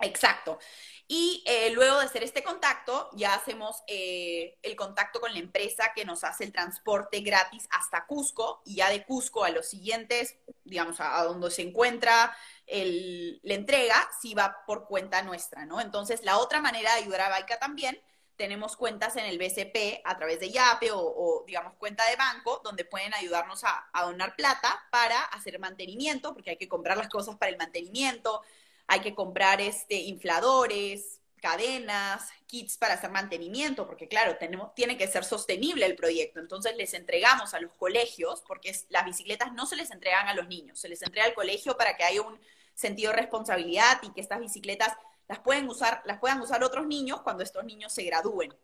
Exacto. 0.00 0.58
Y 1.06 1.42
eh, 1.46 1.70
luego 1.70 1.98
de 1.98 2.06
hacer 2.06 2.22
este 2.22 2.42
contacto, 2.42 3.10
ya 3.12 3.34
hacemos 3.34 3.82
eh, 3.86 4.58
el 4.62 4.74
contacto 4.74 5.20
con 5.20 5.32
la 5.32 5.38
empresa 5.38 5.92
que 5.94 6.04
nos 6.04 6.24
hace 6.24 6.44
el 6.44 6.52
transporte 6.52 7.20
gratis 7.20 7.68
hasta 7.70 8.06
Cusco 8.06 8.62
y 8.64 8.76
ya 8.76 8.88
de 8.88 9.04
Cusco 9.04 9.44
a 9.44 9.50
los 9.50 9.66
siguientes, 9.68 10.38
digamos, 10.64 11.00
a, 11.00 11.18
a 11.18 11.24
donde 11.24 11.50
se 11.50 11.62
encuentra 11.62 12.34
el, 12.66 13.38
la 13.42 13.54
entrega, 13.54 14.08
sí 14.20 14.34
va 14.34 14.64
por 14.66 14.86
cuenta 14.86 15.22
nuestra, 15.22 15.66
¿no? 15.66 15.80
Entonces, 15.80 16.24
la 16.24 16.38
otra 16.38 16.60
manera 16.60 16.94
de 16.94 17.02
ayudar 17.02 17.20
a 17.22 17.28
Baika 17.28 17.58
también 17.58 18.00
tenemos 18.36 18.76
cuentas 18.76 19.16
en 19.16 19.26
el 19.26 19.38
BCP 19.38 20.00
a 20.04 20.16
través 20.16 20.40
de 20.40 20.50
YAPE 20.50 20.90
o, 20.92 21.44
digamos, 21.46 21.74
cuenta 21.74 22.08
de 22.08 22.16
banco, 22.16 22.60
donde 22.64 22.84
pueden 22.84 23.14
ayudarnos 23.14 23.62
a, 23.64 23.88
donar 24.02 24.34
plata 24.36 24.82
para 24.90 25.20
hacer 25.24 25.58
mantenimiento, 25.58 26.34
porque 26.34 26.50
hay 26.50 26.56
que 26.56 26.68
comprar 26.68 26.96
las 26.96 27.08
cosas 27.08 27.36
para 27.36 27.50
el 27.50 27.58
mantenimiento, 27.58 28.42
hay 28.86 29.00
que 29.00 29.14
comprar 29.14 29.60
este, 29.60 29.96
infladores, 29.96 31.20
cadenas, 31.40 32.30
kits 32.46 32.78
para 32.78 32.94
hacer 32.94 33.10
mantenimiento, 33.10 33.86
porque 33.86 34.08
claro, 34.08 34.36
tenemos, 34.38 34.74
tiene 34.74 34.96
que 34.96 35.06
ser 35.06 35.24
sostenible 35.24 35.84
el 35.84 35.94
proyecto. 35.94 36.40
Entonces 36.40 36.74
les 36.76 36.94
entregamos 36.94 37.52
a 37.52 37.60
los 37.60 37.72
colegios, 37.74 38.42
porque 38.46 38.74
las 38.88 39.04
bicicletas 39.04 39.52
no 39.52 39.66
se 39.66 39.76
les 39.76 39.90
entregan 39.90 40.26
a 40.28 40.34
los 40.34 40.48
niños, 40.48 40.80
se 40.80 40.88
les 40.88 41.02
entrega 41.02 41.26
al 41.26 41.34
colegio 41.34 41.76
para 41.76 41.96
que 41.96 42.04
haya 42.04 42.22
un 42.22 42.38
sentido 42.74 43.12
de 43.12 43.18
responsabilidad 43.18 44.00
y 44.02 44.12
que 44.12 44.20
estas 44.22 44.40
bicicletas 44.40 44.92
las 45.28 45.38
pueden 45.40 45.68
usar, 45.68 46.02
las 46.06 46.18
puedan 46.18 46.40
usar 46.40 46.64
otros 46.64 46.86
niños 46.86 47.20
cuando 47.22 47.42
estos 47.42 47.64
niños 47.64 47.92
se 47.92 48.04
gradúen. 48.04 48.54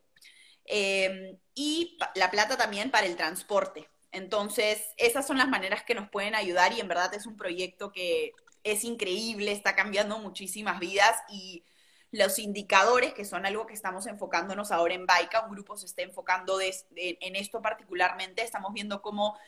Em, 0.65 1.37
y 1.55 1.99
la 2.15 2.31
plata 2.31 2.57
también 2.57 2.91
para 2.91 3.07
el 3.07 3.17
transporte. 3.17 3.89
Entonces, 4.13 4.83
esas 4.97 5.27
son 5.27 5.39
las 5.39 5.49
maneras 5.49 5.85
que 5.85 5.95
nos 5.95 6.09
pueden 6.11 6.35
ayudar 6.35 6.73
y 6.73 6.81
en 6.81 6.89
verdad 6.89 7.13
es 7.15 7.27
un 7.27 7.37
proyecto 7.37 7.93
que 7.93 8.33
es 8.65 8.85
increíble, 8.85 9.53
está 9.53 9.75
cambiando 9.75 10.19
muchísimas 10.19 10.79
vidas 10.79 11.17
y 11.29 11.65
los 12.13 12.39
indicadores, 12.39 13.15
que 13.15 13.25
son 13.25 13.47
algo 13.47 13.67
que 13.67 13.75
estamos 13.75 14.07
enfocándonos 14.07 14.73
ahora 14.73 14.95
en 14.95 15.07
Baika, 15.07 15.45
un 15.45 15.53
grupo 15.53 15.77
se 15.77 15.87
está 15.87 16.03
enfocando 16.03 16.59
en 16.61 17.37
esto 17.37 17.63
particularmente, 17.63 18.43
estamos 18.43 18.73
viendo 18.73 19.01
cómo 19.01 19.39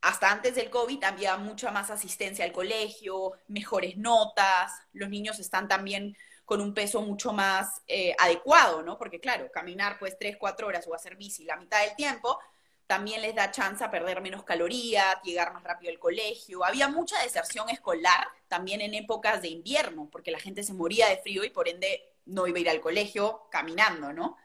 hasta 0.00 0.30
antes 0.30 0.54
del 0.54 0.70
COVID 0.70 1.04
había 1.04 1.36
mucha 1.36 1.70
más 1.70 1.90
asistencia 1.90 2.44
al 2.44 2.52
colegio, 2.52 3.32
mejores 3.48 3.96
notas, 3.96 4.72
los 4.92 5.08
niños 5.08 5.38
están 5.38 5.68
también 5.68 6.16
con 6.44 6.60
un 6.60 6.74
peso 6.74 7.02
mucho 7.02 7.32
más 7.32 7.82
eh, 7.86 8.16
adecuado, 8.18 8.82
¿no? 8.82 8.98
Porque 8.98 9.20
claro, 9.20 9.50
caminar 9.52 9.98
pues 10.00 10.18
tres, 10.18 10.36
cuatro 10.36 10.66
horas 10.66 10.86
o 10.88 10.94
hacer 10.94 11.16
bici 11.16 11.44
la 11.44 11.56
mitad 11.56 11.80
del 11.84 11.94
tiempo 11.94 12.40
también 12.90 13.22
les 13.22 13.36
da 13.36 13.52
chance 13.52 13.84
a 13.84 13.90
perder 13.92 14.20
menos 14.20 14.42
calorías, 14.42 15.22
llegar 15.22 15.54
más 15.54 15.62
rápido 15.62 15.92
al 15.92 16.00
colegio. 16.00 16.64
Había 16.64 16.88
mucha 16.88 17.22
deserción 17.22 17.70
escolar 17.70 18.26
también 18.48 18.80
en 18.80 18.94
épocas 18.94 19.42
de 19.42 19.46
invierno, 19.46 20.08
porque 20.10 20.32
la 20.32 20.40
gente 20.40 20.64
se 20.64 20.74
moría 20.74 21.08
de 21.08 21.18
frío 21.18 21.44
y 21.44 21.50
por 21.50 21.68
ende 21.68 22.02
no 22.26 22.48
iba 22.48 22.58
a 22.58 22.62
ir 22.62 22.68
al 22.68 22.80
colegio 22.80 23.42
caminando, 23.48 24.12
¿no? 24.12 24.36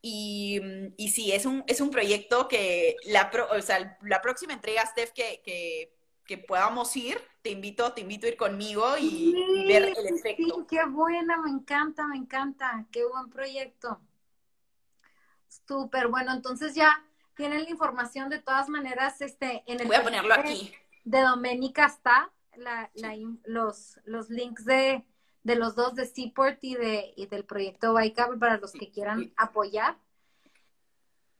Y, 0.00 0.62
y 0.96 1.10
sí, 1.10 1.30
es 1.32 1.44
un, 1.44 1.62
es 1.66 1.82
un 1.82 1.90
proyecto 1.90 2.48
que 2.48 2.96
la, 3.04 3.30
o 3.50 3.60
sea, 3.60 3.98
la 4.00 4.22
próxima 4.22 4.54
entrega, 4.54 4.86
Steph, 4.86 5.12
que, 5.12 5.42
que 5.44 5.92
que 6.24 6.38
podamos 6.38 6.94
ir, 6.96 7.18
te 7.42 7.50
invito, 7.50 7.90
te 7.94 8.02
invito 8.02 8.26
a 8.26 8.28
ir 8.30 8.36
conmigo 8.36 8.84
y, 8.98 9.34
ver 9.66 9.84
el 9.84 10.14
efecto. 10.14 10.42
Sí, 10.42 10.66
qué 10.68 10.84
buena, 10.84 11.38
me 11.38 11.50
encanta, 11.50 12.06
me 12.06 12.16
encanta, 12.16 12.86
qué 12.92 13.04
buen 13.04 13.30
proyecto. 13.30 13.98
Súper, 15.66 16.08
bueno, 16.08 16.32
entonces 16.32 16.74
ya 16.74 17.02
tienen 17.38 17.62
la 17.62 17.70
información 17.70 18.28
de 18.28 18.40
todas 18.40 18.68
maneras, 18.68 19.22
este, 19.22 19.62
en 19.66 19.80
el 19.80 19.86
Voy 19.86 19.96
a 19.96 20.02
ponerlo 20.02 20.34
aquí. 20.34 20.74
De 21.04 21.20
Doménica 21.20 21.86
está 21.86 22.30
la, 22.56 22.90
la, 22.94 23.14
los, 23.44 23.98
los 24.04 24.28
links 24.28 24.64
de, 24.64 25.06
de 25.44 25.54
los 25.54 25.74
dos 25.76 25.94
de 25.94 26.04
Seaport 26.04 26.58
y, 26.62 26.74
de, 26.74 27.14
y 27.16 27.26
del 27.26 27.44
proyecto 27.44 27.94
Bike 27.94 28.38
para 28.38 28.58
los 28.58 28.72
que 28.72 28.90
quieran 28.90 29.32
apoyar. 29.36 29.96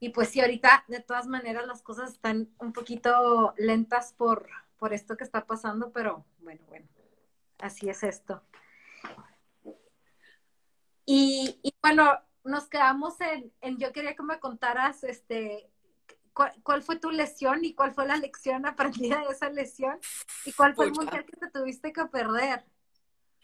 Y 0.01 0.11
pues 0.11 0.29
sí, 0.29 0.41
ahorita 0.41 0.85
de 0.87 1.01
todas 1.01 1.27
maneras 1.27 1.67
las 1.67 1.83
cosas 1.83 2.13
están 2.13 2.49
un 2.59 2.73
poquito 2.73 3.53
lentas 3.59 4.13
por, 4.13 4.49
por 4.79 4.95
esto 4.95 5.17
que 5.17 5.25
está 5.25 5.45
pasando, 5.45 5.91
pero 5.91 6.25
bueno, 6.39 6.63
bueno, 6.69 6.87
así 7.59 7.89
es 7.91 8.05
esto. 8.05 8.41
Y, 11.05 11.61
bueno, 11.83 12.21
nos 12.45 12.69
quedamos 12.69 13.17
en, 13.21 13.79
yo 13.79 13.93
quería 13.93 14.15
que 14.15 14.23
me 14.23 14.39
contaras, 14.39 15.03
este, 15.05 15.69
cuál, 16.62 16.82
fue 16.82 16.97
tu 16.97 17.11
lesión 17.11 17.64
y 17.64 17.74
cuál 17.74 17.95
fue 17.95 18.07
la 18.07 18.16
lección 18.16 18.66
aprendida 18.66 19.18
de 19.26 19.32
esa 19.32 19.51
lesión 19.51 19.99
y 20.45 20.53
cuál 20.53 20.74
fue 20.74 20.86
el 20.86 20.93
mundial 20.93 21.24
que 21.24 21.36
te 21.36 21.51
tuviste 21.51 21.93
que 21.93 22.05
perder. 22.07 22.64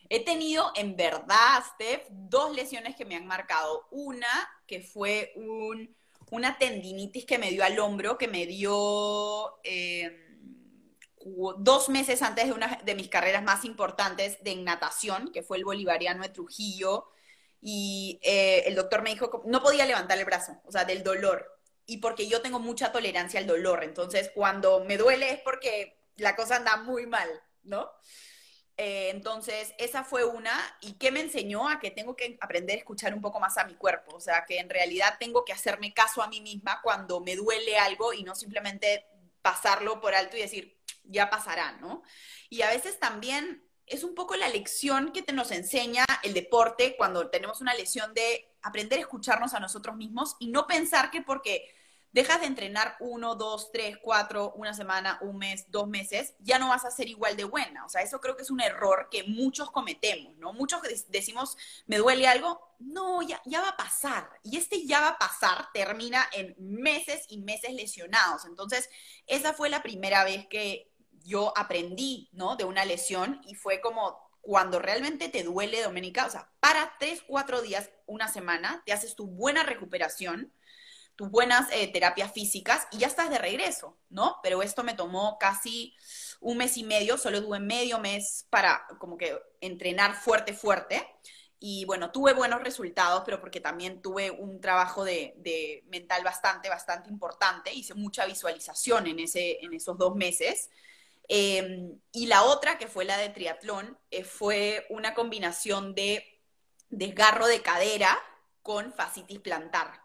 He 0.08 0.24
tenido, 0.24 0.70
en 0.74 0.96
verdad, 0.96 1.64
Steph, 1.74 2.06
dos 2.10 2.54
lesiones 2.54 2.94
que 2.94 3.04
me 3.04 3.16
han 3.16 3.26
marcado. 3.26 3.88
Una, 3.90 4.48
que 4.66 4.80
fue 4.80 5.32
un, 5.36 5.96
una 6.30 6.58
tendinitis 6.58 7.24
que 7.24 7.38
me 7.38 7.50
dio 7.50 7.64
al 7.64 7.78
hombro, 7.78 8.18
que 8.18 8.28
me 8.28 8.46
dio... 8.46 9.58
Eh, 9.64 10.20
dos 11.56 11.88
meses 11.88 12.20
antes 12.20 12.44
de 12.44 12.52
una 12.52 12.80
de 12.84 12.94
mis 12.94 13.08
carreras 13.08 13.42
más 13.42 13.64
importantes 13.64 14.36
de 14.44 14.56
natación, 14.56 15.32
que 15.32 15.42
fue 15.42 15.56
el 15.56 15.64
bolivariano 15.64 16.22
de 16.22 16.28
Trujillo, 16.28 17.08
y 17.62 18.20
eh, 18.22 18.64
el 18.66 18.74
doctor 18.74 19.00
me 19.00 19.08
dijo 19.08 19.30
que 19.30 19.38
no 19.48 19.62
podía 19.62 19.86
levantar 19.86 20.18
el 20.18 20.26
brazo, 20.26 20.60
o 20.66 20.70
sea, 20.70 20.84
del 20.84 21.02
dolor, 21.02 21.50
y 21.86 21.98
porque 21.98 22.28
yo 22.28 22.42
tengo 22.42 22.58
mucha 22.58 22.92
tolerancia 22.92 23.40
al 23.40 23.46
dolor, 23.46 23.84
entonces 23.84 24.30
cuando 24.34 24.84
me 24.84 24.96
duele 24.96 25.30
es 25.30 25.40
porque 25.40 25.98
la 26.16 26.36
cosa 26.36 26.56
anda 26.56 26.76
muy 26.76 27.06
mal, 27.06 27.28
¿no? 27.62 27.90
Eh, 28.76 29.10
entonces, 29.10 29.72
esa 29.78 30.02
fue 30.02 30.24
una, 30.24 30.52
y 30.80 30.94
que 30.94 31.12
me 31.12 31.20
enseñó 31.20 31.68
a 31.68 31.78
que 31.78 31.92
tengo 31.92 32.16
que 32.16 32.36
aprender 32.40 32.76
a 32.76 32.78
escuchar 32.78 33.14
un 33.14 33.20
poco 33.20 33.38
más 33.38 33.56
a 33.56 33.64
mi 33.64 33.76
cuerpo, 33.76 34.16
o 34.16 34.20
sea, 34.20 34.44
que 34.44 34.58
en 34.58 34.68
realidad 34.68 35.16
tengo 35.20 35.44
que 35.44 35.52
hacerme 35.52 35.94
caso 35.94 36.22
a 36.22 36.28
mí 36.28 36.40
misma 36.40 36.80
cuando 36.82 37.20
me 37.20 37.36
duele 37.36 37.78
algo 37.78 38.12
y 38.12 38.24
no 38.24 38.34
simplemente 38.34 39.06
pasarlo 39.42 40.00
por 40.00 40.14
alto 40.14 40.36
y 40.36 40.40
decir, 40.40 40.76
ya 41.04 41.30
pasará, 41.30 41.72
¿no? 41.72 42.02
Y 42.48 42.62
a 42.62 42.70
veces 42.70 42.98
también 42.98 43.62
es 43.86 44.04
un 44.04 44.14
poco 44.14 44.36
la 44.36 44.48
lección 44.48 45.12
que 45.12 45.22
te 45.22 45.32
nos 45.32 45.50
enseña 45.50 46.04
el 46.22 46.34
deporte 46.34 46.96
cuando 46.96 47.28
tenemos 47.28 47.60
una 47.60 47.74
lesión 47.74 48.14
de 48.14 48.50
aprender 48.62 48.98
a 48.98 49.02
escucharnos 49.02 49.54
a 49.54 49.60
nosotros 49.60 49.96
mismos 49.96 50.36
y 50.38 50.48
no 50.48 50.66
pensar 50.66 51.10
que 51.10 51.22
porque 51.22 51.68
dejas 52.14 52.40
de 52.40 52.46
entrenar 52.46 52.96
uno, 53.00 53.34
dos, 53.34 53.72
tres, 53.72 53.98
cuatro, 54.00 54.52
una 54.52 54.72
semana, 54.72 55.18
un 55.20 55.36
mes, 55.36 55.66
dos 55.68 55.88
meses, 55.88 56.34
ya 56.38 56.60
no 56.60 56.68
vas 56.68 56.84
a 56.84 56.92
ser 56.92 57.08
igual 57.08 57.36
de 57.36 57.42
buena. 57.42 57.84
O 57.84 57.88
sea, 57.88 58.02
eso 58.02 58.20
creo 58.20 58.36
que 58.36 58.44
es 58.44 58.52
un 58.52 58.60
error 58.60 59.08
que 59.10 59.24
muchos 59.24 59.72
cometemos, 59.72 60.36
¿no? 60.36 60.52
Muchos 60.52 60.80
decimos, 61.08 61.56
me 61.86 61.98
duele 61.98 62.28
algo, 62.28 62.60
no, 62.78 63.20
ya, 63.22 63.42
ya 63.44 63.60
va 63.60 63.70
a 63.70 63.76
pasar. 63.76 64.30
Y 64.44 64.56
este 64.56 64.86
ya 64.86 65.00
va 65.00 65.08
a 65.08 65.18
pasar 65.18 65.66
termina 65.74 66.24
en 66.32 66.54
meses 66.56 67.24
y 67.28 67.38
meses 67.38 67.74
lesionados. 67.74 68.44
Entonces, 68.44 68.88
esa 69.26 69.52
fue 69.52 69.68
la 69.68 69.82
primera 69.82 70.22
vez 70.22 70.46
que 70.46 70.93
yo 71.24 71.52
aprendí, 71.56 72.28
¿no? 72.32 72.56
De 72.56 72.64
una 72.64 72.84
lesión 72.84 73.40
y 73.46 73.54
fue 73.54 73.80
como 73.80 74.22
cuando 74.40 74.78
realmente 74.78 75.30
te 75.30 75.42
duele, 75.42 75.82
Doménica, 75.82 76.26
o 76.26 76.30
sea, 76.30 76.50
para 76.60 76.92
tres, 77.00 77.22
cuatro 77.26 77.62
días, 77.62 77.90
una 78.06 78.28
semana, 78.28 78.82
te 78.84 78.92
haces 78.92 79.14
tu 79.14 79.26
buena 79.26 79.62
recuperación, 79.62 80.52
tus 81.16 81.30
buenas 81.30 81.68
eh, 81.72 81.88
terapias 81.88 82.32
físicas 82.32 82.86
y 82.90 82.98
ya 82.98 83.06
estás 83.06 83.30
de 83.30 83.38
regreso, 83.38 83.96
¿no? 84.10 84.36
Pero 84.42 84.62
esto 84.62 84.84
me 84.84 84.94
tomó 84.94 85.38
casi 85.38 85.94
un 86.40 86.58
mes 86.58 86.76
y 86.76 86.84
medio, 86.84 87.16
solo 87.16 87.42
tuve 87.42 87.58
medio 87.58 87.98
mes 87.98 88.46
para 88.50 88.86
como 88.98 89.16
que 89.16 89.38
entrenar 89.60 90.14
fuerte, 90.14 90.52
fuerte. 90.52 91.08
Y 91.58 91.86
bueno, 91.86 92.10
tuve 92.10 92.34
buenos 92.34 92.62
resultados, 92.62 93.22
pero 93.24 93.40
porque 93.40 93.60
también 93.60 94.02
tuve 94.02 94.30
un 94.30 94.60
trabajo 94.60 95.04
de, 95.04 95.82
mental 95.86 96.22
bastante, 96.22 96.68
bastante 96.68 97.08
importante. 97.08 97.72
Hice 97.72 97.94
mucha 97.94 98.26
visualización 98.26 99.06
en, 99.06 99.20
ese, 99.20 99.64
en 99.64 99.72
esos 99.72 99.96
dos 99.96 100.14
meses. 100.14 100.68
Em, 101.28 101.98
y 102.12 102.26
la 102.26 102.44
otra, 102.44 102.78
que 102.78 102.86
fue 102.86 103.04
la 103.04 103.16
de 103.16 103.30
triatlón, 103.30 103.98
eh, 104.10 104.24
fue 104.24 104.86
una 104.90 105.14
combinación 105.14 105.94
de 105.94 106.42
desgarro 106.90 107.46
de 107.46 107.62
cadera 107.62 108.18
con 108.62 108.92
fascitis 108.92 109.40
plantar. 109.40 110.02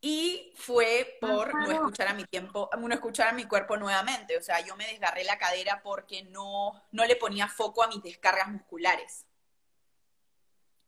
Y 0.00 0.52
fue 0.56 1.18
por 1.20 1.52
no 1.54 1.72
escuchar 1.72 2.08
a 2.08 2.14
mi 2.14 2.24
tiempo, 2.24 2.70
no 2.78 2.94
escuchar 2.94 3.28
a 3.28 3.32
mi 3.32 3.46
cuerpo 3.46 3.76
nuevamente. 3.76 4.36
O 4.38 4.42
sea, 4.42 4.60
yo 4.60 4.76
me 4.76 4.86
desgarré 4.86 5.24
la 5.24 5.38
cadera 5.38 5.82
porque 5.82 6.22
no, 6.24 6.72
no 6.92 7.04
le 7.04 7.16
ponía 7.16 7.48
foco 7.48 7.82
a 7.82 7.88
mis 7.88 8.02
descargas 8.02 8.48
musculares. 8.48 9.26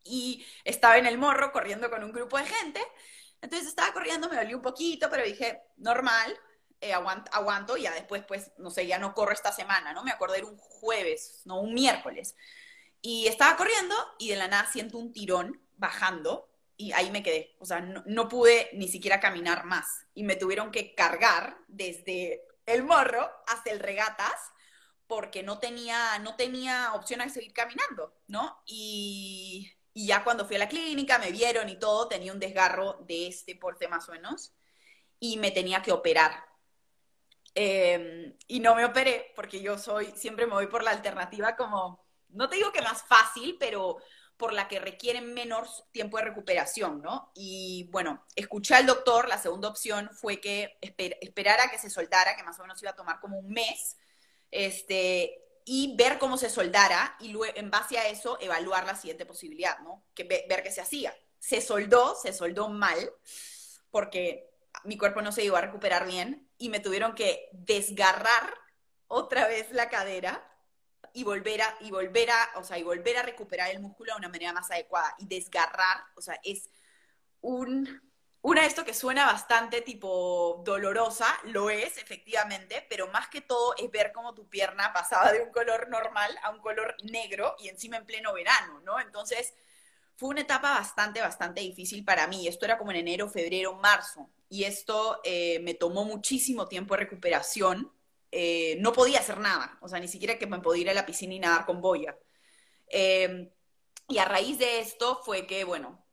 Y 0.05 0.47
estaba 0.65 0.97
en 0.99 1.07
el 1.07 1.19
morro 1.19 1.53
corriendo 1.53 1.91
con 1.91 2.05
un 2.05 2.13
grupo 2.13 2.39
de 2.39 2.47
gente. 2.47 2.81
Entonces 3.43 3.69
estaba 3.69 3.93
corriendo, 3.93 4.29
me 4.29 4.37
dolió 4.37 4.57
un 4.57 4.63
poquito, 4.63 5.09
pero 5.11 5.25
dije, 5.25 5.61
normal, 5.79 6.39
eh, 6.81 6.93
aguanto, 6.95 7.77
y 7.77 7.83
ya 7.83 7.93
después, 7.93 8.25
pues, 8.27 8.53
no 8.59 8.71
sé, 8.71 8.87
ya 8.87 8.99
no 8.99 9.15
corro 9.15 9.33
esta 9.33 9.53
semana, 9.53 9.93
¿no? 9.93 10.03
Me 10.03 10.11
acordé 10.11 10.39
era 10.39 10.47
un 10.47 10.57
jueves, 10.57 11.43
no, 11.45 11.61
un 11.61 11.75
miércoles. 11.75 12.35
Y 13.03 13.27
estaba 13.27 13.57
corriendo 13.57 13.95
y 14.19 14.31
de 14.31 14.37
la 14.37 14.49
nada 14.49 14.71
siento 14.71 14.99
un 14.99 15.13
tirón 15.13 15.61
bajando 15.77 16.51
y 16.77 16.93
ahí 16.93 17.11
me 17.11 17.23
quedé. 17.23 17.55
O 17.59 17.67
sea, 17.67 17.81
no, 17.81 18.29
pude 18.29 18.71
ni 18.73 18.89
siquiera 18.89 19.21
caminar 19.21 19.65
más. 19.65 20.07
Y 20.15 20.23
me 20.25 20.37
tuvieron 20.37 20.71
que 20.71 20.95
cargar 20.95 21.59
desde 21.69 22.43
el 22.67 22.85
morro 22.85 23.31
hasta 23.47 23.71
el 23.71 23.81
regatas 23.81 24.35
porque 25.07 25.43
no 25.43 25.59
tenía, 25.59 26.19
no 26.21 26.37
tenía 26.37 26.95
opción 26.95 27.21
a 27.21 27.29
seguir 27.29 27.53
caminando, 27.53 28.15
¿no? 28.29 28.63
Y, 28.65 29.71
y 29.93 30.07
ya 30.07 30.25
cuando 30.25 30.47
fui 30.47 30.57
a 30.57 30.61
la 30.61 30.69
clínica 30.69 31.19
me 31.19 31.33
vieron 31.33 31.69
y 31.69 31.79
todo, 31.79 32.09
tenía 32.09 32.33
un 32.33 32.41
desgarro 32.41 32.95
de 33.07 33.27
este 33.27 33.57
porte 33.57 33.89
más 33.89 34.09
o 34.09 34.13
menos 34.13 34.55
y 35.19 35.37
me 35.37 35.51
tenía 35.51 35.83
que 35.83 35.93
operar. 35.93 36.50
Em, 37.55 38.37
y 38.47 38.61
no 38.61 38.75
me 38.75 38.85
operé 38.85 39.33
porque 39.35 39.61
yo 39.61 39.77
soy, 39.77 40.13
siempre 40.17 40.47
me 40.47 40.55
voy 40.55 40.69
por 40.69 40.85
la 40.85 40.93
alternativa 40.93 41.57
como, 41.57 42.05
no 42.29 42.49
te 42.49 42.57
digo 42.57 42.73
que 42.73 42.83
más 42.83 43.03
fácil, 43.03 43.57
pero 43.59 43.99
por 44.37 44.53
la 44.53 44.69
que 44.69 44.79
requieren 44.79 45.35
menos 45.35 45.85
tiempo 45.93 46.17
de 46.17 46.25
recuperación, 46.25 47.03
¿no? 47.03 47.31
Y 47.35 47.89
bueno, 47.93 48.25
escuché 48.35 48.75
al 48.75 48.87
doctor, 48.87 49.29
la 49.29 49.37
segunda 49.37 49.69
opción 49.69 50.09
fue 50.15 50.41
que 50.41 50.79
esperara 50.81 51.71
que 51.71 51.79
se 51.79 51.91
soltara, 51.91 52.37
que 52.37 52.43
más 52.43 52.59
o 52.59 52.63
menos 52.63 52.81
iba 52.83 52.93
a 52.93 52.97
tomar 52.97 53.21
como 53.21 53.39
un 53.39 53.49
mes, 53.49 53.99
este, 54.51 55.43
y 55.67 55.95
ver 55.97 56.19
cómo 56.19 56.39
se 56.39 56.49
soldara 56.49 57.17
y 57.21 57.29
luego, 57.29 57.55
en 57.57 57.71
base 57.71 57.99
a 57.99 58.09
eso, 58.09 58.39
evaluar 58.41 58.87
la 58.87 58.97
siguiente 58.97 59.27
posibilidad, 59.27 59.79
¿no? 59.81 60.05
Que 60.15 60.25
ver 60.25 60.63
qué 60.63 60.73
se 60.73 60.81
hacía. 60.81 61.15
Se 61.39 61.61
soldó, 61.61 62.15
se 62.15 62.33
soldó 62.33 62.69
mal, 62.71 63.13
porque 63.91 64.49
mi 64.85 64.97
cuerpo 64.97 65.21
no 65.21 65.33
se 65.33 65.45
iba 65.45 65.59
a 65.59 65.63
recuperar 65.63 66.07
bien 66.07 66.50
y 66.61 66.69
me 66.69 66.79
tuvieron 66.79 67.15
que 67.15 67.49
desgarrar 67.53 68.55
otra 69.09 69.49
vez 69.49 69.73
la 69.73 69.89
cadera 69.89 70.47
y 71.13 71.25
volver 71.25 71.63
a, 71.63 71.75
y 71.81 71.91
volver 71.91 72.31
a, 72.31 72.51
o 72.57 72.63
sea, 72.63 72.79
y 72.79 72.83
volver 72.83 73.17
a 73.17 73.23
recuperar 73.23 73.71
el 73.71 73.81
músculo 73.81 74.13
de 74.13 74.19
una 74.19 74.29
manera 74.29 74.53
más 74.53 74.71
adecuada 74.71 75.15
y 75.19 75.27
desgarrar, 75.27 76.05
o 76.15 76.21
sea, 76.21 76.39
es 76.45 76.69
un, 77.41 78.01
una 78.43 78.67
esto 78.67 78.85
que 78.85 78.93
suena 78.93 79.25
bastante 79.25 79.81
tipo 79.81 80.63
dolorosa, 80.65 81.27
lo 81.45 81.71
es 81.71 81.97
efectivamente, 81.97 82.87
pero 82.91 83.09
más 83.09 83.29
que 83.29 83.41
todo 83.41 83.75
es 83.79 83.91
ver 83.91 84.13
cómo 84.13 84.35
tu 84.35 84.47
pierna 84.49 84.93
pasaba 84.93 85.33
de 85.33 85.41
un 85.41 85.51
color 85.51 85.89
normal 85.89 86.39
a 86.43 86.51
un 86.51 86.61
color 86.61 86.95
negro 87.03 87.57
y 87.59 87.71
encima 87.71 87.97
en 87.97 88.07
pleno 88.07 88.35
verano, 88.35 88.81
¿no? 88.85 89.01
Entonces, 89.01 89.55
fue 90.21 90.29
una 90.29 90.43
etapa 90.43 90.75
bastante, 90.75 91.23
bastante 91.23 91.63
difícil 91.63 92.05
para 92.05 92.27
mí. 92.27 92.47
Esto 92.47 92.67
era 92.67 92.77
como 92.77 92.91
en 92.91 92.99
enero, 92.99 93.27
febrero, 93.27 93.73
marzo. 93.77 94.29
Y 94.51 94.65
esto 94.65 95.19
eh, 95.25 95.61
me 95.61 95.73
tomó 95.73 96.05
muchísimo 96.05 96.69
tiempo 96.69 96.93
de 96.93 97.01
recuperación. 97.01 97.91
Eh, 98.31 98.77
no 98.81 98.93
podía 98.93 99.21
hacer 99.21 99.39
nada, 99.39 99.79
o 99.81 99.89
sea, 99.89 99.99
ni 99.99 100.09
siquiera 100.09 100.39
que 100.39 100.47
me 100.47 100.61
podía 100.61 100.83
ir 100.83 100.91
a 100.91 100.95
la 100.95 101.07
piscina 101.07 101.33
y 101.33 101.39
nadar 101.39 101.65
con 101.65 101.81
boya. 101.81 102.19
Em, 102.89 103.51
y 104.09 104.19
a 104.19 104.27
raíz 104.27 104.59
de 104.59 104.81
esto 104.81 105.23
fue 105.25 105.47
que, 105.47 105.65
bueno, 105.65 106.05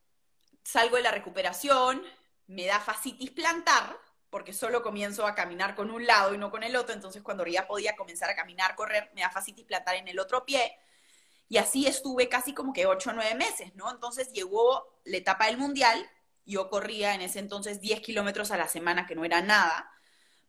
salgo 0.64 0.96
de 0.96 1.02
la 1.02 1.10
recuperación, 1.10 2.02
me 2.46 2.64
da 2.64 2.80
fascitis 2.80 3.30
plantar, 3.32 3.94
porque 4.30 4.54
solo 4.54 4.82
comienzo 4.82 5.26
a 5.26 5.34
caminar 5.34 5.74
con 5.74 5.90
un 5.90 6.06
lado 6.06 6.34
y 6.34 6.38
no 6.38 6.50
con 6.50 6.62
el 6.62 6.76
otro, 6.76 6.94
entonces 6.94 7.22
cuando 7.22 7.44
ya 7.46 7.66
podía 7.66 7.94
comenzar 7.94 8.30
a 8.30 8.36
caminar, 8.36 8.74
correr, 8.74 9.10
me 9.14 9.20
da 9.20 9.30
fascitis 9.30 9.66
plantar 9.66 9.96
en 9.96 10.08
el 10.08 10.18
otro 10.18 10.46
pie, 10.46 10.78
y 11.48 11.56
así 11.56 11.86
estuve 11.86 12.28
casi 12.28 12.52
como 12.52 12.72
que 12.72 12.86
ocho 12.86 13.10
o 13.10 13.12
nueve 13.14 13.34
meses, 13.34 13.74
¿no? 13.74 13.90
Entonces 13.90 14.32
llegó 14.32 15.00
la 15.04 15.16
etapa 15.16 15.46
del 15.46 15.56
mundial, 15.56 16.08
yo 16.44 16.68
corría 16.70 17.14
en 17.14 17.22
ese 17.22 17.38
entonces 17.38 17.80
10 17.80 18.00
kilómetros 18.00 18.50
a 18.50 18.56
la 18.56 18.68
semana, 18.68 19.06
que 19.06 19.14
no 19.14 19.24
era 19.24 19.42
nada, 19.42 19.90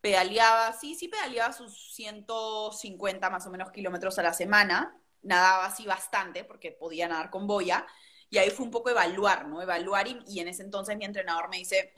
pedaleaba, 0.01 0.73
sí, 0.73 0.95
sí 0.95 1.07
pedaleaba 1.07 1.53
sus 1.53 1.93
150 1.93 3.29
más 3.29 3.45
o 3.47 3.49
menos 3.49 3.71
kilómetros 3.71 4.17
a 4.19 4.23
la 4.23 4.33
semana, 4.33 4.97
nadaba 5.21 5.65
así 5.65 5.85
bastante 5.85 6.43
porque 6.43 6.71
podía 6.71 7.07
nadar 7.07 7.29
con 7.29 7.47
boya, 7.47 7.85
y 8.29 8.37
ahí 8.37 8.49
fue 8.49 8.65
un 8.65 8.71
poco 8.71 8.89
evaluar, 8.89 9.47
¿no? 9.47 9.61
Evaluar 9.61 10.07
y, 10.07 10.39
en 10.39 10.47
ese 10.47 10.63
entonces 10.63 10.95
mi 10.97 11.05
entrenador 11.05 11.49
me 11.49 11.57
dice, 11.57 11.93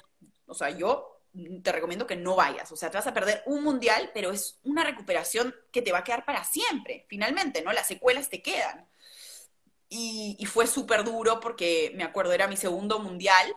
o 0.45 0.53
sea, 0.53 0.69
yo 0.69 1.21
te 1.63 1.71
recomiendo 1.71 2.07
que 2.07 2.15
no 2.15 2.35
vayas, 2.35 2.71
o 2.71 2.75
sea, 2.75 2.89
te 2.89 2.97
vas 2.97 3.07
a 3.07 3.13
perder 3.13 3.43
un 3.45 3.63
mundial, 3.63 4.11
pero 4.13 4.31
es 4.31 4.59
una 4.63 4.83
recuperación 4.83 5.53
que 5.71 5.81
te 5.81 5.91
va 5.91 5.99
a 5.99 6.03
quedar 6.03 6.25
para 6.25 6.43
siempre, 6.43 7.05
finalmente, 7.07 7.61
¿no? 7.61 7.71
Las 7.71 7.87
secuelas 7.87 8.29
te 8.29 8.41
quedan. 8.41 8.87
Y, 9.93 10.37
y 10.39 10.45
fue 10.45 10.67
súper 10.67 11.03
duro 11.03 11.41
porque 11.41 11.91
me 11.95 12.05
acuerdo, 12.05 12.31
era 12.31 12.47
mi 12.47 12.55
segundo 12.55 12.99
mundial, 12.99 13.55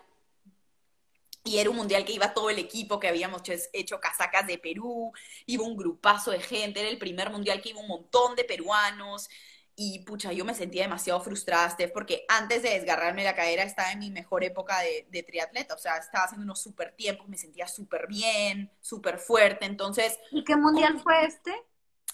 y 1.45 1.59
era 1.59 1.69
un 1.69 1.77
mundial 1.77 2.07
que 2.07 2.13
iba 2.15 2.33
todo 2.33 2.49
el 2.49 2.59
equipo, 2.59 2.99
que 2.99 3.07
habíamos 3.07 3.43
hecho 3.75 4.01
casacas 4.01 4.47
de 4.47 4.57
Perú, 4.57 5.13
iba 5.45 5.63
un 5.63 5.77
grupazo 5.77 6.31
de 6.31 6.41
gente, 6.41 6.81
era 6.81 6.89
el 6.89 6.99
primer 6.99 7.29
mundial 7.31 7.61
que 7.61 7.69
iba 7.69 7.81
un 7.81 7.87
montón 7.87 8.35
de 8.35 8.45
peruanos. 8.45 9.29
Y 9.77 9.99
pucha, 10.05 10.33
yo 10.33 10.45
me 10.47 10.55
sentía 10.55 10.85
demasiado 10.85 11.21
frustrada, 11.21 11.69
Steph, 11.69 11.93
porque 11.93 12.25
antes 12.29 12.63
de 12.63 12.71
desgarrarme 12.71 13.25
la 13.25 13.35
cadera 13.35 13.63
estaba 13.65 13.93
en 13.93 13.99
mi 13.99 14.11
mejor 14.11 14.43
época 14.43 14.81
de, 14.81 15.07
de 15.11 15.23
triatleta. 15.23 15.75
O 15.75 15.79
sea, 15.79 15.99
estaba 15.99 16.25
haciendo 16.25 16.45
unos 16.45 16.63
super 16.63 16.95
tiempos, 16.97 17.29
me 17.29 17.37
sentía 17.37 17.69
súper 17.69 18.07
bien, 18.07 18.71
súper 18.81 19.19
fuerte. 19.19 19.67
Entonces. 19.67 20.19
¿Y 20.31 20.45
qué 20.45 20.57
mundial 20.57 20.99
fue 20.99 21.27
este? 21.27 21.53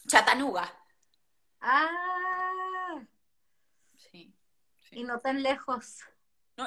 Chattanooga. 0.08 0.74
Ah. 1.60 2.29
Sí. 4.90 5.00
Y 5.00 5.04
no 5.04 5.20
tan 5.20 5.42
lejos. 5.42 5.98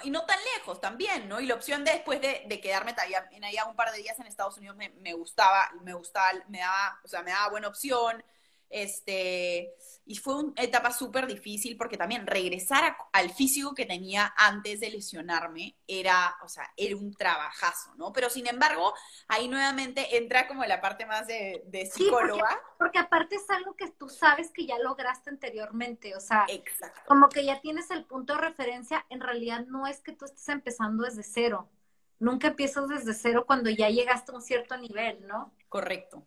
Y 0.04 0.10
no 0.10 0.26
tan 0.26 0.40
lejos 0.56 0.82
también, 0.82 1.30
¿no? 1.30 1.40
Y 1.40 1.46
la 1.46 1.56
opción 1.56 1.84
después 1.84 2.20
de, 2.20 2.44
de 2.48 2.60
quedarme 2.60 2.96
en 3.32 3.44
allá 3.44 3.66
un 3.66 3.76
par 3.76 3.92
de 3.92 4.00
días 4.00 4.20
en 4.20 4.26
Estados 4.26 4.58
Unidos 4.58 4.76
me, 4.76 4.90
me, 4.90 5.14
gustaba, 5.14 5.70
me 5.84 5.94
gustaba, 5.94 6.32
me 6.48 6.60
daba, 6.60 7.00
o 7.04 7.08
sea, 7.08 7.22
me 7.22 7.32
daba 7.32 7.50
buena 7.50 7.68
opción. 7.68 8.24
Este, 8.74 9.76
y 10.04 10.16
fue 10.16 10.36
una 10.36 10.54
etapa 10.58 10.92
súper 10.92 11.28
difícil 11.28 11.78
porque 11.78 11.96
también 11.96 12.26
regresar 12.26 12.98
al 13.14 13.30
físico 13.30 13.76
que 13.76 13.86
tenía 13.86 14.34
antes 14.36 14.80
de 14.80 14.90
lesionarme 14.90 15.78
era, 15.88 16.36
o 16.44 16.50
sea, 16.50 16.74
era 16.76 16.98
un 16.98 17.14
trabajazo, 17.14 17.94
¿no? 17.96 18.12
Pero 18.12 18.32
sin 18.32 18.48
embargo, 18.48 18.94
ahí 19.28 19.48
nuevamente 19.48 20.18
entra 20.18 20.48
como 20.48 20.66
la 20.66 20.82
parte 20.82 21.06
más 21.06 21.28
de, 21.28 21.64
de 21.68 21.86
psicóloga. 21.86 22.50
Sí, 22.50 22.56
porque, 22.56 22.76
porque, 22.80 23.00
aparte 23.00 23.36
es 23.36 23.50
algo 23.52 23.76
que 23.76 23.92
tú 23.92 24.10
sabes 24.10 24.52
que 24.52 24.66
ya 24.66 24.80
lograste 24.80 25.30
anteriormente, 25.30 26.16
o 26.16 26.20
sea, 26.20 26.46
Exacto. 26.50 27.02
como 27.08 27.30
que 27.30 27.46
ya 27.46 27.62
tienes 27.62 27.92
el 27.92 28.06
punto 28.06 28.34
de 28.34 28.42
referencia, 28.42 29.06
en 29.10 29.22
realidad 29.22 29.66
no 29.68 29.86
es 29.86 30.02
que 30.02 30.14
tú 30.14 30.26
estés 30.26 30.50
empezando 30.50 31.04
desde 31.04 31.22
cero. 31.22 31.70
Nunca 32.20 32.48
empiezas 32.48 32.88
desde 32.88 33.14
cero 33.14 33.44
cuando 33.46 33.70
ya 33.70 33.90
llegaste 33.90 34.32
a 34.32 34.36
un 34.36 34.42
cierto 34.42 34.76
nivel, 34.78 35.28
¿no? 35.28 35.54
Correcto. 35.70 36.26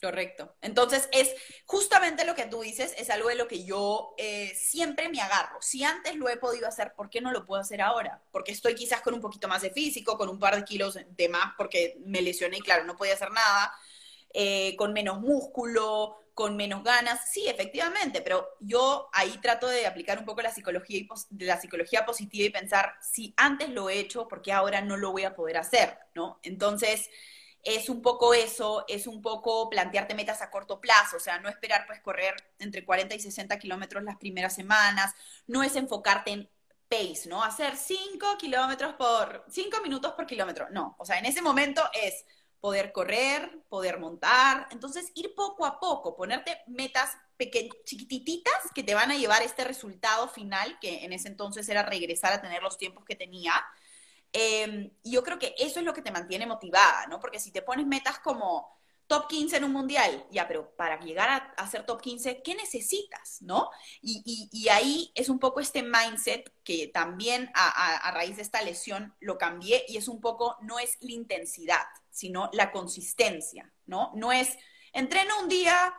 Correcto. 0.00 0.54
Entonces, 0.62 1.08
es 1.12 1.30
justamente 1.66 2.24
lo 2.24 2.34
que 2.34 2.46
tú 2.46 2.62
dices, 2.62 2.94
es 2.96 3.10
algo 3.10 3.28
de 3.28 3.34
lo 3.34 3.46
que 3.46 3.64
yo 3.64 4.14
eh, 4.16 4.50
siempre 4.56 5.10
me 5.10 5.20
agarro. 5.20 5.58
Si 5.60 5.84
antes 5.84 6.16
lo 6.16 6.30
he 6.30 6.38
podido 6.38 6.66
hacer, 6.66 6.94
¿por 6.94 7.10
qué 7.10 7.20
no 7.20 7.32
lo 7.32 7.44
puedo 7.44 7.60
hacer 7.60 7.82
ahora? 7.82 8.22
Porque 8.30 8.52
estoy 8.52 8.74
quizás 8.74 9.02
con 9.02 9.12
un 9.12 9.20
poquito 9.20 9.46
más 9.46 9.60
de 9.60 9.70
físico, 9.70 10.16
con 10.16 10.30
un 10.30 10.38
par 10.38 10.56
de 10.56 10.64
kilos 10.64 10.98
de 11.06 11.28
más, 11.28 11.52
porque 11.58 11.98
me 12.06 12.22
lesioné 12.22 12.58
y 12.58 12.60
claro, 12.60 12.84
no 12.84 12.96
podía 12.96 13.12
hacer 13.12 13.30
nada, 13.30 13.74
eh, 14.32 14.74
con 14.76 14.94
menos 14.94 15.20
músculo, 15.20 16.16
con 16.32 16.56
menos 16.56 16.82
ganas. 16.82 17.30
Sí, 17.30 17.46
efectivamente, 17.46 18.22
pero 18.22 18.48
yo 18.60 19.10
ahí 19.12 19.36
trato 19.42 19.66
de 19.68 19.86
aplicar 19.86 20.18
un 20.18 20.24
poco 20.24 20.40
la 20.40 20.50
psicología, 20.54 20.98
y 21.00 21.08
la 21.44 21.60
psicología 21.60 22.06
positiva 22.06 22.46
y 22.46 22.50
pensar, 22.50 22.94
si 23.02 23.34
antes 23.36 23.68
lo 23.68 23.90
he 23.90 23.98
hecho, 23.98 24.28
¿por 24.28 24.40
qué 24.40 24.52
ahora 24.52 24.80
no 24.80 24.96
lo 24.96 25.12
voy 25.12 25.24
a 25.24 25.34
poder 25.34 25.58
hacer? 25.58 25.98
¿No? 26.14 26.40
Entonces 26.42 27.10
es 27.62 27.88
un 27.88 28.02
poco 28.02 28.34
eso, 28.34 28.84
es 28.88 29.06
un 29.06 29.20
poco 29.20 29.68
plantearte 29.68 30.14
metas 30.14 30.42
a 30.42 30.50
corto 30.50 30.80
plazo, 30.80 31.16
o 31.16 31.20
sea, 31.20 31.38
no 31.38 31.48
esperar 31.48 31.86
pues 31.86 32.00
correr 32.00 32.34
entre 32.58 32.84
40 32.84 33.14
y 33.14 33.20
60 33.20 33.58
kilómetros 33.58 34.02
las 34.02 34.16
primeras 34.16 34.54
semanas, 34.54 35.14
no 35.46 35.62
es 35.62 35.76
enfocarte 35.76 36.30
en 36.30 36.50
pace, 36.88 37.28
¿no? 37.28 37.42
Hacer 37.42 37.76
5 37.76 38.38
kilómetros 38.38 38.94
por, 38.94 39.44
5 39.48 39.80
minutos 39.82 40.12
por 40.12 40.26
kilómetro, 40.26 40.68
no, 40.70 40.96
o 40.98 41.04
sea, 41.04 41.18
en 41.18 41.26
ese 41.26 41.42
momento 41.42 41.82
es 41.92 42.24
poder 42.60 42.92
correr, 42.92 43.62
poder 43.68 43.98
montar, 43.98 44.68
entonces 44.70 45.10
ir 45.14 45.34
poco 45.34 45.64
a 45.64 45.80
poco, 45.80 46.14
ponerte 46.14 46.58
metas 46.66 47.16
chiquititas 47.84 48.54
que 48.74 48.82
te 48.82 48.94
van 48.94 49.10
a 49.10 49.16
llevar 49.16 49.42
este 49.42 49.64
resultado 49.64 50.28
final, 50.28 50.78
que 50.78 51.04
en 51.04 51.12
ese 51.14 51.28
entonces 51.28 51.68
era 51.70 51.82
regresar 51.82 52.32
a 52.34 52.42
tener 52.42 52.62
los 52.62 52.76
tiempos 52.76 53.04
que 53.06 53.16
tenía, 53.16 53.52
y 54.32 55.10
yo 55.10 55.22
creo 55.22 55.38
que 55.38 55.54
eso 55.58 55.80
es 55.80 55.84
lo 55.84 55.92
que 55.92 56.02
te 56.02 56.10
mantiene 56.10 56.46
motivada, 56.46 57.06
¿no? 57.06 57.18
Porque 57.20 57.40
si 57.40 57.50
te 57.50 57.62
pones 57.62 57.86
metas 57.86 58.18
como 58.20 58.80
top 59.10 59.26
15 59.26 59.56
en 59.56 59.64
un 59.64 59.72
mundial, 59.72 60.24
ya, 60.30 60.46
pero 60.46 60.70
para 60.76 61.00
llegar 61.00 61.52
a, 61.56 61.66
ser 61.66 61.84
top 61.84 62.00
15, 62.00 62.42
¿qué 62.42 62.54
necesitas, 62.54 63.42
no? 63.42 63.68
Y, 64.00 64.48
y, 64.52 64.68
ahí 64.68 65.10
es 65.16 65.28
un 65.28 65.40
poco 65.40 65.58
este 65.58 65.82
mindset 65.82 66.52
que 66.62 66.86
también 66.86 67.50
a, 67.54 67.68
a, 67.68 67.96
a, 67.96 68.10
raíz 68.12 68.36
de 68.36 68.42
esta 68.42 68.62
lesión 68.62 69.12
lo 69.18 69.36
cambié 69.36 69.84
y 69.88 69.96
es 69.96 70.06
un 70.06 70.20
poco, 70.20 70.56
no 70.60 70.78
es 70.78 70.96
la 71.00 71.10
intensidad, 71.10 71.82
sino 72.10 72.50
la 72.52 72.70
consistencia, 72.70 73.72
¿no? 73.86 74.12
No 74.14 74.30
es, 74.30 74.56
entreno 74.92 75.40
un 75.40 75.48
día 75.48 75.92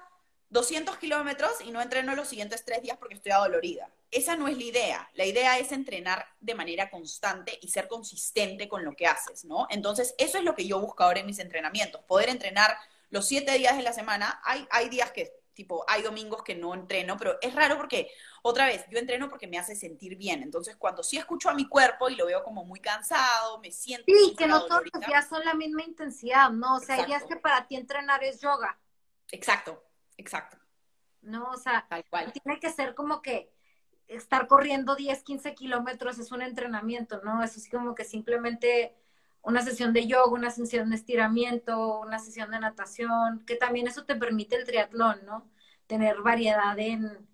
200 0.51 0.97
kilómetros 0.97 1.51
y 1.65 1.71
no 1.71 1.81
entreno 1.81 2.15
los 2.15 2.27
siguientes 2.27 2.63
tres 2.63 2.81
días 2.81 2.97
porque 2.97 3.15
estoy 3.15 3.31
adolorida 3.31 3.89
esa 4.11 4.35
no 4.35 4.47
es 4.47 4.57
la 4.57 4.63
idea. 4.63 5.09
La 5.13 5.25
idea 5.25 5.57
es 5.57 5.71
entrenar 5.71 6.27
de 6.41 6.53
manera 6.53 6.89
constante 6.89 7.57
y 7.61 7.69
ser 7.69 7.87
consistente 7.87 8.67
con 8.67 8.83
lo 8.83 8.93
que 8.93 9.07
haces, 9.07 9.45
¿no? 9.45 9.67
Entonces, 9.69 10.13
eso 10.17 10.37
es 10.37 10.43
lo 10.43 10.53
que 10.53 10.67
yo 10.67 10.79
busco 10.79 11.03
ahora 11.03 11.21
en 11.21 11.25
mis 11.25 11.39
entrenamientos, 11.39 12.03
poder 12.03 12.29
entrenar 12.29 12.75
los 13.09 13.25
siete 13.27 13.57
días 13.57 13.77
de 13.77 13.83
la 13.83 13.93
semana. 13.93 14.41
Hay, 14.43 14.67
hay 14.69 14.89
días 14.89 15.11
que, 15.11 15.31
tipo, 15.53 15.85
hay 15.87 16.01
domingos 16.01 16.43
que 16.43 16.55
no 16.55 16.73
entreno, 16.73 17.15
pero 17.17 17.37
es 17.41 17.55
raro 17.55 17.77
porque, 17.77 18.11
otra 18.41 18.65
vez, 18.65 18.83
yo 18.89 18.99
entreno 18.99 19.29
porque 19.29 19.47
me 19.47 19.57
hace 19.57 19.75
sentir 19.75 20.17
bien. 20.17 20.43
Entonces, 20.43 20.75
cuando 20.75 21.03
sí 21.03 21.17
escucho 21.17 21.49
a 21.49 21.53
mi 21.53 21.67
cuerpo 21.69 22.09
y 22.09 22.15
lo 22.15 22.25
veo 22.25 22.43
como 22.43 22.65
muy 22.65 22.81
cansado, 22.81 23.59
me 23.59 23.71
siento... 23.71 24.05
Sí, 24.07 24.35
que 24.37 24.47
no 24.47 24.65
todos 24.65 24.83
los 24.93 25.05
días 25.05 25.29
son 25.29 25.45
la 25.45 25.53
misma 25.53 25.83
intensidad, 25.83 26.49
¿no? 26.49 26.75
O 26.75 26.79
sea, 26.81 26.95
hay 26.95 27.05
días 27.05 27.23
que 27.23 27.37
para 27.37 27.65
ti 27.65 27.77
entrenar 27.77 28.23
es 28.25 28.41
yoga. 28.41 28.77
Exacto, 29.29 29.81
exacto. 30.21 30.57
No, 31.21 31.51
o 31.51 31.57
sea, 31.57 31.85
Tal 31.89 32.05
cual. 32.05 32.31
tiene 32.31 32.59
que 32.59 32.69
ser 32.69 32.95
como 32.95 33.21
que 33.21 33.51
estar 34.07 34.47
corriendo 34.47 34.95
10, 34.95 35.23
15 35.23 35.53
kilómetros 35.53 36.19
es 36.19 36.31
un 36.31 36.41
entrenamiento, 36.41 37.21
¿no? 37.23 37.43
Es 37.43 37.55
así 37.57 37.69
como 37.69 37.95
que 37.95 38.03
simplemente 38.03 38.95
una 39.41 39.61
sesión 39.61 39.93
de 39.93 40.07
yoga, 40.07 40.31
una 40.31 40.51
sesión 40.51 40.89
de 40.89 40.95
estiramiento, 40.95 41.99
una 41.99 42.19
sesión 42.19 42.51
de 42.51 42.59
natación, 42.59 43.43
que 43.45 43.55
también 43.55 43.87
eso 43.87 44.05
te 44.05 44.15
permite 44.15 44.55
el 44.55 44.65
triatlón, 44.65 45.25
¿no? 45.25 45.49
Tener 45.87 46.21
variedad 46.21 46.77
en, 46.77 47.27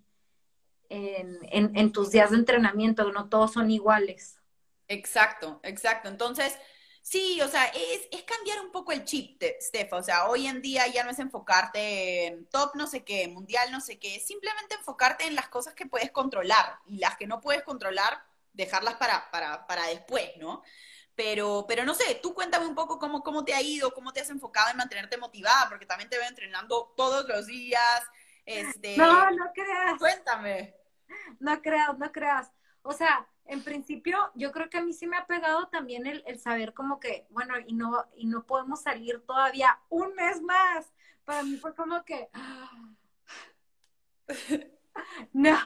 en, 0.89 1.91
tus 1.91 2.11
días 2.11 2.31
de 2.31 2.37
entrenamiento, 2.37 3.11
no 3.11 3.27
todos 3.27 3.53
son 3.53 3.71
iguales. 3.71 4.39
Exacto, 4.87 5.59
exacto. 5.63 6.07
Entonces, 6.07 6.57
sí, 7.09 7.39
o 7.41 7.47
sea, 7.47 7.65
es, 7.67 8.07
es 8.11 8.23
cambiar 8.23 8.59
un 8.59 8.71
poco 8.71 8.91
el 8.91 9.05
chip, 9.05 9.41
Stefa. 9.61 9.95
O 9.95 10.03
sea, 10.03 10.27
hoy 10.27 10.45
en 10.47 10.61
día 10.61 10.87
ya 10.87 11.03
no 11.03 11.11
es 11.11 11.19
enfocarte 11.19 12.27
en 12.27 12.45
top 12.47 12.75
no 12.75 12.85
sé 12.87 13.03
qué, 13.03 13.27
mundial 13.29 13.71
no 13.71 13.79
sé 13.79 13.97
qué, 13.97 14.15
es 14.15 14.27
simplemente 14.27 14.75
enfocarte 14.75 15.25
en 15.25 15.35
las 15.35 15.47
cosas 15.47 15.73
que 15.73 15.85
puedes 15.85 16.11
controlar 16.11 16.79
y 16.85 16.97
las 16.97 17.15
que 17.17 17.27
no 17.27 17.39
puedes 17.39 17.63
controlar, 17.63 18.21
dejarlas 18.53 18.95
para, 18.95 19.31
para, 19.31 19.65
para 19.67 19.87
después, 19.87 20.31
¿no? 20.37 20.63
Pero, 21.15 21.65
pero 21.67 21.85
no 21.85 21.95
sé, 21.95 22.19
tú 22.21 22.33
cuéntame 22.33 22.67
un 22.67 22.75
poco 22.75 22.99
cómo, 22.99 23.23
cómo 23.23 23.43
te 23.43 23.53
ha 23.53 23.61
ido, 23.61 23.93
cómo 23.93 24.13
te 24.13 24.19
has 24.19 24.29
enfocado 24.29 24.69
en 24.69 24.77
mantenerte 24.77 25.17
motivada, 25.17 25.67
porque 25.69 25.85
también 25.85 26.09
te 26.09 26.17
veo 26.17 26.27
entrenando 26.27 26.93
todos 26.95 27.27
los 27.27 27.47
días. 27.47 28.03
Este, 28.45 28.97
no, 28.97 29.31
no 29.31 29.51
creas. 29.53 29.97
Cuéntame. 29.97 30.75
No 31.39 31.59
creas, 31.61 31.97
no 31.97 32.11
creas. 32.11 32.51
O 32.83 32.93
sea, 32.93 33.27
en 33.47 33.63
principio, 33.63 34.17
yo 34.35 34.51
creo 34.51 34.69
que 34.69 34.77
a 34.77 34.83
mí 34.83 34.93
sí 34.93 35.07
me 35.07 35.17
ha 35.17 35.25
pegado 35.25 35.67
también 35.67 36.05
el, 36.07 36.23
el 36.27 36.39
saber 36.39 36.73
como 36.73 36.99
que, 36.99 37.25
bueno, 37.29 37.53
y 37.65 37.73
no, 37.73 38.05
y 38.15 38.27
no 38.27 38.45
podemos 38.45 38.81
salir 38.81 39.21
todavía 39.25 39.79
un 39.89 40.13
mes 40.15 40.41
más. 40.41 40.91
Para 41.25 41.43
mí 41.43 41.57
fue 41.57 41.75
como 41.75 42.03
que, 42.05 42.29
no. 45.33 45.57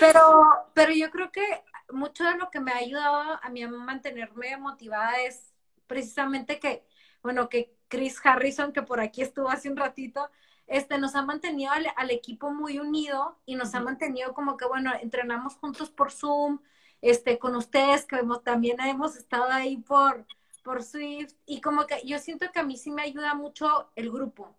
Pero, 0.00 0.46
pero 0.74 0.92
yo 0.92 1.10
creo 1.10 1.32
que 1.32 1.64
mucho 1.90 2.24
de 2.24 2.36
lo 2.36 2.50
que 2.50 2.60
me 2.60 2.72
ha 2.72 2.76
ayudado 2.76 3.38
a 3.42 3.48
mí 3.50 3.62
a 3.62 3.68
mantenerme 3.68 4.56
motivada 4.56 5.20
es 5.22 5.52
precisamente 5.86 6.58
que, 6.58 6.84
bueno, 7.22 7.48
que 7.48 7.76
Chris 7.88 8.20
Harrison, 8.24 8.72
que 8.72 8.82
por 8.82 9.00
aquí 9.00 9.22
estuvo 9.22 9.50
hace 9.50 9.68
un 9.68 9.76
ratito, 9.76 10.30
este, 10.66 10.98
nos 10.98 11.14
ha 11.14 11.22
mantenido 11.22 11.72
al, 11.96 12.10
equipo 12.10 12.50
muy 12.50 12.78
unido 12.78 13.38
y 13.44 13.56
nos 13.56 13.74
ha 13.74 13.80
mantenido 13.80 14.32
como 14.32 14.56
que, 14.56 14.66
bueno, 14.66 14.92
entrenamos 15.00 15.56
juntos 15.56 15.90
por 15.90 16.10
Zoom, 16.10 16.60
este, 17.00 17.38
con 17.38 17.56
ustedes, 17.56 18.06
que 18.06 18.22
también 18.44 18.80
hemos 18.80 19.16
estado 19.16 19.50
ahí 19.50 19.76
por, 19.78 20.24
por 20.62 20.82
Swift, 20.82 21.34
y 21.46 21.60
como 21.60 21.86
que 21.86 22.00
yo 22.06 22.18
siento 22.18 22.50
que 22.52 22.60
a 22.60 22.64
mí 22.64 22.76
sí 22.76 22.90
me 22.90 23.02
ayuda 23.02 23.34
mucho 23.34 23.90
el 23.96 24.10
grupo, 24.10 24.56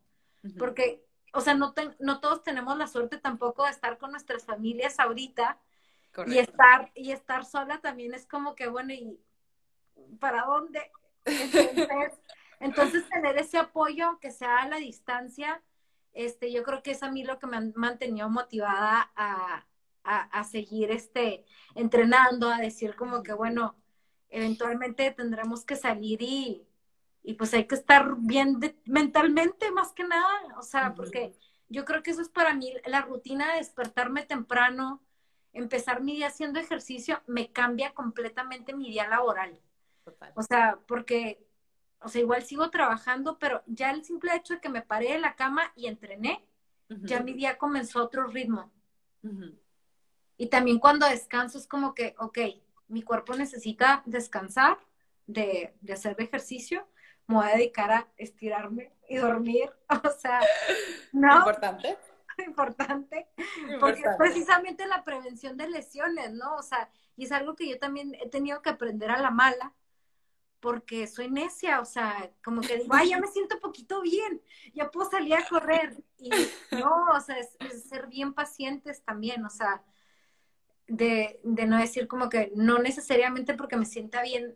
porque, 0.60 1.06
o 1.34 1.40
sea, 1.40 1.54
no, 1.54 1.74
no 2.00 2.20
todos 2.20 2.44
tenemos 2.44 2.78
la 2.78 2.88
suerte 2.88 3.18
tampoco 3.18 3.64
de 3.64 3.72
estar 3.72 3.98
con 3.98 4.12
nuestras 4.12 4.46
familias 4.46 5.00
ahorita, 5.00 5.58
y 6.28 6.38
estar, 6.38 6.92
y 6.94 7.12
estar 7.12 7.44
sola 7.44 7.80
también 7.80 8.14
es 8.14 8.28
como 8.28 8.54
que, 8.54 8.68
bueno, 8.68 8.94
¿y 8.94 9.20
para 10.20 10.44
dónde? 10.44 10.92
Entonces, 12.60 13.08
tener 13.10 13.38
ese 13.38 13.58
apoyo, 13.58 14.08
aunque 14.08 14.32
sea 14.32 14.58
a 14.58 14.68
la 14.68 14.78
distancia, 14.78 15.62
este, 16.14 16.52
yo 16.52 16.64
creo 16.64 16.84
que 16.84 16.92
es 16.92 17.04
a 17.04 17.12
mí 17.12 17.24
lo 17.24 17.40
que 17.40 17.48
me 17.48 17.58
ha 17.58 17.62
mantenido 17.76 18.30
motivada 18.30 19.12
a, 19.16 19.66
a, 20.04 20.44
seguir 20.44 20.92
este, 20.92 21.46
entrenando, 21.76 22.50
a 22.50 22.58
decir 22.58 22.96
como 22.96 23.24
que, 23.24 23.34
bueno, 23.34 23.76
eventualmente 24.30 25.12
tendremos 25.12 25.66
que 25.66 25.76
salir 25.76 26.22
y, 26.22 26.68
y 27.24 27.34
pues 27.36 27.54
hay 27.54 27.66
que 27.66 27.76
estar 27.76 28.16
bien 28.18 28.60
mentalmente 28.86 29.72
más 29.72 29.94
que 29.94 30.04
nada, 30.04 30.58
o 30.58 30.62
sea, 30.62 30.94
porque 30.94 31.34
yo 31.70 31.86
creo 31.86 32.04
que 32.04 32.12
eso 32.12 32.22
es 32.22 32.30
para 32.30 32.54
mí 32.54 32.74
la 32.86 33.02
rutina 33.02 33.54
de 33.54 33.60
despertarme 33.60 34.24
temprano, 34.24 35.02
empezar 35.54 36.02
mi 36.02 36.16
día 36.16 36.28
haciendo 36.28 36.60
ejercicio 36.60 37.22
me 37.28 37.52
cambia 37.52 37.94
completamente 37.94 38.74
mi 38.74 38.90
día 38.90 39.08
laboral. 39.08 39.60
O 40.36 40.44
sea, 40.44 40.80
porque, 40.88 41.46
o 42.04 42.10
sea, 42.10 42.22
igual 42.22 42.44
sigo 42.44 42.70
trabajando, 42.70 43.38
pero 43.40 43.64
ya 43.66 43.92
el 43.92 44.04
simple 44.04 44.36
hecho 44.36 44.56
de 44.56 44.62
que 44.62 44.70
me 44.70 44.82
paré 44.82 45.14
de 45.14 45.20
la 45.20 45.36
cama 45.36 45.72
y 45.76 45.88
entrené, 45.88 46.46
ya 46.90 47.22
mi 47.22 47.34
día 47.34 47.58
comenzó 47.58 48.04
otro 48.04 48.28
ritmo. 48.28 48.72
Y 50.38 50.48
también 50.48 50.80
cuando 50.80 51.08
descanso 51.08 51.58
es 51.58 51.68
como 51.68 51.96
que, 51.96 52.16
ok, 52.20 52.38
mi 52.88 53.02
cuerpo 53.02 53.34
necesita 53.36 54.04
descansar 54.06 54.78
de, 55.26 55.74
de 55.82 55.94
hacer 55.94 56.16
ejercicio, 56.20 56.88
me 57.28 57.36
voy 57.36 57.48
a 57.48 57.56
dedicar 57.56 57.92
a 57.92 58.08
estirarme 58.18 58.94
y 59.10 59.18
dormir. 59.18 59.72
O 60.04 60.10
sea, 60.10 60.42
no. 61.12 61.38
Importante. 61.38 61.98
importante, 62.48 63.28
porque 63.80 64.02
es 64.02 64.16
precisamente 64.18 64.86
la 64.88 65.04
prevención 65.04 65.58
de 65.58 65.70
lesiones, 65.70 66.32
¿no? 66.32 66.56
O 66.56 66.64
sea, 66.64 66.90
y 67.16 67.26
es 67.26 67.32
algo 67.32 67.56
que 67.56 67.70
yo 67.70 67.78
también 67.80 68.16
he 68.16 68.30
tenido 68.30 68.62
que 68.62 68.70
aprender 68.70 69.12
a 69.12 69.20
la 69.20 69.32
mala, 69.32 69.74
porque 70.64 71.08
soy 71.08 71.30
necia, 71.30 71.82
o 71.82 71.86
sea, 71.86 72.32
como 72.42 72.62
que 72.62 72.78
digo, 72.78 72.94
ay, 72.96 73.10
ya 73.10 73.20
me 73.20 73.28
siento 73.34 73.56
un 73.56 73.62
poquito 73.62 74.02
bien, 74.02 74.42
ya 74.74 74.90
puedo 74.90 75.12
salir 75.12 75.36
a 75.36 75.46
correr. 75.46 76.02
Y 76.18 76.30
no, 76.72 77.08
o 77.14 77.20
sea, 77.20 77.38
es, 77.38 77.84
ser 77.84 78.08
bien 78.08 78.34
pacientes 78.34 79.04
también, 79.04 79.46
o 79.46 79.50
sea, 79.50 79.84
de, 80.88 81.42
de, 81.44 81.66
no 81.66 81.78
decir 81.78 82.08
como 82.08 82.30
que 82.30 82.54
no 82.56 82.80
necesariamente 82.80 83.56
porque 83.56 83.76
me 83.76 83.86
sienta 83.86 84.24
bien, 84.24 84.56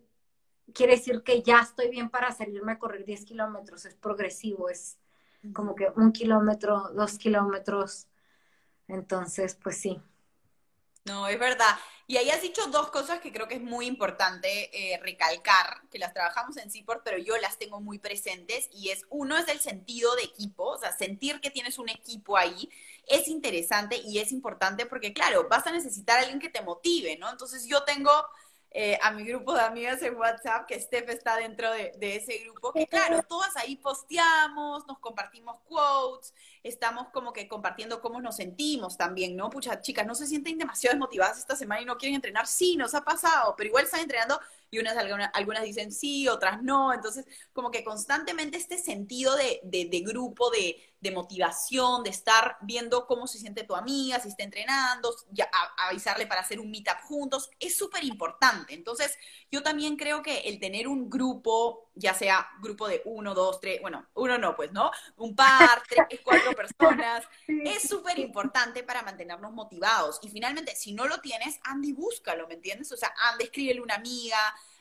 quiere 0.73 0.93
decir 0.95 1.23
que 1.23 1.41
ya 1.41 1.59
estoy 1.59 1.89
bien 1.89 2.09
para 2.09 2.31
salirme 2.31 2.71
a 2.71 2.79
correr 2.79 3.03
10 3.03 3.25
kilómetros, 3.25 3.83
es 3.83 3.95
progresivo, 3.95 4.69
es, 4.69 4.97
como 5.53 5.75
que 5.75 5.91
un 5.97 6.13
kilómetro, 6.13 6.89
dos 6.93 7.17
kilómetros. 7.17 8.07
Entonces, 8.87 9.55
pues 9.61 9.77
sí. 9.77 10.01
No, 11.03 11.27
es 11.27 11.37
verdad. 11.37 11.77
Y 12.09 12.15
ahí 12.15 12.29
has 12.29 12.41
dicho 12.41 12.65
dos 12.67 12.89
cosas 12.89 13.19
que 13.19 13.33
creo 13.33 13.49
que 13.49 13.55
es 13.55 13.61
muy 13.61 13.85
importante 13.85 14.69
eh, 14.71 14.97
recalcar, 14.99 15.81
que 15.91 15.99
las 15.99 16.13
trabajamos 16.13 16.55
en 16.55 16.71
Seaport, 16.71 17.01
pero 17.03 17.17
yo 17.17 17.35
las 17.37 17.57
tengo 17.57 17.81
muy 17.81 17.99
presentes, 17.99 18.69
y 18.71 18.89
es, 18.91 19.05
uno 19.09 19.37
es 19.37 19.49
el 19.49 19.59
sentido 19.59 20.15
de 20.15 20.23
equipo, 20.23 20.63
o 20.63 20.77
sea, 20.77 20.93
sentir 20.93 21.41
que 21.41 21.51
tienes 21.51 21.77
un 21.77 21.89
equipo 21.89 22.37
ahí 22.37 22.69
es 23.07 23.27
interesante 23.27 23.97
y 23.97 24.19
es 24.19 24.31
importante 24.31 24.85
porque, 24.85 25.13
claro, 25.13 25.47
vas 25.49 25.67
a 25.67 25.71
necesitar 25.71 26.17
a 26.17 26.21
alguien 26.21 26.39
que 26.39 26.49
te 26.49 26.61
motive, 26.61 27.17
¿no? 27.17 27.29
Entonces 27.29 27.65
yo 27.67 27.83
tengo 27.83 28.11
eh, 28.71 28.99
a 29.01 29.11
mi 29.11 29.23
grupo 29.23 29.53
de 29.53 29.61
amigas 29.61 30.01
en 30.01 30.15
WhatsApp, 30.15 30.67
que 30.67 30.79
Steph 30.79 31.09
está 31.09 31.37
dentro 31.37 31.71
de, 31.71 31.93
ese 31.99 32.37
grupo, 32.39 32.73
que 32.73 32.85
claro, 32.85 33.23
todas 33.23 33.55
ahí 33.55 33.77
posteamos, 33.77 34.85
nos 34.87 34.99
compartimos 34.99 35.59
quotes, 35.61 36.33
estamos 36.67 37.07
como 37.09 37.33
que 37.33 37.47
compartiendo 37.47 38.01
cómo 38.01 38.21
nos 38.21 38.35
sentimos 38.37 38.97
también, 38.97 39.35
¿no? 39.35 39.49
Pucha, 39.49 39.81
chicas, 39.81 40.05
no 40.05 40.15
se 40.15 40.27
sienten 40.27 40.57
demasiado 40.57 40.93
desmotivadas 40.93 41.39
esta 41.39 41.55
semana 41.55 41.81
y 41.81 41.85
no 41.85 41.97
quieren 41.97 42.15
entrenar, 42.15 42.47
sí, 42.47 42.75
nos 42.75 42.93
ha 42.93 43.01
pasado, 43.01 43.55
pero 43.57 43.69
igual 43.69 43.85
están 43.85 44.01
entrenando 44.01 44.39
y 44.69 44.79
unas, 44.79 44.97
algunas, 45.33 45.63
dicen 45.63 45.91
sí, 45.91 46.27
otras 46.27 46.61
no, 46.61 46.93
entonces 46.93 47.25
como 47.53 47.71
que 47.71 47.83
constantemente 47.83 48.57
este 48.57 48.77
sentido 48.77 49.35
de, 49.35 49.61
de 49.63 49.99
grupo, 50.01 50.49
de, 50.51 50.83
motivación, 51.13 52.03
de 52.03 52.09
estar 52.09 52.57
viendo 52.59 53.07
cómo 53.07 53.27
se 53.27 53.39
siente 53.39 53.63
tu 53.63 53.73
amiga, 53.77 54.19
si 54.19 54.27
está 54.27 54.43
entrenando, 54.43 55.15
ya, 55.31 55.49
avisarle 55.87 56.27
para 56.27 56.41
hacer 56.41 56.59
un 56.59 56.69
meetup 56.69 56.99
juntos, 57.03 57.49
es 57.61 57.77
súper 57.77 58.03
importante. 58.03 58.73
Entonces, 58.73 59.17
yo 59.49 59.63
también 59.63 59.95
creo 59.95 60.21
que 60.21 60.39
el 60.39 60.59
tener 60.59 60.85
un 60.85 61.09
grupo, 61.09 61.89
ya 61.95 62.13
sea 62.13 62.49
grupo 62.61 62.89
de 62.89 63.03
uno, 63.05 63.33
dos, 63.33 63.61
tres, 63.61 63.79
bueno, 63.79 64.05
uno 64.15 64.37
no, 64.37 64.53
pues, 64.57 64.73
¿no? 64.73 64.91
Un 65.15 65.33
par, 65.33 65.81
tres, 65.87 66.19
cuatro 66.25 66.51
personas, 66.57 67.23
es 67.47 67.87
súper 67.87 68.19
importante 68.19 68.83
para 68.83 69.03
mantenernos 69.03 69.53
motivados. 69.53 70.19
Y 70.23 70.29
finalmente, 70.29 70.75
si 70.75 70.91
no 70.91 71.07
lo 71.07 71.21
tienes, 71.21 71.59
Andy, 71.63 71.93
búscalo, 71.93 72.47
¿me 72.47 72.55
entiendes? 72.55 72.91
O 72.91 72.97
sea, 72.97 73.13
Andy, 73.31 73.45
escríbele 73.45 73.79
una 73.79 73.95
amiga, 73.95 74.37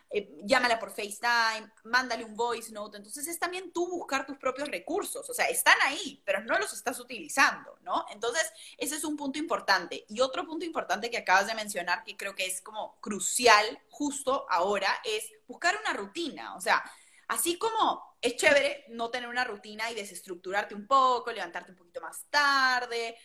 eh, 0.09 0.39
llámala 0.45 0.79
por 0.79 0.91
FaceTime, 0.91 1.71
mándale 1.85 2.25
un 2.25 2.37
voice 2.37 2.73
note. 2.73 2.97
Entonces 2.97 3.27
es 3.27 3.39
también 3.39 3.73
tú 3.73 3.89
buscar 3.89 4.25
tus 4.25 4.39
propios 4.39 4.69
recursos. 4.69 5.29
O 5.29 5.35
sea, 5.35 5.47
están 5.47 5.77
ahí, 5.85 6.23
pero 6.25 6.41
no 6.41 6.59
los 6.59 6.73
estás 6.73 6.99
utilizando, 7.01 7.77
¿no? 7.83 8.07
Entonces, 8.11 8.51
ese 8.79 8.97
es 8.97 9.05
un 9.05 9.17
punto 9.17 9.39
importante. 9.39 10.05
Y 10.09 10.21
otro 10.21 10.47
punto 10.47 10.65
importante 10.65 11.11
que 11.11 11.19
acabas 11.19 11.49
de 11.49 11.55
mencionar, 11.55 12.05
que 12.05 12.17
creo 12.17 12.35
que 12.35 12.47
es 12.47 12.61
como 12.61 12.99
crucial 13.01 13.81
justo 13.91 14.47
ahora, 14.49 14.89
es 15.05 15.31
buscar 15.47 15.77
una 15.81 15.93
rutina. 15.93 16.55
O 16.55 16.61
sea, 16.61 16.83
así 17.29 17.59
como 17.59 18.06
es 18.21 18.37
chévere 18.37 18.87
no 18.89 19.11
tener 19.11 19.29
una 19.29 19.45
rutina 19.45 19.91
y 19.91 19.95
desestructurarte 19.95 20.75
un 20.75 20.87
poco, 20.87 21.33
levantarte 21.33 21.71
un 21.71 21.77
poquito 21.77 22.01
más 22.01 22.25
tarde, 22.31 23.17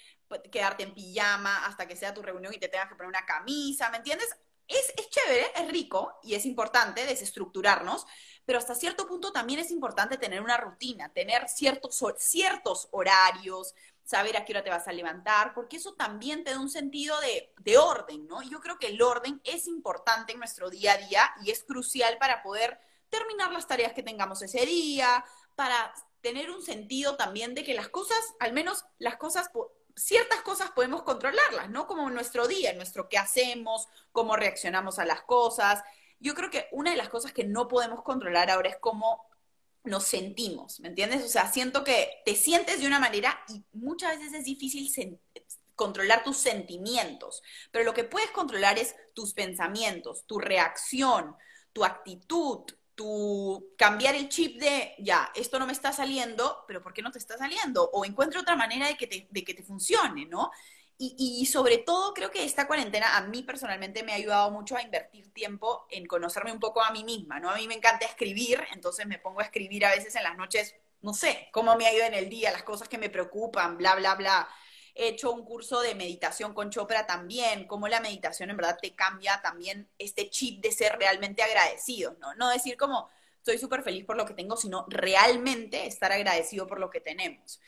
quedarte 0.52 0.84
en 0.84 0.94
pijama 0.94 1.66
hasta 1.66 1.88
que 1.88 1.96
sea 1.96 2.14
tu 2.14 2.22
reunión 2.22 2.54
y 2.54 2.58
te 2.58 2.70
tengas 2.70 2.88
que 2.88 2.96
poner 2.96 3.10
una 3.10 3.26
camisa, 3.26 3.90
¿me 3.90 3.98
entiendes? 3.98 4.30
es, 4.72 5.10
chévere, 5.10 5.52
es 5.56 5.72
rico 5.72 6.20
y 6.24 6.36
es 6.36 6.46
importante 6.46 7.06
desestructurarnos, 7.06 8.06
pero 8.46 8.58
hasta 8.60 8.76
cierto 8.76 9.08
punto 9.08 9.32
también 9.32 9.60
es 9.60 9.72
importante 9.72 10.18
tener 10.18 10.42
una 10.42 10.58
rutina, 10.58 11.12
tener 11.14 11.48
ciertos, 11.50 12.02
ciertos 12.18 12.88
horarios, 12.92 13.76
saber 14.04 14.36
a 14.38 14.46
qué 14.46 14.54
hora 14.54 14.64
te 14.64 14.70
vas 14.70 14.88
a 14.88 14.94
levantar, 14.94 15.54
porque 15.54 15.78
eso 15.78 15.94
también 15.94 16.44
te 16.44 16.52
da 16.52 16.60
un 16.60 16.70
sentido 16.70 17.20
de, 17.22 17.54
de 17.60 17.78
orden, 17.78 18.28
¿no? 18.28 18.42
Yo 18.42 18.60
creo 18.60 18.78
que 18.78 18.88
el 18.88 19.02
orden 19.02 19.42
es 19.44 19.68
importante 19.68 20.34
en 20.34 20.40
nuestro 20.40 20.70
día 20.70 20.94
a 20.94 20.98
día 20.98 21.32
y 21.44 21.52
es 21.52 21.64
crucial 21.64 22.18
para 22.18 22.42
poder 22.42 22.80
terminar 23.12 23.52
las 23.52 23.68
tareas 23.68 23.94
que 23.94 24.02
tengamos 24.02 24.42
ese 24.42 24.66
día, 24.66 25.24
para 25.56 25.94
tener 26.22 26.50
un 26.50 26.64
sentido 26.64 27.16
también 27.16 27.54
de 27.54 27.64
que 27.64 27.76
las 27.76 27.90
cosas, 27.90 28.18
al 28.40 28.54
menos 28.54 28.86
las 28.98 29.18
cosas 29.18 29.52
ciertas 29.96 30.42
cosas 30.42 30.72
podemos 30.72 31.04
controlarlas, 31.04 31.70
¿no? 31.70 31.86
Como 31.86 32.10
nuestro 32.10 32.48
día, 32.48 32.74
nuestro 32.74 33.10
qué 33.10 33.18
hacemos, 33.18 33.88
cómo 34.12 34.36
reaccionamos 34.36 35.00
a 35.00 35.06
las 35.06 35.22
cosas. 35.22 35.84
Yo 36.20 36.34
creo 36.34 36.50
que 36.50 36.68
una 36.72 36.92
de 36.92 36.98
las 36.98 37.10
cosas 37.10 37.34
que 37.34 37.44
no 37.44 37.68
podemos 37.68 38.02
controlar 38.04 38.50
ahora 38.50 38.70
es 38.70 38.78
cómo 38.80 39.30
nos 39.84 40.06
sentimos, 40.06 40.80
¿me 40.80 40.90
entiendes? 40.90 41.24
O 41.24 41.28
sea, 41.28 41.52
siento 41.52 41.84
que 41.84 42.22
te 42.24 42.36
sientes 42.36 42.80
de 42.82 42.88
una 42.88 43.00
manera 43.00 43.40
y 43.50 43.64
muchas 43.74 44.18
veces 44.18 44.34
es 44.34 44.46
difícil 44.46 45.20
controlar 45.76 46.24
tus 46.24 46.38
sentimientos, 46.38 47.42
pero 47.72 47.84
lo 47.84 47.94
que 47.94 48.04
puedes 48.04 48.30
controlar 48.30 48.78
es 48.78 48.96
tus 49.16 49.34
pensamientos, 49.34 50.26
tu 50.28 50.38
reacción, 50.38 51.36
tu 51.74 51.84
actitud, 51.84 52.62
cambiar 53.78 54.16
el 54.16 54.30
chip 54.30 54.60
de, 54.60 54.96
ya, 55.00 55.32
esto 55.36 55.60
no 55.60 55.66
me 55.66 55.74
está 55.74 55.92
saliendo, 55.94 56.64
pero 56.68 56.82
¿por 56.82 56.94
qué 56.94 57.02
no 57.02 57.12
te 57.12 57.20
está 57.20 57.38
saliendo? 57.38 57.90
O 57.94 58.06
encuentra 58.06 58.42
otra 58.42 58.56
manera 58.56 58.88
de 58.88 58.96
que 58.96 59.08
te, 59.08 59.28
de 59.30 59.44
que 59.44 59.54
te 59.54 59.64
funcione, 59.64 60.26
¿no? 60.26 60.52
Y, 61.04 61.48
sobre 61.48 61.80
todo 61.80 62.14
creo 62.14 62.30
que 62.30 62.46
esta 62.46 62.68
cuarentena 62.68 63.18
a 63.18 63.22
mí 63.22 63.42
personalmente 63.42 64.04
me 64.04 64.12
ha 64.12 64.16
ayudado 64.18 64.52
mucho 64.52 64.78
a 64.78 64.84
invertir 64.84 65.34
tiempo 65.34 65.88
en 65.90 66.06
conocerme 66.06 66.52
un 66.52 66.60
poco 66.60 66.84
a 66.84 66.92
mí 66.92 67.04
misma, 67.04 67.40
¿no? 67.40 67.50
A 67.50 67.56
mí 67.56 67.68
me 67.68 67.74
encanta 67.74 68.06
escribir, 68.06 68.64
entonces 68.72 69.08
me 69.08 69.18
pongo 69.18 69.40
a 69.40 69.46
escribir 69.46 69.84
a 69.84 69.90
veces 69.90 70.16
en 70.16 70.22
las 70.22 70.38
noches, 70.38 70.76
no 71.02 71.16
sé, 71.16 71.50
cómo 71.52 71.76
me 71.76 71.88
ha 71.88 71.94
ido 71.94 72.06
en 72.06 72.14
el 72.14 72.30
día, 72.30 72.52
las 72.52 72.62
cosas 72.62 72.88
que 72.88 73.00
me 73.00 73.10
preocupan, 73.10 73.78
bla, 73.80 73.96
bla, 73.96 74.14
bla. 74.14 74.48
He 74.96 75.10
hecho 75.10 75.32
un 75.32 75.46
curso 75.46 75.82
de 75.82 75.96
meditación 75.96 76.54
con 76.54 76.70
Chopra 76.70 77.06
también, 77.06 77.68
cómo 77.68 77.88
la 77.88 78.00
meditación 78.00 78.50
en 78.50 78.58
verdad 78.58 78.78
te 78.82 78.96
cambia 78.96 79.42
también 79.42 79.90
este 79.98 80.30
chip 80.30 80.62
de 80.62 80.72
ser 80.72 80.98
realmente 80.98 81.42
agradecido, 81.44 82.18
¿no? 82.20 82.34
No 82.36 82.50
decir 82.50 82.78
como 82.78 83.10
estoy 83.38 83.58
súper 83.58 83.84
feliz 83.84 84.06
por 84.06 84.18
lo 84.18 84.26
que 84.26 84.36
tengo, 84.36 84.56
sino 84.56 84.86
realmente 84.88 85.88
estar 85.88 86.12
agradecido 86.12 86.68
por 86.68 86.80
lo 86.80 86.90
que 86.90 87.02
tenemos. 87.02 87.60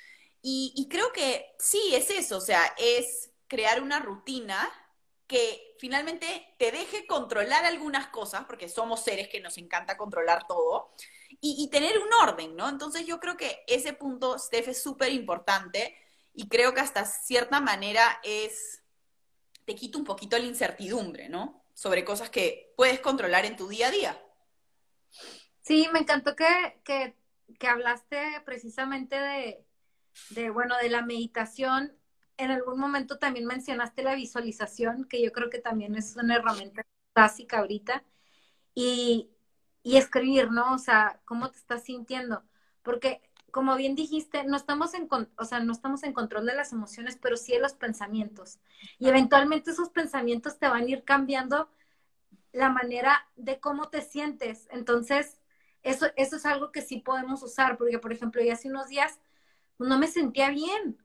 Y, 0.45 0.87
creo 0.89 1.13
que 1.13 1.55
sí, 1.57 1.79
es 1.93 2.09
eso, 2.09 2.37
o 2.37 2.41
sea, 2.41 2.75
es 2.77 3.31
crear 3.47 3.81
una 3.81 4.01
rutina 4.01 4.69
que 5.25 5.75
finalmente 5.79 6.53
te 6.59 6.69
deje 6.69 7.07
controlar 7.07 7.63
algunas 7.63 8.07
cosas, 8.07 8.43
porque 8.45 8.67
somos 8.67 9.01
seres 9.01 9.29
que 9.29 9.39
nos 9.39 9.57
encanta 9.57 9.95
controlar 9.95 10.45
todo, 10.45 10.91
y, 11.39 11.69
tener 11.69 11.97
un 11.97 12.13
orden, 12.13 12.55
¿no? 12.57 12.69
Entonces 12.69 13.05
yo 13.05 13.19
creo 13.19 13.37
que 13.37 13.63
ese 13.67 13.93
punto, 13.93 14.37
Steph, 14.37 14.67
es 14.67 14.83
súper 14.83 15.13
importante 15.13 15.97
y 16.33 16.47
creo 16.47 16.73
que 16.73 16.81
hasta 16.81 17.05
cierta 17.05 17.59
manera 17.61 18.19
es, 18.23 18.83
te 19.65 19.75
quita 19.75 19.97
un 19.97 20.03
poquito 20.03 20.37
la 20.37 20.45
incertidumbre, 20.45 21.29
¿no? 21.29 21.63
Sobre 21.73 22.03
cosas 22.05 22.29
que 22.29 22.73
puedes 22.77 22.99
controlar 22.99 23.45
en 23.45 23.55
tu 23.55 23.67
día 23.67 23.87
a 23.87 23.91
día. 23.91 24.21
Sí, 25.61 25.87
me 25.93 25.99
encantó 25.99 26.35
que, 26.35 26.45
que 26.83 27.67
hablaste 27.67 28.41
precisamente 28.45 29.15
de, 29.15 29.65
de, 30.31 30.49
bueno, 30.49 30.77
de 30.77 30.89
la 30.89 31.01
meditación. 31.01 31.97
En 32.37 32.51
algún 32.51 32.79
momento 32.79 33.19
también 33.19 33.45
mencionaste 33.45 34.03
la 34.03 34.15
visualización, 34.15 35.05
que 35.05 35.21
yo 35.23 35.31
creo 35.31 35.49
que 35.49 35.59
también 35.59 35.95
es 35.95 36.15
una 36.15 36.35
herramienta 36.35 36.85
básica 37.15 37.59
ahorita. 37.59 38.03
Y, 38.75 39.29
y 39.83 39.97
escribir, 39.97 40.49
¿no? 40.51 40.73
O 40.73 40.79
sea, 40.79 41.21
cómo 41.25 41.51
te 41.51 41.59
estás 41.59 41.83
sintiendo. 41.83 42.43
Porque, 42.81 43.21
como 43.53 43.75
bien 43.75 43.93
dijiste, 43.93 44.43
no 44.45 44.57
estamos 44.57 44.95
en, 44.95 45.07
o 45.37 45.45
sea, 45.45 45.59
no 45.59 45.73
estamos 45.73 46.01
en 46.01 46.11
control 46.11 46.47
de 46.47 46.55
las 46.55 46.73
emociones, 46.73 47.19
pero 47.21 47.37
sí 47.37 47.51
de 47.51 47.59
los 47.59 47.75
pensamientos. 47.75 48.57
Y 48.97 49.09
eventualmente 49.09 49.69
esos 49.69 49.89
pensamientos 49.89 50.57
te 50.57 50.67
van 50.67 50.81
a 50.81 50.89
ir 50.89 51.03
cambiando 51.03 51.69
la 52.51 52.69
manera 52.69 53.27
de 53.35 53.59
cómo 53.59 53.89
te 53.89 54.01
sientes. 54.01 54.67
Entonces, 54.71 55.39
eso, 55.83 56.07
eso 56.15 56.37
es 56.37 56.47
algo 56.47 56.71
que 56.71 56.81
sí 56.81 56.97
podemos 56.97 57.43
usar, 57.43 57.77
porque, 57.77 57.99
por 57.99 58.11
ejemplo, 58.11 58.41
ya 58.41 58.53
hace 58.53 58.69
unos 58.69 58.87
días 58.87 59.19
no 59.77 59.99
me 59.99 60.07
sentía 60.07 60.49
bien. 60.49 60.97